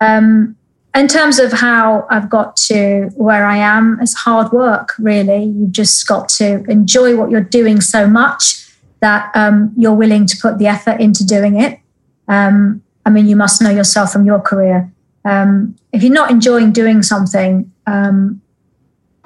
Um, 0.00 0.56
in 0.94 1.08
terms 1.08 1.38
of 1.38 1.52
how 1.52 2.06
I've 2.08 2.30
got 2.30 2.56
to 2.68 3.10
where 3.16 3.44
I 3.44 3.56
am, 3.56 3.98
it's 4.00 4.14
hard 4.14 4.52
work, 4.52 4.94
really. 4.98 5.44
You've 5.44 5.72
just 5.72 6.06
got 6.06 6.28
to 6.30 6.64
enjoy 6.68 7.16
what 7.16 7.30
you're 7.30 7.40
doing 7.40 7.80
so 7.80 8.06
much 8.06 8.64
that 9.00 9.30
um, 9.34 9.72
you're 9.76 9.94
willing 9.94 10.24
to 10.26 10.36
put 10.40 10.58
the 10.58 10.66
effort 10.66 11.00
into 11.00 11.26
doing 11.26 11.60
it. 11.60 11.80
Um, 12.28 12.82
I 13.04 13.10
mean, 13.10 13.26
you 13.26 13.36
must 13.36 13.60
know 13.60 13.70
yourself 13.70 14.12
from 14.12 14.24
your 14.24 14.40
career. 14.40 14.90
Um, 15.24 15.76
if 15.92 16.02
you're 16.02 16.12
not 16.12 16.30
enjoying 16.30 16.72
doing 16.72 17.02
something, 17.02 17.72
um, 17.86 18.40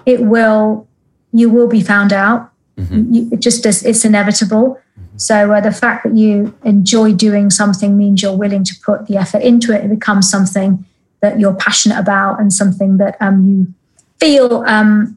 it 0.07 0.23
will, 0.23 0.89
you 1.33 1.51
will 1.51 1.69
be 1.69 1.83
found 1.83 2.13
out. 2.13 2.51
Mm-hmm. 2.77 3.13
You, 3.13 3.29
it 3.33 3.41
just 3.41 3.67
is, 3.67 3.85
it's 3.85 4.05
inevitable. 4.05 4.81
Mm-hmm. 4.99 5.19
So 5.19 5.53
uh, 5.53 5.61
the 5.61 5.73
fact 5.73 6.05
that 6.05 6.17
you 6.17 6.57
enjoy 6.65 7.13
doing 7.13 7.51
something 7.51 7.97
means 7.97 8.23
you're 8.23 8.37
willing 8.37 8.65
to 8.65 8.75
put 8.83 9.07
the 9.07 9.17
effort 9.17 9.43
into 9.43 9.73
it. 9.75 9.85
It 9.85 9.91
becomes 9.91 10.31
something 10.31 10.85
that 11.21 11.39
you're 11.41 11.55
passionate 11.55 11.99
about 11.99 12.41
and 12.41 12.53
something 12.53 12.97
that 12.99 13.17
um, 13.21 13.47
you 13.47 13.75
feel 14.21 14.65
um, 14.67 15.17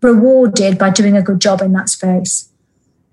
rewarded 0.00 0.78
by 0.78 0.90
doing 0.90 1.16
a 1.16 1.22
good 1.22 1.40
job 1.40 1.60
in 1.60 1.72
that 1.72 1.88
space. 1.88 2.48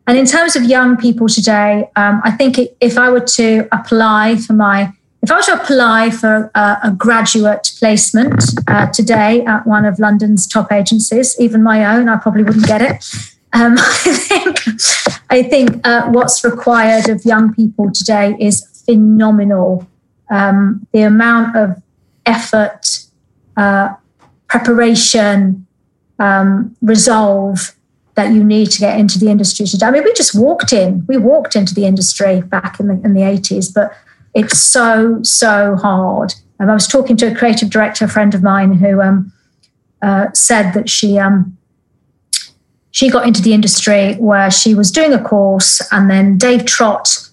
And 0.07 0.17
in 0.17 0.25
terms 0.25 0.55
of 0.55 0.63
young 0.63 0.97
people 0.97 1.27
today, 1.27 1.89
um, 1.95 2.19
I 2.23 2.31
think 2.31 2.57
if 2.81 2.97
I 2.97 3.11
were 3.11 3.19
to 3.19 3.67
apply 3.71 4.37
for 4.37 4.53
my, 4.53 4.91
if 5.21 5.31
I 5.31 5.35
were 5.35 5.43
to 5.43 5.61
apply 5.61 6.09
for 6.09 6.49
a, 6.55 6.77
a 6.85 6.91
graduate 6.97 7.71
placement 7.77 8.43
uh, 8.67 8.87
today 8.87 9.45
at 9.45 9.67
one 9.67 9.85
of 9.85 9.99
London's 9.99 10.47
top 10.47 10.71
agencies, 10.71 11.35
even 11.39 11.61
my 11.61 11.95
own, 11.95 12.09
I 12.09 12.17
probably 12.17 12.41
wouldn't 12.41 12.65
get 12.65 12.81
it. 12.81 13.05
Um, 13.53 13.75
I 13.77 14.13
think, 14.13 14.59
I 15.29 15.43
think 15.43 15.87
uh, 15.87 16.09
what's 16.09 16.43
required 16.43 17.07
of 17.09 17.23
young 17.23 17.53
people 17.53 17.91
today 17.91 18.35
is 18.39 18.65
phenomenal. 18.87 19.87
Um, 20.31 20.87
the 20.91 21.03
amount 21.03 21.55
of 21.55 21.81
effort, 22.35 22.81
uh, 23.57 23.87
preparation, 24.47 25.65
um, 26.19 26.75
resolve 26.81 27.75
that 28.15 28.33
you 28.33 28.43
need 28.43 28.69
to 28.71 28.79
get 28.79 28.99
into 28.99 29.17
the 29.17 29.29
industry 29.29 29.65
today. 29.65 29.85
I 29.85 29.91
mean, 29.91 30.03
we 30.03 30.13
just 30.13 30.35
walked 30.35 30.73
in. 30.73 31.05
We 31.07 31.17
walked 31.17 31.55
into 31.55 31.73
the 31.73 31.85
industry 31.85 32.41
back 32.41 32.79
in 32.79 32.87
the 32.87 32.95
in 33.05 33.13
the 33.13 33.23
eighties, 33.23 33.71
but 33.71 33.87
it's 34.33 34.59
so 34.59 35.23
so 35.23 35.75
hard. 35.75 36.33
And 36.59 36.69
I 36.69 36.73
was 36.73 36.87
talking 36.87 37.17
to 37.17 37.31
a 37.31 37.35
creative 37.35 37.69
director, 37.69 38.07
friend 38.07 38.35
of 38.35 38.43
mine, 38.43 38.73
who 38.73 39.01
um, 39.01 39.31
uh, 40.01 40.27
said 40.33 40.73
that 40.73 40.89
she 40.89 41.17
um, 41.17 41.57
she 42.91 43.09
got 43.09 43.25
into 43.25 43.41
the 43.41 43.53
industry 43.53 44.15
where 44.15 44.51
she 44.51 44.75
was 44.75 44.91
doing 44.91 45.13
a 45.13 45.23
course, 45.23 45.81
and 45.91 46.09
then 46.09 46.37
Dave 46.37 46.65
Trott 46.65 47.29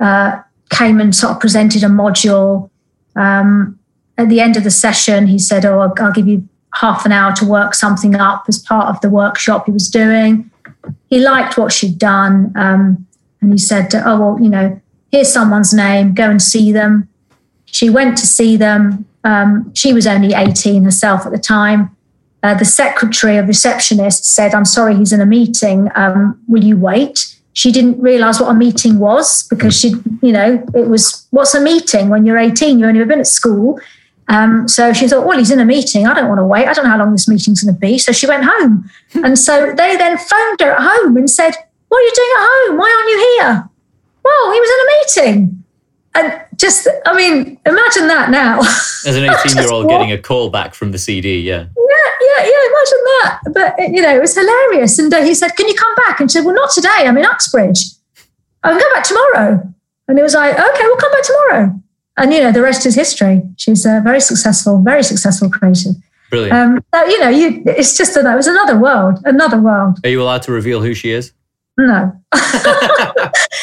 uh, 0.00 0.42
came 0.70 1.00
and 1.00 1.14
sort 1.14 1.34
of 1.34 1.40
presented 1.40 1.84
a 1.84 1.88
module. 1.88 2.70
Um, 3.14 3.78
at 4.16 4.28
the 4.28 4.40
end 4.40 4.56
of 4.56 4.64
the 4.64 4.70
session, 4.70 5.26
he 5.26 5.38
said, 5.38 5.64
Oh, 5.64 5.80
I'll, 5.80 5.94
I'll 5.98 6.12
give 6.12 6.26
you 6.26 6.48
half 6.74 7.06
an 7.06 7.12
hour 7.12 7.32
to 7.36 7.44
work 7.44 7.74
something 7.74 8.14
up 8.14 8.44
as 8.48 8.58
part 8.58 8.88
of 8.88 9.00
the 9.00 9.10
workshop 9.10 9.66
he 9.66 9.72
was 9.72 9.88
doing. 9.88 10.50
He 11.08 11.20
liked 11.20 11.56
what 11.56 11.72
she'd 11.72 11.98
done. 11.98 12.52
Um, 12.56 13.06
and 13.40 13.52
he 13.52 13.58
said, 13.58 13.94
Oh, 13.94 14.20
well, 14.20 14.40
you 14.40 14.48
know, 14.48 14.80
here's 15.10 15.32
someone's 15.32 15.72
name, 15.72 16.14
go 16.14 16.30
and 16.30 16.42
see 16.42 16.72
them. 16.72 17.08
She 17.66 17.90
went 17.90 18.18
to 18.18 18.26
see 18.26 18.56
them. 18.56 19.06
Um, 19.24 19.72
she 19.74 19.92
was 19.92 20.06
only 20.06 20.34
18 20.34 20.84
herself 20.84 21.26
at 21.26 21.32
the 21.32 21.38
time. 21.38 21.94
Uh, 22.42 22.54
the 22.54 22.64
secretary 22.64 23.38
of 23.38 23.48
receptionist 23.48 24.24
said, 24.24 24.54
I'm 24.54 24.66
sorry, 24.66 24.96
he's 24.96 25.12
in 25.12 25.20
a 25.20 25.26
meeting. 25.26 25.88
Um, 25.94 26.38
will 26.46 26.62
you 26.62 26.76
wait? 26.76 27.34
She 27.54 27.72
didn't 27.72 28.00
realize 28.00 28.38
what 28.38 28.50
a 28.50 28.54
meeting 28.54 28.98
was 28.98 29.44
because 29.48 29.78
she, 29.78 29.94
you 30.20 30.32
know, 30.32 30.62
it 30.74 30.88
was, 30.88 31.26
what's 31.30 31.54
a 31.54 31.60
meeting 31.60 32.10
when 32.10 32.26
you're 32.26 32.36
18? 32.36 32.78
You've 32.78 32.88
only 32.88 33.04
been 33.04 33.20
at 33.20 33.26
school. 33.26 33.80
Um, 34.28 34.66
so 34.68 34.92
she 34.92 35.06
thought, 35.06 35.26
well, 35.26 35.38
he's 35.38 35.50
in 35.50 35.60
a 35.60 35.64
meeting. 35.64 36.06
I 36.06 36.14
don't 36.14 36.28
want 36.28 36.38
to 36.38 36.44
wait. 36.44 36.66
I 36.66 36.72
don't 36.72 36.84
know 36.84 36.90
how 36.90 36.98
long 36.98 37.12
this 37.12 37.28
meeting's 37.28 37.62
going 37.62 37.74
to 37.74 37.80
be. 37.80 37.98
So 37.98 38.12
she 38.12 38.26
went 38.26 38.44
home. 38.44 38.90
and 39.14 39.38
so 39.38 39.72
they 39.76 39.96
then 39.96 40.16
phoned 40.16 40.60
her 40.60 40.72
at 40.72 40.80
home 40.80 41.16
and 41.16 41.28
said, 41.28 41.52
What 41.88 41.98
are 41.98 42.02
you 42.02 42.12
doing 42.14 42.30
at 42.36 42.48
home? 42.48 42.78
Why 42.78 42.94
aren't 42.96 43.10
you 43.10 43.18
here? 43.18 43.70
Well, 44.24 44.52
he 44.52 44.60
was 44.60 44.70
in 44.70 44.80
a 44.80 45.32
meeting. 45.32 45.64
And 46.16 46.40
just, 46.56 46.86
I 47.06 47.16
mean, 47.16 47.58
imagine 47.66 48.06
that 48.06 48.30
now. 48.30 48.60
As 49.06 49.16
an 49.16 49.24
18 49.24 49.56
year 49.56 49.70
old 49.70 49.88
getting 49.88 50.12
a 50.12 50.18
call 50.18 50.48
back 50.48 50.72
from 50.72 50.92
the 50.92 50.98
CD, 50.98 51.40
yeah. 51.40 51.66
Yeah, 51.76 52.10
yeah, 52.20 52.44
yeah, 52.44 52.68
imagine 52.70 53.02
that. 53.04 53.40
But, 53.52 53.92
you 53.92 54.00
know, 54.00 54.14
it 54.16 54.20
was 54.20 54.34
hilarious. 54.34 54.98
And 54.98 55.12
uh, 55.12 55.22
he 55.22 55.34
said, 55.34 55.56
Can 55.56 55.68
you 55.68 55.74
come 55.74 55.94
back? 56.06 56.20
And 56.20 56.30
she 56.30 56.38
said, 56.38 56.44
Well, 56.44 56.54
not 56.54 56.70
today. 56.70 56.88
I'm 57.04 57.18
in 57.18 57.26
Uxbridge. 57.26 57.84
I 58.62 58.70
can 58.70 58.80
come 58.80 58.92
back 58.94 59.04
tomorrow. 59.04 59.74
And 60.08 60.18
he 60.18 60.22
was 60.22 60.34
like, 60.34 60.54
Okay, 60.54 60.82
we'll 60.84 60.96
come 60.96 61.12
back 61.12 61.24
tomorrow 61.24 61.83
and 62.16 62.32
you 62.32 62.40
know 62.40 62.52
the 62.52 62.62
rest 62.62 62.86
is 62.86 62.94
history. 62.94 63.42
She's 63.56 63.84
a 63.84 64.00
very 64.02 64.20
successful, 64.20 64.82
very 64.82 65.02
successful 65.02 65.50
creative. 65.50 65.94
Brilliant. 66.30 66.52
Um, 66.52 66.84
so, 66.92 67.04
you 67.06 67.20
know, 67.20 67.28
you 67.28 67.62
it's 67.66 67.96
just 67.96 68.14
that 68.14 68.26
it 68.26 68.36
was 68.36 68.46
another 68.46 68.78
world, 68.78 69.20
another 69.24 69.60
world. 69.60 69.98
Are 70.04 70.10
you 70.10 70.22
allowed 70.22 70.42
to 70.42 70.52
reveal 70.52 70.82
who 70.82 70.94
she 70.94 71.10
is? 71.10 71.32
No, 71.76 72.12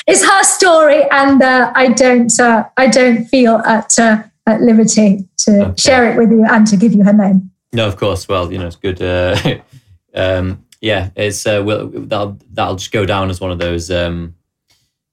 it's 0.07 0.23
her 0.23 0.43
story, 0.43 1.03
and 1.11 1.41
uh, 1.41 1.71
I 1.75 1.89
don't, 1.89 2.37
uh, 2.39 2.65
I 2.77 2.87
don't 2.87 3.25
feel 3.25 3.55
at 3.57 3.97
uh, 3.97 4.23
at 4.45 4.61
liberty 4.61 5.27
to 5.39 5.65
okay. 5.67 5.73
share 5.77 6.11
it 6.11 6.17
with 6.17 6.31
you 6.31 6.45
and 6.45 6.67
to 6.67 6.77
give 6.77 6.93
you 6.93 7.03
her 7.03 7.13
name. 7.13 7.51
No, 7.73 7.87
of 7.87 7.97
course. 7.97 8.27
Well, 8.27 8.51
you 8.51 8.57
know, 8.57 8.67
it's 8.67 8.75
good. 8.75 9.01
Uh, 9.01 9.59
um, 10.13 10.65
yeah, 10.81 11.09
it's 11.15 11.45
uh, 11.45 11.61
well, 11.65 11.87
that'll 11.87 12.37
that'll 12.51 12.75
just 12.75 12.91
go 12.91 13.05
down 13.05 13.29
as 13.29 13.39
one 13.39 13.51
of 13.51 13.59
those. 13.59 13.89
Um, 13.89 14.35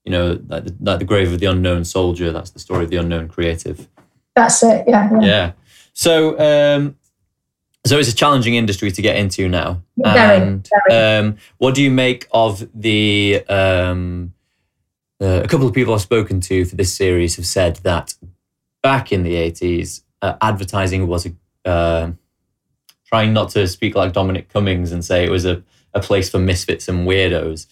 you 0.09 0.13
know, 0.13 0.41
like 0.49 0.65
the, 0.65 0.75
like 0.81 0.99
the 1.01 1.05
grave 1.05 1.31
of 1.31 1.39
the 1.39 1.45
unknown 1.45 1.85
soldier. 1.85 2.33
That's 2.33 2.51
the 2.51 2.59
story 2.59 2.85
of 2.85 2.91
the 2.91 2.97
unknown 2.97 3.29
creative. 3.29 3.87
That's 4.35 4.63
it. 4.63 4.85
Yeah. 4.89 5.11
Yeah. 5.13 5.21
Yeah. 5.21 5.53
So, 5.93 6.39
um, 6.39 6.97
so 7.85 7.99
it's 7.99 8.09
a 8.09 8.15
challenging 8.15 8.55
industry 8.55 8.91
to 8.91 9.03
get 9.03 9.17
into 9.17 9.51
now. 9.51 9.83
Very, 9.99 10.37
and 10.37 10.69
um, 10.91 11.37
what 11.59 11.75
do 11.75 11.83
you 11.83 11.91
make 11.91 12.27
of 12.33 12.67
the? 12.75 13.45
Um, 13.49 14.33
uh, 15.21 15.43
a 15.45 15.49
couple 15.49 15.67
of 15.67 15.75
people 15.75 15.93
I've 15.93 16.01
spoken 16.01 16.41
to 16.41 16.65
for 16.65 16.77
this 16.77 16.95
series 16.95 17.37
have 17.37 17.47
said 17.47 17.77
that 17.83 18.15
back 18.83 19.13
in 19.13 19.25
the 19.25 19.35
eighties, 19.35 20.05
uh, 20.23 20.37
advertising 20.41 21.07
was 21.07 21.27
a 21.27 21.69
uh, 21.69 22.13
trying 23.05 23.35
not 23.35 23.51
to 23.51 23.69
speak 23.69 23.95
like 23.95 24.15
Dominic 24.15 24.49
Cummings 24.49 24.91
and 24.91 25.05
say 25.05 25.25
it 25.25 25.31
was 25.31 25.45
a, 25.45 25.63
a 25.93 26.01
place 26.01 26.31
for 26.31 26.39
misfits 26.39 26.89
and 26.89 27.07
weirdos. 27.07 27.67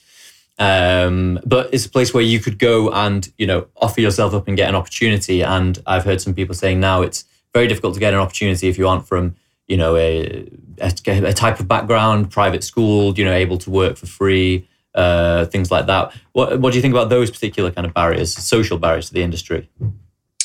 Um, 0.58 1.38
but 1.44 1.72
it's 1.72 1.84
a 1.84 1.90
place 1.90 2.14
where 2.14 2.22
you 2.22 2.40
could 2.40 2.58
go 2.58 2.90
and 2.90 3.30
you 3.36 3.46
know 3.46 3.66
offer 3.76 4.00
yourself 4.00 4.34
up 4.34 4.48
and 4.48 4.56
get 4.56 4.68
an 4.68 4.74
opportunity. 4.74 5.42
And 5.42 5.80
I've 5.86 6.04
heard 6.04 6.20
some 6.20 6.34
people 6.34 6.54
saying 6.54 6.80
now 6.80 7.02
it's 7.02 7.24
very 7.52 7.66
difficult 7.66 7.94
to 7.94 8.00
get 8.00 8.14
an 8.14 8.20
opportunity 8.20 8.68
if 8.68 8.78
you 8.78 8.88
aren't 8.88 9.06
from 9.06 9.34
you 9.68 9.76
know 9.76 9.96
a, 9.96 10.48
a, 10.80 10.92
a 11.06 11.32
type 11.32 11.60
of 11.60 11.68
background, 11.68 12.30
private 12.30 12.64
school, 12.64 13.16
you 13.18 13.24
know, 13.24 13.32
able 13.32 13.58
to 13.58 13.70
work 13.70 13.96
for 13.96 14.06
free, 14.06 14.66
uh, 14.94 15.44
things 15.46 15.70
like 15.70 15.86
that. 15.86 16.12
What 16.32 16.60
what 16.60 16.70
do 16.72 16.78
you 16.78 16.82
think 16.82 16.94
about 16.94 17.10
those 17.10 17.30
particular 17.30 17.70
kind 17.70 17.86
of 17.86 17.92
barriers, 17.92 18.32
social 18.34 18.78
barriers 18.78 19.08
to 19.08 19.14
the 19.14 19.22
industry? 19.22 19.68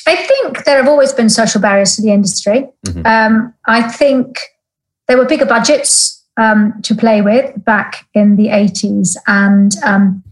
I 0.08 0.16
think 0.16 0.66
there 0.66 0.78
have 0.78 0.88
always 0.88 1.14
been 1.14 1.30
social 1.30 1.62
barriers 1.62 1.96
to 1.96 2.02
the 2.02 2.12
industry. 2.12 2.68
Mhm. 2.86 3.06
Um, 3.06 3.54
I 3.66 3.84
think 3.84 4.40
there 5.08 5.18
were 5.18 5.26
bigger 5.26 5.46
budgets 5.46 6.21
um, 6.38 6.82
to 6.84 6.96
play 6.96 7.22
with 7.22 7.64
back 7.64 8.08
in 8.14 8.36
the 8.36 8.48
80s 8.48 9.16
and 9.28 9.72
um, 9.84 10.24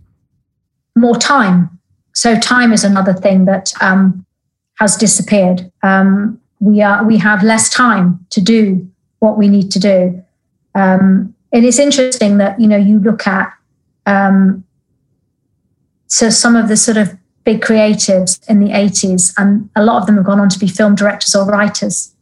more 0.95 1.17
time. 1.17 1.79
So, 2.13 2.37
time 2.39 2.73
is 2.73 2.83
another 2.83 3.13
thing 3.13 3.45
that 3.45 3.71
um, 3.81 4.25
has 4.79 4.95
disappeared. 4.95 5.71
Um, 5.83 6.39
we, 6.59 6.81
are, 6.81 7.05
we 7.05 7.17
have 7.17 7.43
less 7.43 7.69
time 7.69 8.25
to 8.31 8.41
do 8.41 8.89
what 9.19 9.37
we 9.37 9.47
need 9.47 9.71
to 9.71 9.79
do. 9.79 10.23
Um, 10.75 11.35
and 11.51 11.65
it's 11.65 11.79
interesting 11.79 12.37
that, 12.37 12.59
you 12.59 12.67
know, 12.67 12.77
you 12.77 12.99
look 12.99 13.25
at 13.27 13.53
um, 14.05 14.63
so 16.07 16.29
some 16.29 16.55
of 16.55 16.67
the 16.67 16.75
sort 16.75 16.97
of 16.97 17.15
big 17.43 17.61
creatives 17.61 18.47
in 18.49 18.59
the 18.59 18.71
80s, 18.71 19.33
and 19.37 19.69
a 19.75 19.83
lot 19.83 20.01
of 20.01 20.07
them 20.07 20.15
have 20.15 20.25
gone 20.25 20.39
on 20.39 20.49
to 20.49 20.59
be 20.59 20.67
film 20.67 20.95
directors 20.95 21.35
or 21.35 21.45
writers. 21.45 22.13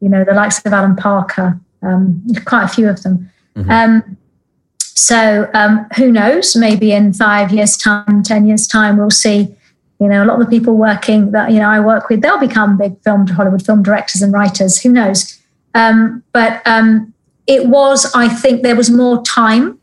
You 0.00 0.08
know, 0.08 0.24
the 0.24 0.32
likes 0.32 0.64
of 0.64 0.72
Alan 0.72 0.96
Parker, 0.96 1.60
um, 1.82 2.22
quite 2.44 2.64
a 2.64 2.68
few 2.68 2.88
of 2.88 3.02
them. 3.02 3.30
Mhm. 3.56 3.70
Um, 3.70 4.16
so 4.78 5.50
um, 5.54 5.86
who 5.96 6.10
knows? 6.10 6.56
Maybe 6.56 6.92
in 6.92 7.12
five 7.12 7.52
years' 7.52 7.76
time, 7.76 8.22
ten 8.22 8.46
years' 8.46 8.66
time, 8.66 8.96
we'll 8.96 9.10
see. 9.10 9.54
You 9.98 10.08
know, 10.08 10.22
a 10.22 10.26
lot 10.26 10.40
of 10.40 10.46
the 10.46 10.50
people 10.50 10.76
working 10.76 11.30
that 11.32 11.50
you 11.52 11.58
know 11.58 11.68
I 11.68 11.80
work 11.80 12.08
with, 12.08 12.20
they'll 12.20 12.38
become 12.38 12.76
big 12.76 13.02
film 13.02 13.26
Hollywood 13.26 13.64
film 13.64 13.82
directors 13.82 14.22
and 14.22 14.32
writers. 14.32 14.80
Who 14.82 14.90
knows? 14.90 15.38
Um, 15.74 16.22
but 16.32 16.62
um, 16.66 17.12
it 17.46 17.66
was, 17.66 18.10
I 18.14 18.28
think, 18.28 18.62
there 18.62 18.76
was 18.76 18.90
more 18.90 19.22
time, 19.22 19.78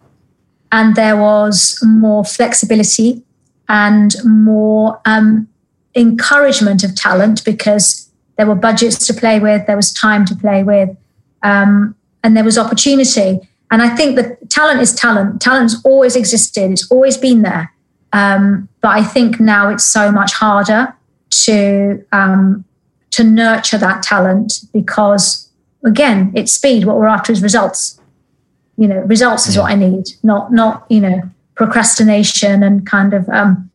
and 0.71 0.95
there 0.95 1.17
was 1.17 1.79
more 1.83 2.25
flexibility 2.25 3.23
and 3.69 4.15
more 4.25 4.99
um, 5.05 5.47
encouragement 5.95 6.83
of 6.83 6.95
talent 6.95 7.43
because 7.45 8.09
there 8.37 8.47
were 8.47 8.55
budgets 8.55 9.05
to 9.07 9.13
play 9.13 9.39
with, 9.39 9.65
there 9.67 9.75
was 9.75 9.93
time 9.93 10.25
to 10.25 10.35
play 10.35 10.63
with, 10.63 10.89
um, 11.43 11.95
and 12.23 12.35
there 12.35 12.43
was 12.43 12.57
opportunity. 12.57 13.39
And 13.71 13.81
I 13.81 13.89
think 13.95 14.15
that 14.15 14.49
talent 14.49 14.81
is 14.81 14.93
talent. 14.93 15.41
Talent's 15.41 15.83
always 15.83 16.15
existed. 16.15 16.71
It's 16.71 16.89
always 16.91 17.17
been 17.17 17.41
there. 17.41 17.73
Um, 18.13 18.69
but 18.81 18.89
I 18.89 19.03
think 19.03 19.39
now 19.39 19.69
it's 19.69 19.83
so 19.83 20.11
much 20.11 20.33
harder 20.33 20.95
to 21.45 22.05
um, 22.11 22.63
to 23.11 23.23
nurture 23.23 23.77
that 23.77 24.03
talent 24.03 24.61
because, 24.71 25.49
again, 25.83 26.31
it's 26.35 26.51
speed. 26.53 26.85
What 26.85 26.97
we're 26.97 27.07
after 27.07 27.31
is 27.31 27.41
results. 27.41 27.99
You 28.77 28.87
know, 28.87 28.99
results 28.99 29.47
is 29.47 29.57
what 29.57 29.71
I 29.71 29.75
need, 29.75 30.05
not 30.23 30.51
not 30.51 30.85
you 30.89 30.99
know 30.99 31.21
procrastination 31.55 32.63
and 32.63 32.85
kind 32.85 33.13
of 33.13 33.27
um, 33.29 33.69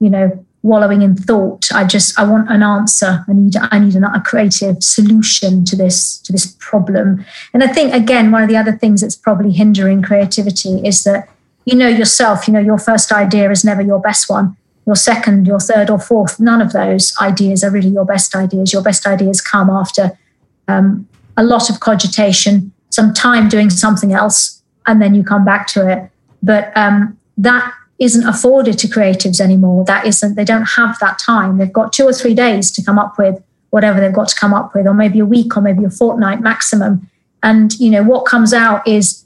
you 0.00 0.10
know 0.10 0.44
wallowing 0.62 1.02
in 1.02 1.16
thought. 1.16 1.72
I 1.72 1.84
just 1.84 2.18
I 2.18 2.24
want 2.24 2.50
an 2.50 2.62
answer. 2.62 3.24
I 3.28 3.32
need 3.32 3.54
I 3.56 3.78
need 3.78 3.94
an, 3.94 4.04
a 4.04 4.20
creative 4.20 4.82
solution 4.82 5.64
to 5.66 5.76
this 5.76 6.18
to 6.18 6.32
this 6.32 6.56
problem. 6.58 7.24
And 7.52 7.62
I 7.62 7.66
think 7.66 7.92
again 7.92 8.30
one 8.30 8.42
of 8.42 8.48
the 8.48 8.56
other 8.56 8.72
things 8.72 9.00
that's 9.00 9.16
probably 9.16 9.52
hindering 9.52 10.02
creativity 10.02 10.86
is 10.86 11.04
that 11.04 11.28
you 11.64 11.76
know 11.76 11.88
yourself. 11.88 12.46
You 12.46 12.54
know 12.54 12.60
your 12.60 12.78
first 12.78 13.12
idea 13.12 13.50
is 13.50 13.64
never 13.64 13.82
your 13.82 14.00
best 14.00 14.30
one. 14.30 14.56
Your 14.86 14.96
second, 14.96 15.46
your 15.46 15.60
third, 15.60 15.90
or 15.90 15.98
fourth, 16.00 16.40
none 16.40 16.60
of 16.60 16.72
those 16.72 17.14
ideas 17.20 17.62
are 17.62 17.70
really 17.70 17.90
your 17.90 18.04
best 18.04 18.34
ideas. 18.34 18.72
Your 18.72 18.82
best 18.82 19.06
ideas 19.06 19.40
come 19.40 19.70
after 19.70 20.18
um, 20.66 21.06
a 21.36 21.44
lot 21.44 21.70
of 21.70 21.78
cogitation, 21.78 22.72
some 22.90 23.14
time 23.14 23.48
doing 23.48 23.70
something 23.70 24.12
else, 24.12 24.60
and 24.86 25.00
then 25.00 25.14
you 25.14 25.22
come 25.22 25.44
back 25.44 25.68
to 25.68 25.88
it. 25.88 26.10
But 26.42 26.76
um, 26.76 27.16
that 27.38 27.72
isn't 28.02 28.26
afforded 28.26 28.76
to 28.78 28.88
creatives 28.88 29.40
anymore. 29.40 29.84
That 29.84 30.06
isn't, 30.06 30.34
they 30.34 30.44
don't 30.44 30.64
have 30.64 30.98
that 30.98 31.18
time. 31.18 31.58
They've 31.58 31.72
got 31.72 31.92
two 31.92 32.04
or 32.04 32.12
three 32.12 32.34
days 32.34 32.72
to 32.72 32.82
come 32.82 32.98
up 32.98 33.16
with 33.16 33.40
whatever 33.70 34.00
they've 34.00 34.12
got 34.12 34.28
to 34.28 34.34
come 34.34 34.52
up 34.52 34.74
with, 34.74 34.86
or 34.86 34.94
maybe 34.94 35.20
a 35.20 35.24
week 35.24 35.56
or 35.56 35.60
maybe 35.60 35.84
a 35.84 35.90
fortnight 35.90 36.40
maximum. 36.40 37.08
And, 37.42 37.72
you 37.78 37.90
know, 37.90 38.02
what 38.02 38.26
comes 38.26 38.52
out 38.52 38.86
is 38.86 39.24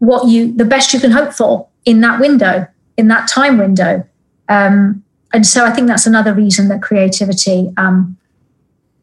what 0.00 0.28
you, 0.28 0.52
the 0.52 0.64
best 0.64 0.92
you 0.92 1.00
can 1.00 1.12
hope 1.12 1.32
for 1.32 1.68
in 1.84 2.00
that 2.00 2.20
window, 2.20 2.66
in 2.96 3.08
that 3.08 3.28
time 3.28 3.56
window. 3.56 4.04
Um, 4.48 5.04
and 5.32 5.46
so 5.46 5.64
I 5.64 5.70
think 5.70 5.86
that's 5.86 6.06
another 6.06 6.34
reason 6.34 6.68
that 6.68 6.82
creativity 6.82 7.70
um, 7.76 8.16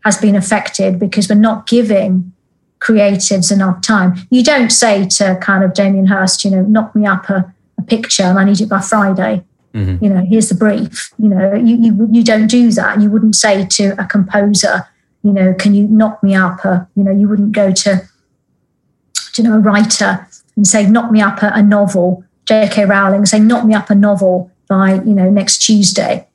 has 0.04 0.18
been 0.18 0.36
affected 0.36 1.00
because 1.00 1.30
we're 1.30 1.36
not 1.36 1.68
giving 1.68 2.34
creatives 2.80 3.52
enough 3.52 3.82
time. 3.82 4.16
You 4.30 4.44
don't 4.44 4.72
say 4.72 5.08
to 5.08 5.38
kind 5.42 5.64
of 5.64 5.74
Damien 5.74 6.08
Hirst, 6.08 6.44
you 6.44 6.52
know, 6.52 6.64
knock 6.64 6.96
me 6.96 7.06
up 7.06 7.30
a, 7.30 7.36
a 7.36 7.54
picture 7.88 8.24
and 8.24 8.40
I 8.40 8.44
need 8.44 8.62
it 8.62 8.70
by 8.70 8.82
Friday. 8.82 9.44
Mhm. 9.74 10.02
You 10.02 10.10
know, 10.10 10.26
here's 10.26 10.50
the 10.50 10.56
brief. 10.56 11.12
You 11.18 11.30
know, 11.30 11.54
you, 11.54 11.76
you 11.76 12.10
you 12.12 12.24
don't 12.24 12.48
do 12.48 12.72
that. 12.72 13.02
You 13.02 13.10
wouldn't 13.10 13.36
say 13.36 13.66
to 13.66 14.02
a 14.02 14.06
composer, 14.06 14.88
you 15.24 15.34
know, 15.34 15.54
can 15.54 15.74
you 15.74 15.88
knock 15.88 16.24
me 16.24 16.36
up 16.36 16.64
a, 16.64 16.88
you 16.96 17.04
know, 17.04 17.12
you 17.12 17.28
wouldn't 17.28 17.52
go 17.52 17.72
to, 17.72 18.08
to 19.34 19.42
you 19.42 19.50
know, 19.50 19.56
a 19.56 19.60
writer 19.60 20.28
and 20.56 20.66
say, 20.66 20.86
knock 20.86 21.12
me 21.12 21.20
up 21.20 21.42
a, 21.44 21.52
a 21.56 21.62
novel, 21.62 22.24
J.K. 22.46 22.86
Rowling, 22.86 23.26
say, 23.26 23.40
knock 23.40 23.66
me 23.66 23.74
up 23.74 23.90
a 23.90 23.96
novel 23.96 24.52
by, 24.70 24.94
you 24.94 25.14
know, 25.14 25.30
next 25.30 25.60
Tuesday. 25.60 26.28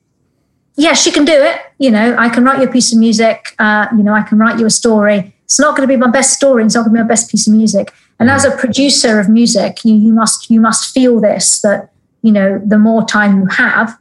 Yeah, 0.75 0.93
she 0.93 1.11
can 1.11 1.25
do 1.25 1.33
it. 1.33 1.59
You 1.79 1.91
know, 1.91 2.15
I 2.17 2.29
can 2.29 2.43
write 2.43 2.59
you 2.61 2.67
a 2.67 2.71
piece 2.71 2.93
of 2.93 2.99
music. 2.99 3.55
Uh, 3.57 3.87
you 3.97 4.03
know, 4.03 4.13
I 4.13 4.21
can 4.23 4.37
write 4.37 4.59
you 4.59 4.65
a 4.65 4.69
story. 4.69 5.33
It's 5.45 5.59
not 5.59 5.75
going 5.75 5.87
to 5.87 5.93
be 5.93 5.97
my 5.97 6.09
best 6.09 6.33
story. 6.33 6.63
It's 6.63 6.75
not 6.75 6.85
going 6.85 6.93
to 6.93 6.99
be 6.99 7.03
my 7.03 7.07
best 7.07 7.29
piece 7.29 7.47
of 7.47 7.53
music. 7.53 7.93
And 8.21 8.29
as 8.29 8.45
a 8.45 8.51
producer 8.51 9.19
of 9.19 9.27
music, 9.29 9.83
you, 9.83 9.95
you 9.95 10.13
must 10.13 10.49
you 10.51 10.61
must 10.61 10.93
feel 10.93 11.19
this 11.19 11.59
that 11.61 11.89
you 12.21 12.31
know 12.31 12.61
the 12.63 12.77
more 12.77 13.03
time 13.03 13.39
you 13.41 13.47
have, 13.47 13.97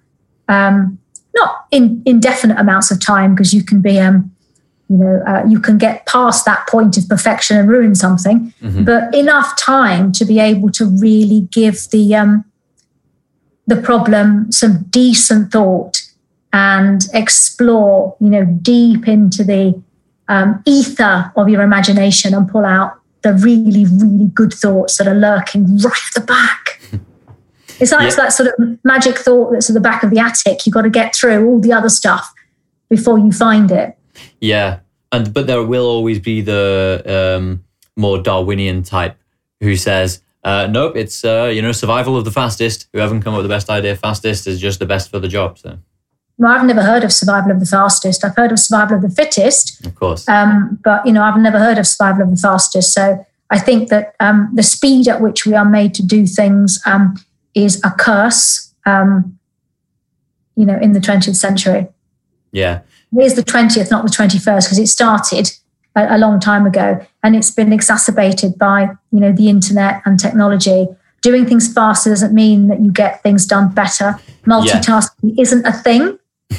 um, 0.46 0.98
not 1.34 1.64
in 1.70 2.02
indefinite 2.04 2.58
amounts 2.58 2.90
of 2.90 3.00
time 3.00 3.34
because 3.34 3.54
you 3.54 3.64
can 3.64 3.80
be 3.80 3.98
um, 3.98 4.30
you 4.90 4.98
know 4.98 5.22
uh, 5.26 5.42
you 5.48 5.58
can 5.58 5.78
get 5.78 6.04
past 6.04 6.44
that 6.44 6.66
point 6.68 6.98
of 6.98 7.08
perfection 7.08 7.56
and 7.56 7.66
ruin 7.70 7.94
something, 7.94 8.52
Mhm. 8.62 8.84
but 8.84 9.14
enough 9.14 9.56
time 9.58 10.12
to 10.12 10.26
be 10.26 10.38
able 10.38 10.68
to 10.72 10.84
really 10.84 11.48
give 11.50 11.88
the 11.90 12.14
um, 12.14 12.44
the 13.66 13.76
problem 13.76 14.52
some 14.52 14.84
decent 14.90 15.50
thought 15.50 16.02
and 16.52 17.06
explore 17.14 18.16
you 18.20 18.28
know 18.28 18.44
deep 18.44 19.08
into 19.08 19.44
the 19.44 19.80
um, 20.28 20.62
ether 20.66 21.32
of 21.36 21.48
your 21.48 21.62
imagination 21.62 22.34
and 22.34 22.46
pull 22.50 22.66
out 22.66 22.99
the 23.22 23.34
really 23.34 23.84
really 23.84 24.28
good 24.34 24.52
thoughts 24.52 24.98
that 24.98 25.06
are 25.06 25.14
lurking 25.14 25.76
right 25.78 25.92
at 25.92 26.14
the 26.14 26.20
back. 26.20 26.80
It's 27.80 27.92
like 27.92 28.06
it's 28.06 28.16
that 28.16 28.34
sort 28.34 28.50
of 28.50 28.78
magic 28.84 29.16
thought 29.16 29.52
that's 29.52 29.70
at 29.70 29.74
the 29.74 29.80
back 29.80 30.02
of 30.02 30.10
the 30.10 30.18
attic. 30.18 30.66
You've 30.66 30.74
got 30.74 30.82
to 30.82 30.90
get 30.90 31.16
through 31.16 31.48
all 31.48 31.58
the 31.58 31.72
other 31.72 31.88
stuff 31.88 32.30
before 32.90 33.18
you 33.18 33.32
find 33.32 33.72
it. 33.72 33.96
Yeah, 34.38 34.80
and 35.12 35.32
but 35.32 35.46
there 35.46 35.62
will 35.62 35.86
always 35.86 36.18
be 36.18 36.42
the 36.42 37.02
um, 37.06 37.64
more 37.96 38.18
Darwinian 38.22 38.82
type 38.82 39.16
who 39.60 39.76
says, 39.76 40.22
uh, 40.44 40.68
"Nope, 40.70 40.94
it's 40.94 41.24
uh, 41.24 41.50
you 41.52 41.62
know 41.62 41.72
survival 41.72 42.18
of 42.18 42.26
the 42.26 42.30
fastest. 42.30 42.86
Whoever 42.92 43.14
can 43.14 43.22
come 43.22 43.32
up 43.32 43.38
with 43.38 43.46
the 43.46 43.54
best 43.54 43.70
idea 43.70 43.96
fastest 43.96 44.46
is 44.46 44.60
just 44.60 44.78
the 44.78 44.86
best 44.86 45.10
for 45.10 45.18
the 45.18 45.28
job." 45.28 45.58
So, 45.58 45.78
i've 46.48 46.64
never 46.64 46.82
heard 46.82 47.04
of 47.04 47.12
survival 47.12 47.50
of 47.50 47.60
the 47.60 47.66
fastest 47.66 48.24
i've 48.24 48.36
heard 48.36 48.52
of 48.52 48.58
survival 48.58 48.96
of 48.96 49.02
the 49.02 49.10
fittest 49.10 49.84
of 49.86 49.94
course, 49.94 50.28
um, 50.28 50.78
but 50.82 51.04
you 51.06 51.12
know 51.12 51.22
i've 51.22 51.38
never 51.40 51.58
heard 51.58 51.78
of 51.78 51.86
survival 51.86 52.22
of 52.22 52.30
the 52.30 52.36
fastest 52.36 52.92
so 52.92 53.24
i 53.50 53.58
think 53.58 53.88
that 53.88 54.14
um, 54.20 54.50
the 54.54 54.62
speed 54.62 55.08
at 55.08 55.20
which 55.20 55.46
we 55.46 55.54
are 55.54 55.64
made 55.64 55.94
to 55.94 56.04
do 56.04 56.26
things 56.26 56.78
um, 56.86 57.14
is 57.54 57.80
a 57.84 57.90
curse 57.90 58.72
um, 58.86 59.38
you 60.56 60.64
know 60.64 60.78
in 60.78 60.92
the 60.92 61.00
20th 61.00 61.36
century 61.36 61.86
yeah, 62.52 62.80
it 63.16 63.22
is 63.22 63.34
the 63.34 63.44
20th 63.44 63.90
not 63.90 64.04
the 64.04 64.10
21st 64.10 64.64
because 64.64 64.78
it 64.78 64.88
started 64.88 65.52
a, 65.94 66.16
a 66.16 66.18
long 66.18 66.40
time 66.40 66.66
ago 66.66 67.04
and 67.22 67.36
it's 67.36 67.50
been 67.50 67.72
exacerbated 67.72 68.58
by 68.58 68.88
you 69.12 69.20
know 69.20 69.32
the 69.32 69.48
internet 69.48 70.02
and 70.04 70.18
technology 70.18 70.88
doing 71.22 71.46
things 71.46 71.72
faster 71.72 72.10
doesn't 72.10 72.34
mean 72.34 72.68
that 72.68 72.80
you 72.80 72.90
get 72.90 73.22
things 73.22 73.46
done 73.46 73.72
better. 73.72 74.18
Multitasking 74.44 75.34
yeah. 75.34 75.42
isn't 75.42 75.66
a 75.66 75.72
thing. 75.72 76.18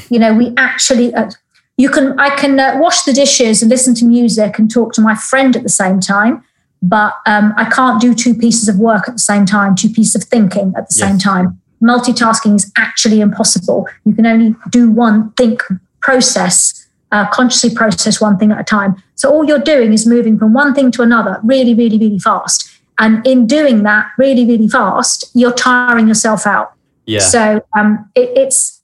You 0.09 0.19
know, 0.19 0.33
we 0.33 0.53
actually, 0.57 1.13
uh, 1.13 1.29
you 1.77 1.89
can, 1.89 2.19
I 2.19 2.35
can 2.35 2.59
uh, 2.59 2.77
wash 2.79 3.03
the 3.03 3.13
dishes 3.13 3.61
and 3.61 3.69
listen 3.69 3.95
to 3.95 4.05
music 4.05 4.59
and 4.59 4.69
talk 4.69 4.93
to 4.93 5.01
my 5.01 5.15
friend 5.15 5.55
at 5.55 5.63
the 5.63 5.69
same 5.69 5.99
time, 5.99 6.43
but 6.81 7.13
um, 7.25 7.53
I 7.57 7.69
can't 7.69 8.01
do 8.01 8.13
two 8.13 8.33
pieces 8.33 8.67
of 8.67 8.77
work 8.77 9.07
at 9.07 9.15
the 9.15 9.19
same 9.19 9.45
time, 9.45 9.75
two 9.75 9.89
pieces 9.89 10.15
of 10.15 10.23
thinking 10.23 10.73
at 10.77 10.89
the 10.89 10.95
yes. 10.97 11.07
same 11.07 11.17
time. 11.17 11.61
Multitasking 11.81 12.55
is 12.55 12.71
actually 12.77 13.21
impossible. 13.21 13.87
You 14.05 14.13
can 14.13 14.25
only 14.25 14.55
do 14.69 14.91
one 14.91 15.31
think 15.31 15.63
process, 16.01 16.87
uh, 17.11 17.27
consciously 17.29 17.73
process 17.73 18.21
one 18.21 18.37
thing 18.37 18.51
at 18.51 18.59
a 18.59 18.63
time. 18.63 19.01
So 19.15 19.31
all 19.31 19.45
you're 19.45 19.59
doing 19.59 19.93
is 19.93 20.05
moving 20.05 20.37
from 20.37 20.53
one 20.53 20.73
thing 20.73 20.91
to 20.91 21.01
another 21.01 21.39
really, 21.43 21.73
really, 21.73 21.97
really 21.97 22.19
fast. 22.19 22.69
And 22.99 23.25
in 23.25 23.47
doing 23.47 23.83
that 23.83 24.11
really, 24.17 24.45
really 24.45 24.67
fast, 24.67 25.31
you're 25.33 25.53
tiring 25.53 26.07
yourself 26.07 26.45
out. 26.45 26.73
Yeah. 27.05 27.19
So 27.19 27.65
um, 27.75 28.09
it, 28.13 28.29
it's 28.35 28.80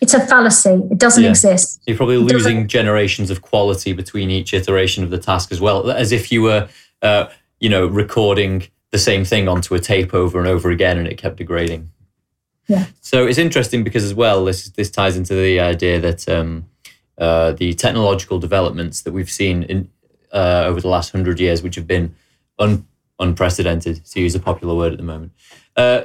it's 0.00 0.14
a 0.14 0.20
fallacy. 0.20 0.80
It 0.90 0.98
doesn't 0.98 1.22
yeah. 1.22 1.30
exist. 1.30 1.82
You're 1.86 1.96
probably 1.96 2.16
losing 2.16 2.66
generations 2.66 3.30
of 3.30 3.42
quality 3.42 3.92
between 3.92 4.30
each 4.30 4.54
iteration 4.54 5.04
of 5.04 5.10
the 5.10 5.18
task 5.18 5.52
as 5.52 5.60
well, 5.60 5.90
as 5.90 6.10
if 6.10 6.32
you 6.32 6.42
were, 6.42 6.68
uh, 7.02 7.26
you 7.58 7.68
know, 7.68 7.86
recording 7.86 8.64
the 8.92 8.98
same 8.98 9.24
thing 9.24 9.46
onto 9.46 9.74
a 9.74 9.78
tape 9.78 10.14
over 10.14 10.38
and 10.38 10.48
over 10.48 10.70
again, 10.70 10.98
and 10.98 11.06
it 11.06 11.18
kept 11.18 11.36
degrading. 11.36 11.90
Yeah. 12.66 12.86
So 13.00 13.26
it's 13.26 13.38
interesting 13.38 13.84
because 13.84 14.04
as 14.04 14.14
well, 14.14 14.44
this 14.44 14.70
this 14.70 14.90
ties 14.90 15.16
into 15.16 15.34
the 15.34 15.60
idea 15.60 16.00
that 16.00 16.28
um, 16.28 16.66
uh, 17.18 17.52
the 17.52 17.74
technological 17.74 18.38
developments 18.38 19.02
that 19.02 19.12
we've 19.12 19.30
seen 19.30 19.64
in 19.64 19.90
uh, 20.32 20.64
over 20.66 20.80
the 20.80 20.88
last 20.88 21.12
hundred 21.12 21.40
years, 21.40 21.62
which 21.62 21.74
have 21.74 21.86
been 21.86 22.14
un- 22.58 22.86
unprecedented, 23.18 24.04
to 24.06 24.20
use 24.20 24.34
a 24.34 24.40
popular 24.40 24.74
word 24.74 24.92
at 24.92 24.98
the 24.98 25.04
moment, 25.04 25.32
uh, 25.76 26.02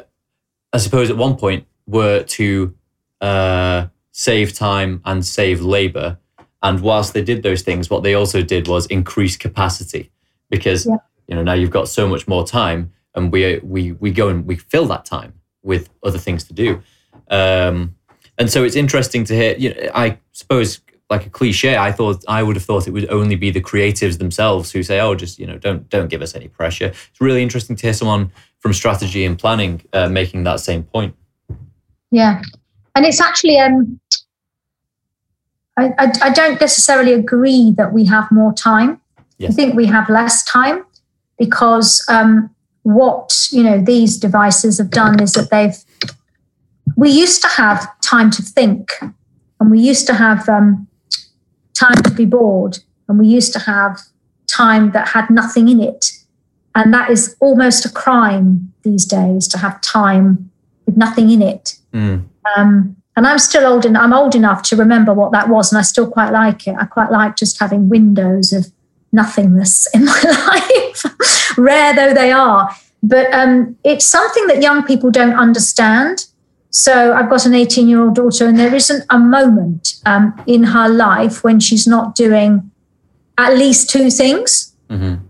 I 0.73 0.77
suppose 0.79 1.09
at 1.09 1.17
one 1.17 1.37
point 1.37 1.65
were 1.87 2.23
to 2.23 2.75
uh, 3.21 3.87
save 4.11 4.53
time 4.53 5.01
and 5.05 5.25
save 5.25 5.61
labor. 5.61 6.17
And 6.63 6.79
whilst 6.81 7.13
they 7.13 7.23
did 7.23 7.43
those 7.43 7.61
things, 7.61 7.89
what 7.89 8.03
they 8.03 8.15
also 8.15 8.41
did 8.41 8.67
was 8.67 8.85
increase 8.87 9.37
capacity 9.37 10.11
because 10.49 10.85
you 10.85 11.35
know 11.35 11.43
now 11.43 11.53
you've 11.53 11.71
got 11.71 11.87
so 11.87 12.07
much 12.07 12.27
more 12.27 12.45
time, 12.45 12.91
and 13.13 13.31
we 13.31 13.59
we 13.59 13.91
we 13.93 14.11
go 14.11 14.29
and 14.29 14.45
we 14.45 14.55
fill 14.55 14.85
that 14.87 15.05
time 15.05 15.33
with 15.63 15.89
other 16.03 16.17
things 16.17 16.43
to 16.45 16.53
do. 16.53 16.81
Um, 17.29 17.95
and 18.37 18.49
so 18.49 18.63
it's 18.63 18.75
interesting 18.75 19.23
to 19.25 19.35
hear. 19.35 19.55
You 19.57 19.73
know, 19.73 19.91
I 19.93 20.17
suppose 20.31 20.81
like 21.09 21.25
a 21.25 21.29
cliche. 21.29 21.77
I 21.77 21.91
thought 21.91 22.23
I 22.27 22.41
would 22.43 22.55
have 22.55 22.65
thought 22.65 22.87
it 22.87 22.91
would 22.91 23.09
only 23.09 23.35
be 23.35 23.51
the 23.51 23.61
creatives 23.61 24.17
themselves 24.17 24.71
who 24.71 24.83
say, 24.83 24.99
"Oh, 24.99 25.15
just 25.15 25.39
you 25.39 25.45
know, 25.45 25.57
don't 25.57 25.87
don't 25.89 26.09
give 26.09 26.21
us 26.21 26.35
any 26.35 26.47
pressure." 26.47 26.87
It's 26.87 27.21
really 27.21 27.43
interesting 27.43 27.75
to 27.75 27.81
hear 27.81 27.93
someone 27.93 28.31
from 28.59 28.73
strategy 28.73 29.25
and 29.25 29.37
planning 29.37 29.83
uh, 29.93 30.09
making 30.09 30.43
that 30.43 30.59
same 30.59 30.83
point. 30.83 31.15
Yeah, 32.11 32.41
and 32.95 33.05
it's 33.05 33.21
actually 33.21 33.59
um, 33.59 33.99
I, 35.77 35.93
I, 35.97 36.11
I 36.23 36.29
don't 36.31 36.59
necessarily 36.59 37.13
agree 37.13 37.73
that 37.77 37.93
we 37.93 38.05
have 38.05 38.31
more 38.31 38.53
time. 38.53 39.01
Yes. 39.37 39.51
I 39.51 39.55
think 39.55 39.75
we 39.75 39.85
have 39.87 40.09
less 40.09 40.43
time 40.45 40.85
because 41.37 42.03
um, 42.07 42.49
what 42.83 43.47
you 43.51 43.63
know 43.63 43.83
these 43.83 44.17
devices 44.17 44.77
have 44.77 44.89
done 44.89 45.21
is 45.21 45.33
that 45.33 45.49
they've 45.51 45.75
we 46.95 47.09
used 47.09 47.41
to 47.41 47.47
have 47.49 47.87
time 48.01 48.31
to 48.31 48.41
think 48.41 48.91
and 49.59 49.71
we 49.71 49.79
used 49.79 50.07
to 50.07 50.13
have 50.13 50.47
um, 50.47 50.87
time 51.73 52.01
to 52.03 52.11
be 52.11 52.25
bored, 52.25 52.79
and 53.07 53.19
we 53.19 53.27
used 53.27 53.53
to 53.53 53.59
have 53.59 53.99
time 54.47 54.91
that 54.91 55.09
had 55.09 55.29
nothing 55.29 55.67
in 55.67 55.81
it. 55.81 56.11
And 56.75 56.93
that 56.93 57.09
is 57.09 57.35
almost 57.39 57.85
a 57.85 57.89
crime 57.89 58.73
these 58.83 59.05
days 59.05 59.47
to 59.49 59.57
have 59.57 59.79
time 59.81 60.51
with 60.85 60.97
nothing 60.97 61.29
in 61.31 61.41
it. 61.41 61.77
Mm. 61.93 62.25
Um, 62.55 62.95
and 63.15 63.25
I'm 63.25 63.39
still 63.39 63.65
old 63.65 63.85
and 63.85 63.97
I'm 63.97 64.13
old 64.13 64.35
enough 64.35 64.61
to 64.63 64.75
remember 64.75 65.13
what 65.13 65.31
that 65.31 65.49
was, 65.49 65.71
and 65.71 65.79
I 65.79 65.83
still 65.83 66.09
quite 66.09 66.31
like 66.31 66.67
it. 66.67 66.75
I 66.77 66.85
quite 66.85 67.11
like 67.11 67.35
just 67.37 67.59
having 67.59 67.89
windows 67.89 68.51
of 68.51 68.71
nothingness 69.11 69.87
in 69.93 70.05
my 70.05 70.21
life, 71.03 71.57
rare 71.57 71.95
though 71.95 72.13
they 72.13 72.31
are. 72.31 72.75
But 73.01 73.33
um, 73.33 73.77
it's 73.83 74.05
something 74.05 74.47
that 74.47 74.61
young 74.61 74.83
people 74.83 75.11
don't 75.11 75.35
understand. 75.35 76.25
So 76.71 77.13
I've 77.13 77.29
got 77.29 77.45
an 77.45 77.53
18 77.53 77.87
year 77.87 78.01
old 78.01 78.15
daughter, 78.15 78.47
and 78.47 78.59
there 78.59 78.75
isn't 78.75 79.05
a 79.09 79.17
moment 79.17 79.93
um, 80.05 80.41
in 80.45 80.63
her 80.63 80.89
life 80.89 81.43
when 81.43 81.59
she's 81.59 81.87
not 81.87 82.15
doing 82.15 82.69
at 83.37 83.55
least 83.55 83.89
two 83.89 84.09
things 84.09 84.75
mm-hmm. 84.89 85.23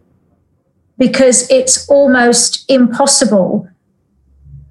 because 0.97 1.49
it's 1.51 1.87
almost 1.89 2.65
impossible, 2.69 3.67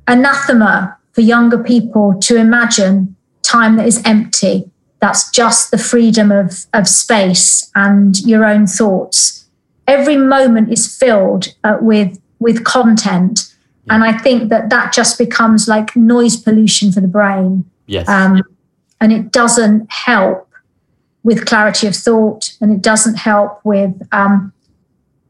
anathema 0.09 0.99
for 1.15 1.21
younger 1.21 1.63
people 1.63 2.15
to 2.21 2.37
imagine 2.37 3.17
time 3.43 3.77
that 3.77 3.87
is 3.87 4.03
empty. 4.05 4.71
That's 5.01 5.31
just 5.31 5.71
the 5.71 5.79
freedom 5.79 6.33
of, 6.33 6.67
of 6.73 6.89
space 6.89 7.71
and 7.75 8.19
your 8.21 8.45
own 8.45 8.67
thoughts. 8.67 9.47
Every 9.87 10.17
moment 10.17 10.73
is 10.73 10.97
filled 10.97 11.49
uh, 11.63 11.77
with, 11.81 12.21
with 12.39 12.65
content 12.65 13.55
and 13.91 14.03
I 14.03 14.17
think 14.17 14.49
that 14.49 14.71
that 14.71 14.93
just 14.93 15.19
becomes 15.19 15.69
like 15.69 15.95
noise 15.95 16.37
pollution 16.37 16.91
for 16.91 17.01
the 17.01 17.09
brain. 17.09 17.65
Yes. 17.87 18.09
Um, 18.09 18.43
and 19.01 19.13
it 19.13 19.31
doesn't 19.31 19.91
help 19.91 20.49
with 21.23 21.47
clarity 21.47 21.87
of 21.87 21.95
thought 21.95 22.57
and 22.61 22.73
it 22.73 22.83
doesn't 22.83 23.17
help 23.17 23.61
with 23.65 23.95
um, 24.13 24.53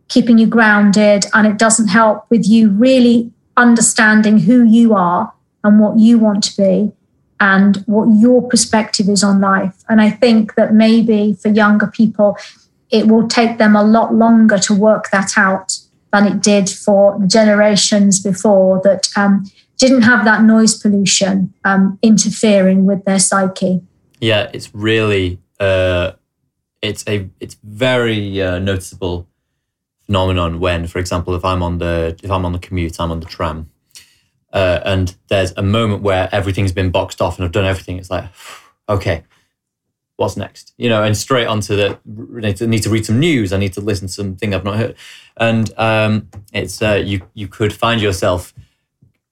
keeping 0.09 0.39
you 0.39 0.47
grounded 0.47 1.26
and 1.35 1.47
it 1.47 1.59
doesn't 1.59 1.89
help 1.89 2.26
with 2.30 2.47
you 2.47 2.70
really 2.70 3.32
understanding 3.57 4.39
who 4.41 4.64
you 4.64 4.95
are 4.95 5.32
and 5.64 5.80
what 5.80 5.98
you 5.98 6.18
want 6.18 6.44
to 6.44 6.56
be 6.56 6.92
and 7.40 7.78
what 7.86 8.06
your 8.20 8.46
perspective 8.48 9.08
is 9.08 9.24
on 9.24 9.40
life. 9.40 9.82
And 9.88 10.00
I 10.00 10.10
think 10.10 10.54
that 10.54 10.72
maybe 10.72 11.34
for 11.34 11.48
younger 11.48 11.88
people, 11.88 12.38
it 12.90 13.08
will 13.08 13.26
take 13.26 13.58
them 13.58 13.74
a 13.74 13.82
lot 13.82 14.14
longer 14.14 14.58
to 14.58 14.74
work 14.74 15.10
that 15.10 15.32
out 15.36 15.78
than 16.12 16.26
it 16.26 16.40
did 16.40 16.70
for 16.70 17.18
generations 17.26 18.22
before 18.22 18.80
that 18.84 19.08
um, 19.16 19.44
didn't 19.78 20.02
have 20.02 20.24
that 20.24 20.44
noise 20.44 20.78
pollution 20.78 21.52
um, 21.64 21.98
interfering 22.02 22.86
with 22.86 23.04
their 23.04 23.18
psyche. 23.18 23.82
Yeah, 24.20 24.48
it's 24.52 24.72
really 24.74 25.40
uh, 25.58 26.12
it's 26.82 27.04
a 27.08 27.28
it's 27.40 27.56
very 27.64 28.40
uh, 28.40 28.58
noticeable 28.58 29.26
phenomenon 30.06 30.60
when, 30.60 30.86
for 30.86 30.98
example, 30.98 31.34
if 31.34 31.44
I'm 31.44 31.62
on 31.62 31.78
the 31.78 32.16
if 32.22 32.30
I'm 32.30 32.44
on 32.44 32.52
the 32.52 32.58
commute, 32.58 33.00
I'm 33.00 33.10
on 33.10 33.20
the 33.20 33.26
tram, 33.26 33.70
uh, 34.55 34.80
and 34.84 35.16
there's 35.28 35.52
a 35.57 35.62
moment 35.62 36.02
where 36.02 36.28
everything's 36.32 36.72
been 36.72 36.90
boxed 36.90 37.20
off 37.20 37.36
and 37.36 37.44
I've 37.44 37.52
done 37.52 37.64
everything. 37.66 37.98
It's 37.98 38.11
like, 38.11 38.24
okay, 38.88 39.24
what's 40.16 40.36
next? 40.36 40.72
You 40.78 40.88
know, 40.88 41.02
and 41.02 41.16
straight 41.16 41.46
onto 41.46 41.76
the 41.76 41.98
need 42.07 42.57
to, 42.57 42.66
need 42.66 42.82
to 42.84 42.90
read 42.90 43.05
some 43.05 43.18
news. 43.18 43.52
I 43.52 43.59
need 43.59 43.72
to 43.74 43.80
listen 43.80 44.07
to 44.07 44.12
something 44.12 44.55
I've 44.55 44.64
not 44.64 44.76
heard, 44.76 44.96
and 45.36 45.70
um, 45.76 46.28
it's 46.52 46.80
uh, 46.80 47.02
you 47.05 47.22
you 47.34 47.48
could 47.48 47.72
find 47.72 48.00
yourself 48.00 48.55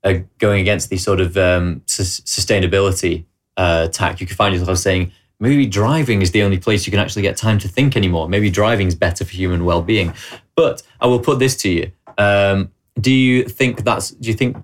uh, 0.04 0.14
going 0.38 0.60
against 0.60 0.90
the 0.90 0.98
sort 0.98 1.20
of 1.20 1.36
um, 1.36 1.82
sustainability 1.86 3.24
uh, 3.56 3.88
tack. 3.88 4.20
You 4.20 4.26
could 4.26 4.36
find 4.36 4.54
yourself 4.54 4.78
saying 4.78 5.12
maybe 5.38 5.66
driving 5.66 6.22
is 6.22 6.32
the 6.32 6.42
only 6.42 6.58
place 6.58 6.86
you 6.86 6.90
can 6.90 7.00
actually 7.00 7.22
get 7.22 7.36
time 7.36 7.58
to 7.60 7.68
think 7.68 7.96
anymore. 7.96 8.28
Maybe 8.28 8.50
driving 8.50 8.88
is 8.88 8.94
better 8.96 9.24
for 9.24 9.32
human 9.32 9.64
well-being. 9.64 10.14
But 10.56 10.82
I 11.00 11.06
will 11.06 11.20
put 11.20 11.38
this 11.38 11.56
to 11.58 11.70
you: 11.70 11.92
um, 12.18 12.72
Do 13.00 13.12
you 13.12 13.44
think 13.44 13.84
that's? 13.84 14.10
Do 14.10 14.28
you 14.28 14.34
think 14.34 14.56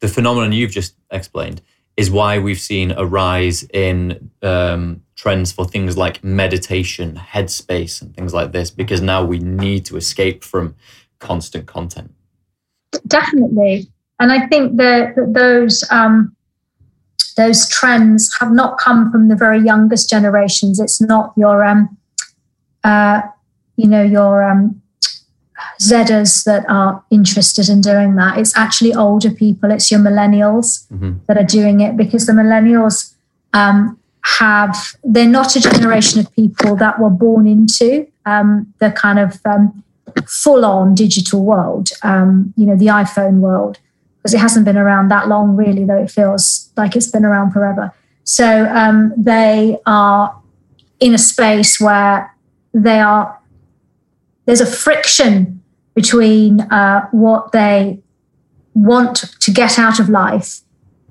the 0.00 0.08
phenomenon 0.08 0.52
you've 0.52 0.70
just 0.70 0.94
explained 1.10 1.62
is 1.96 2.10
why 2.10 2.38
we've 2.38 2.60
seen 2.60 2.92
a 2.92 3.06
rise 3.06 3.62
in 3.72 4.30
um, 4.42 5.02
trends 5.14 5.50
for 5.50 5.64
things 5.64 5.96
like 5.96 6.22
meditation, 6.22 7.16
headspace, 7.16 8.02
and 8.02 8.14
things 8.14 8.34
like 8.34 8.52
this, 8.52 8.70
because 8.70 9.00
now 9.00 9.24
we 9.24 9.38
need 9.38 9.86
to 9.86 9.96
escape 9.96 10.44
from 10.44 10.74
constant 11.18 11.66
content. 11.66 12.12
Definitely, 13.06 13.90
and 14.20 14.30
I 14.30 14.46
think 14.46 14.76
that, 14.76 15.16
that 15.16 15.32
those 15.32 15.84
um, 15.90 16.36
those 17.36 17.68
trends 17.68 18.34
have 18.40 18.52
not 18.52 18.78
come 18.78 19.10
from 19.10 19.28
the 19.28 19.36
very 19.36 19.60
youngest 19.60 20.10
generations. 20.10 20.80
It's 20.80 21.00
not 21.00 21.32
your 21.36 21.64
um, 21.64 21.96
uh, 22.84 23.22
you 23.76 23.88
know 23.88 24.02
your 24.02 24.44
um, 24.44 24.82
Zedders 25.80 26.44
that 26.44 26.64
are 26.68 27.04
interested 27.10 27.68
in 27.68 27.80
doing 27.80 28.16
that. 28.16 28.38
It's 28.38 28.56
actually 28.56 28.94
older 28.94 29.30
people. 29.30 29.70
It's 29.70 29.90
your 29.90 30.00
millennials 30.00 30.86
mm-hmm. 30.90 31.14
that 31.26 31.36
are 31.36 31.44
doing 31.44 31.80
it 31.80 31.96
because 31.96 32.26
the 32.26 32.32
millennials 32.32 33.14
um, 33.52 33.98
have 34.38 34.96
they're 35.04 35.28
not 35.28 35.54
a 35.54 35.60
generation 35.60 36.20
of 36.20 36.32
people 36.34 36.76
that 36.76 36.98
were 36.98 37.10
born 37.10 37.46
into 37.46 38.06
um, 38.24 38.72
the 38.78 38.90
kind 38.90 39.18
of 39.18 39.40
um, 39.44 39.84
full-on 40.26 40.94
digital 40.94 41.44
world. 41.44 41.90
Um, 42.02 42.54
you 42.56 42.66
know, 42.66 42.76
the 42.76 42.86
iPhone 42.86 43.40
world 43.40 43.78
because 44.18 44.34
it 44.34 44.40
hasn't 44.40 44.64
been 44.64 44.76
around 44.76 45.08
that 45.08 45.28
long, 45.28 45.54
really, 45.54 45.84
though 45.84 46.02
it 46.02 46.10
feels 46.10 46.72
like 46.76 46.96
it's 46.96 47.06
been 47.06 47.24
around 47.24 47.52
forever. 47.52 47.92
So 48.24 48.66
um, 48.74 49.12
they 49.16 49.78
are 49.86 50.36
in 50.98 51.14
a 51.14 51.18
space 51.18 51.78
where 51.78 52.34
they 52.74 52.98
are 52.98 53.38
there's 54.46 54.60
a 54.60 54.66
friction 54.66 55.62
between 55.96 56.60
uh, 56.60 57.08
what 57.10 57.50
they 57.50 57.98
want 58.74 59.24
to 59.40 59.50
get 59.50 59.78
out 59.78 59.98
of 59.98 60.08
life, 60.08 60.60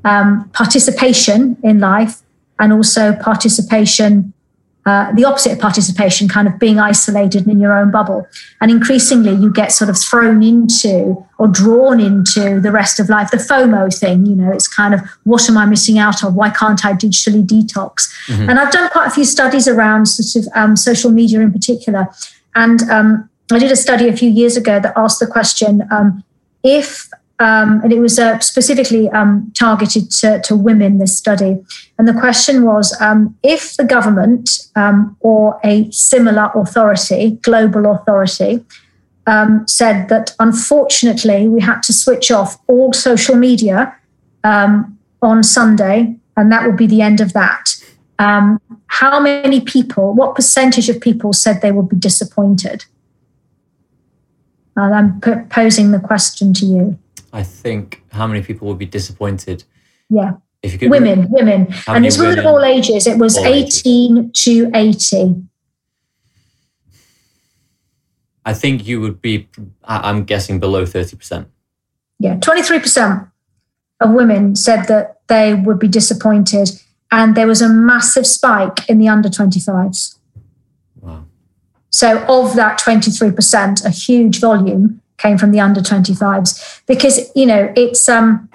um, 0.05 0.49
participation 0.53 1.57
in 1.61 1.79
life, 1.79 2.21
and 2.59 2.71
also 2.71 3.13
participation 3.15 4.33
uh, 4.85 5.11
the 5.13 5.25
opposite 5.25 5.53
of 5.53 5.59
participation, 5.59 6.27
kind 6.27 6.47
of 6.47 6.59
being 6.59 6.79
isolated 6.79 7.47
in 7.47 7.59
your 7.59 7.75
own 7.75 7.89
bubble. 7.89 8.27
And 8.61 8.69
increasingly, 8.69 9.33
you 9.33 9.51
get 9.51 9.71
sort 9.71 9.89
of 9.89 9.97
thrown 9.97 10.43
into 10.43 11.25
or 11.39 11.47
drawn 11.47 11.99
into 11.99 12.59
the 12.61 12.71
rest 12.71 12.99
of 12.99 13.09
life. 13.09 13.31
The 13.31 13.37
FOMO 13.37 13.91
thing, 13.97 14.27
you 14.27 14.35
know, 14.35 14.51
it's 14.51 14.67
kind 14.67 14.93
of 14.93 15.01
what 15.23 15.49
am 15.49 15.57
I 15.57 15.65
missing 15.65 15.97
out 15.97 16.23
on? 16.23 16.35
Why 16.35 16.51
can't 16.51 16.85
I 16.85 16.93
digitally 16.93 17.43
detox? 17.43 18.13
Mm-hmm. 18.27 18.47
And 18.47 18.59
I've 18.59 18.71
done 18.71 18.91
quite 18.91 19.07
a 19.07 19.09
few 19.09 19.25
studies 19.25 19.67
around 19.67 20.05
sort 20.05 20.45
of 20.45 20.51
um, 20.53 20.75
social 20.75 21.09
media 21.09 21.39
in 21.39 21.51
particular. 21.51 22.07
And 22.53 22.83
um, 22.83 23.27
I 23.51 23.59
did 23.59 23.71
a 23.71 23.75
study 23.75 24.07
a 24.07 24.15
few 24.15 24.29
years 24.29 24.57
ago 24.57 24.79
that 24.79 24.93
asked 24.95 25.19
the 25.19 25.27
question 25.27 25.87
um, 25.91 26.23
if 26.63 27.09
um, 27.39 27.81
and 27.81 27.91
it 27.91 27.99
was 27.99 28.17
uh, 28.17 28.39
specifically 28.39 29.09
um, 29.09 29.51
targeted 29.57 30.09
to, 30.09 30.41
to, 30.45 30.55
women, 30.55 30.99
this 30.99 31.17
study. 31.17 31.61
And 31.97 32.07
the 32.07 32.13
question 32.13 32.63
was 32.63 32.95
um, 33.01 33.37
if 33.43 33.75
the 33.75 33.83
government 33.83 34.49
um, 34.77 35.17
or 35.19 35.59
a 35.61 35.91
similar 35.91 36.49
authority, 36.55 37.31
global 37.41 37.91
authority, 37.91 38.63
um, 39.27 39.67
said 39.67 40.07
that 40.07 40.33
unfortunately 40.39 41.49
we 41.49 41.59
had 41.59 41.81
to 41.83 41.91
switch 41.91 42.31
off 42.31 42.57
all 42.67 42.93
social 42.93 43.35
media 43.35 43.93
on 44.45 45.43
Sunday, 45.43 46.15
and 46.37 46.51
that 46.53 46.65
would 46.65 46.77
be 46.77 46.87
the 46.87 47.01
end 47.01 47.19
of 47.19 47.33
that. 47.33 47.75
how 48.17 49.19
many 49.19 49.59
people, 49.59 50.13
what 50.13 50.35
percentage 50.35 50.87
of 50.87 51.01
people 51.01 51.33
said 51.33 51.61
they 51.61 51.73
would 51.73 51.89
be 51.89 51.97
disappointed? 51.97 52.85
I'm 54.77 55.21
posing 55.49 55.91
the 55.91 55.99
question 55.99 56.53
to 56.55 56.65
you. 56.65 56.99
I 57.31 57.43
think 57.43 58.03
how 58.11 58.27
many 58.27 58.41
people 58.41 58.67
would 58.67 58.77
be 58.77 58.85
disappointed? 58.85 59.63
Yeah. 60.09 60.33
If 60.61 60.73
you 60.73 60.79
could 60.79 60.89
women, 60.89 61.29
women. 61.29 61.73
And 61.87 62.05
it's 62.05 62.17
women 62.17 62.39
of 62.39 62.45
all 62.45 62.63
ages. 62.63 63.07
It 63.07 63.17
was 63.17 63.37
18 63.37 64.17
ages. 64.17 64.43
to 64.43 64.71
80. 64.73 65.43
I 68.45 68.53
think 68.53 68.85
you 68.85 69.01
would 69.01 69.21
be, 69.21 69.47
I'm 69.83 70.23
guessing, 70.23 70.59
below 70.59 70.85
30%. 70.85 71.47
Yeah, 72.19 72.37
23% 72.37 73.31
of 74.01 74.11
women 74.11 74.55
said 74.55 74.83
that 74.83 75.21
they 75.27 75.53
would 75.55 75.79
be 75.79 75.87
disappointed. 75.87 76.69
And 77.11 77.35
there 77.35 77.47
was 77.47 77.61
a 77.61 77.69
massive 77.69 78.27
spike 78.27 78.89
in 78.89 78.99
the 78.99 79.07
under 79.07 79.29
25s. 79.29 80.15
So, 81.95 82.25
of 82.27 82.57
that 82.57 82.77
23%, 82.77 83.85
a 83.85 83.89
huge 83.89 84.41
volume 84.41 85.01
came 85.15 85.37
from 85.37 85.51
the 85.51 85.61
under 85.61 85.79
25s 85.79 86.81
because 86.87 87.31
you 87.37 87.45
know 87.45 87.71
it's 87.77 88.09
um 88.09 88.49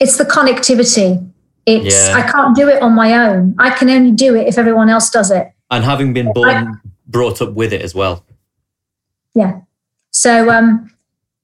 it's 0.00 0.18
the 0.18 0.24
connectivity. 0.24 1.24
It's 1.64 1.94
yeah. 1.94 2.16
i 2.16 2.28
can't 2.28 2.56
do 2.56 2.68
it 2.68 2.82
on 2.82 2.94
my 2.94 3.12
own. 3.14 3.54
I 3.60 3.70
can 3.70 3.88
only 3.88 4.10
do 4.10 4.34
it 4.34 4.48
if 4.48 4.58
everyone 4.58 4.88
else 4.88 5.08
does 5.08 5.30
it. 5.30 5.52
And 5.70 5.84
having 5.84 6.12
been 6.12 6.32
born 6.32 6.48
I, 6.48 6.66
brought 7.06 7.40
up 7.40 7.52
with 7.52 7.72
it 7.72 7.80
as 7.80 7.94
well. 7.94 8.24
Yeah. 9.32 9.60
So 10.10 10.50
um 10.50 10.90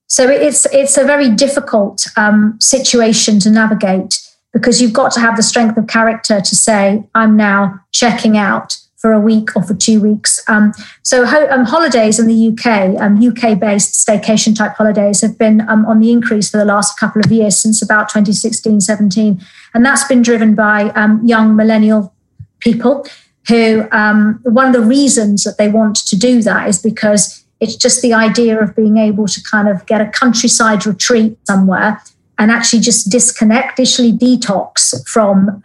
so 0.09 0.28
it's 0.28 0.66
it's 0.72 0.98
a 0.98 1.05
very 1.05 1.30
difficult 1.30 2.09
um, 2.16 2.59
situation 2.61 3.38
to 3.38 3.50
navigate 3.50 4.18
because 4.53 4.82
you've 4.82 4.92
got 4.92 5.12
to 5.12 5.20
have 5.20 5.36
the 5.36 5.44
strength 5.44 5.78
of 5.78 5.86
character 5.86 6.40
to 6.40 6.55
say 6.55 7.03
i'm 7.14 7.34
now 7.36 7.80
checking 7.92 8.36
out 8.36 8.82
for 9.03 9.12
a 9.12 9.20
week 9.20 9.55
or 9.57 9.62
for 9.64 9.74
two 9.74 10.00
weeks. 10.00 10.40
Um, 10.48 10.72
so 11.03 11.26
ho- 11.26 11.48
um, 11.50 11.64
holidays 11.64 12.20
in 12.20 12.28
the 12.28 12.48
UK, 12.48 12.98
um, 13.03 13.16
UK-based 13.16 14.07
staycation 14.07 14.57
type 14.57 14.74
holidays 14.76 15.20
have 15.22 15.36
been 15.36 15.68
um, 15.68 15.84
on 15.86 15.98
the 15.98 16.12
increase 16.12 16.48
for 16.48 16.59
the 16.59 16.64
last 16.64 16.98
couple 16.98 17.20
of 17.22 17.30
years 17.32 17.61
since 17.61 17.82
about 17.82 18.09
2016, 18.09 18.80
17. 18.80 19.44
And 19.74 19.84
that's 19.84 20.05
been 20.05 20.22
driven 20.22 20.55
by 20.55 20.90
um, 20.90 21.20
young 21.26 21.57
millennial 21.57 22.14
people 22.61 23.05
who, 23.48 23.88
um, 23.90 24.38
one 24.44 24.68
of 24.68 24.72
the 24.72 24.86
reasons 24.88 25.42
that 25.42 25.59
they 25.59 25.68
want 25.68 25.96
to 25.96 26.16
do 26.16 26.40
that 26.42 26.68
is 26.68 26.80
because 26.80 27.44
it's 27.59 27.74
just 27.74 28.03
the 28.03 28.14
idea 28.14 28.61
of 28.61 28.76
being 28.76 28.98
able 28.98 29.26
to 29.26 29.42
kind 29.42 29.68
of 29.68 29.84
get 29.86 30.00
a 30.00 30.07
countryside 30.07 30.86
retreat 30.86 31.36
somewhere 31.48 32.00
and 32.38 32.53
actually 32.53 32.80
just 32.80 33.11
disconnect, 33.11 33.78
digitally 33.78 34.16
detox 34.16 34.94
from 35.09 35.61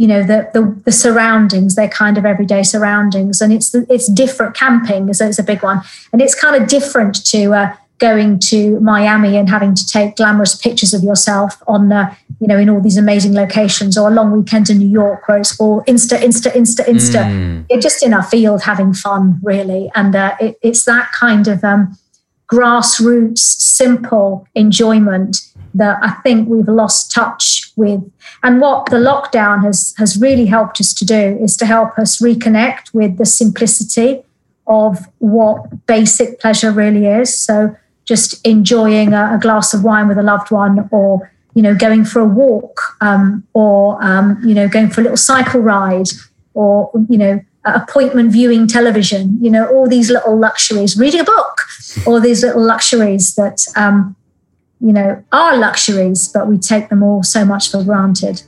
you 0.00 0.06
know 0.06 0.22
the, 0.22 0.48
the, 0.54 0.62
the 0.86 0.92
surroundings 0.92 1.74
their 1.74 1.90
kind 2.02 2.16
of 2.16 2.24
everyday 2.24 2.62
surroundings. 2.62 3.42
And 3.42 3.52
it's 3.52 3.74
it's 3.74 4.10
different. 4.10 4.56
Camping 4.56 5.10
is, 5.10 5.20
is 5.20 5.38
a 5.38 5.42
big 5.42 5.62
one. 5.62 5.82
And 6.10 6.22
it's 6.22 6.34
kind 6.34 6.60
of 6.60 6.66
different 6.66 7.22
to 7.26 7.52
uh, 7.52 7.76
going 7.98 8.38
to 8.38 8.80
Miami 8.80 9.36
and 9.36 9.50
having 9.50 9.74
to 9.74 9.86
take 9.86 10.16
glamorous 10.16 10.56
pictures 10.56 10.94
of 10.94 11.02
yourself 11.02 11.62
on 11.68 11.92
uh, 11.92 12.14
you 12.40 12.46
know 12.46 12.56
in 12.56 12.70
all 12.70 12.80
these 12.80 12.96
amazing 12.96 13.34
locations 13.34 13.98
or 13.98 14.08
a 14.08 14.14
long 14.14 14.32
weekend 14.32 14.70
in 14.70 14.78
New 14.78 14.88
York 14.88 15.28
where 15.28 15.36
it's 15.36 15.60
all 15.60 15.82
insta 15.82 16.16
insta 16.18 16.50
insta 16.60 16.82
insta. 16.86 17.22
Mm. 17.22 17.66
you're 17.68 17.86
just 17.88 18.02
in 18.02 18.14
a 18.14 18.22
field 18.22 18.62
having 18.62 18.94
fun 18.94 19.38
really. 19.42 19.90
And 19.94 20.16
uh, 20.16 20.34
it, 20.40 20.56
it's 20.62 20.84
that 20.86 21.12
kind 21.12 21.46
of 21.46 21.62
um, 21.62 21.98
grassroots 22.50 23.44
simple 23.80 24.46
enjoyment 24.54 25.36
that 25.74 25.98
I 26.02 26.12
think 26.22 26.48
we've 26.48 26.68
lost 26.68 27.12
touch 27.12 27.49
with. 27.80 28.00
And 28.44 28.60
what 28.60 28.86
the 28.90 28.98
lockdown 28.98 29.64
has, 29.64 29.94
has 29.98 30.20
really 30.20 30.46
helped 30.46 30.80
us 30.80 30.94
to 30.94 31.04
do 31.04 31.38
is 31.40 31.56
to 31.56 31.66
help 31.66 31.98
us 31.98 32.20
reconnect 32.20 32.94
with 32.94 33.16
the 33.18 33.26
simplicity 33.26 34.22
of 34.66 35.08
what 35.18 35.86
basic 35.86 36.38
pleasure 36.40 36.70
really 36.70 37.06
is. 37.06 37.36
So 37.36 37.74
just 38.04 38.44
enjoying 38.46 39.12
a, 39.12 39.34
a 39.36 39.38
glass 39.40 39.74
of 39.74 39.84
wine 39.84 40.08
with 40.08 40.18
a 40.18 40.22
loved 40.22 40.50
one 40.50 40.88
or 40.90 41.32
you 41.54 41.62
know 41.62 41.74
going 41.74 42.04
for 42.04 42.20
a 42.20 42.24
walk 42.24 42.80
um, 43.00 43.44
or 43.54 44.02
um, 44.02 44.40
you 44.44 44.54
know 44.54 44.68
going 44.68 44.90
for 44.90 45.00
a 45.00 45.04
little 45.04 45.16
cycle 45.16 45.60
ride 45.60 46.08
or 46.54 46.90
you 47.08 47.18
know 47.18 47.40
appointment 47.64 48.32
viewing 48.32 48.66
television 48.66 49.38
you 49.40 49.50
know 49.50 49.66
all 49.68 49.86
these 49.88 50.10
little 50.10 50.36
luxuries 50.36 50.98
reading 50.98 51.20
a 51.20 51.24
book 51.24 51.60
all 52.06 52.20
these 52.20 52.42
little 52.42 52.62
luxuries 52.62 53.34
that 53.34 53.66
um, 53.76 54.16
you 54.80 54.92
know, 54.92 55.22
are 55.32 55.56
luxuries, 55.56 56.28
but 56.28 56.46
we 56.46 56.58
take 56.58 56.88
them 56.88 57.02
all 57.02 57.22
so 57.22 57.44
much 57.44 57.70
for 57.70 57.84
granted. 57.84 58.42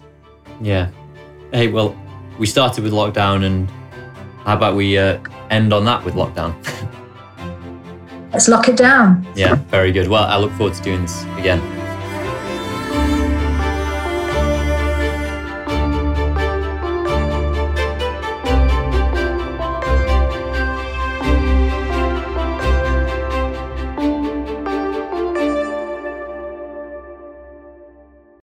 Yeah. 0.61 0.91
Hey, 1.53 1.69
well, 1.69 1.97
we 2.39 2.47
started 2.47 2.83
with 2.85 2.93
lockdown, 2.93 3.45
and 3.45 3.71
how 4.45 4.57
about 4.57 4.75
we 4.75 4.97
uh, 4.97 5.19
end 5.51 5.73
on 5.73 5.85
that 5.85 6.05
with 6.05 6.15
lockdown? 6.15 6.55
Let's 8.33 8.49
lock 8.49 8.69
it 8.69 8.77
down. 8.77 9.27
Yeah, 9.35 9.57
very 9.57 9.93
good. 9.93 10.09
Well, 10.09 10.25
I 10.25 10.39
look 10.39 10.53
forward 10.53 10.75
to 10.75 10.83
doing 10.83 11.03
this 11.03 11.23
again. 11.37 11.82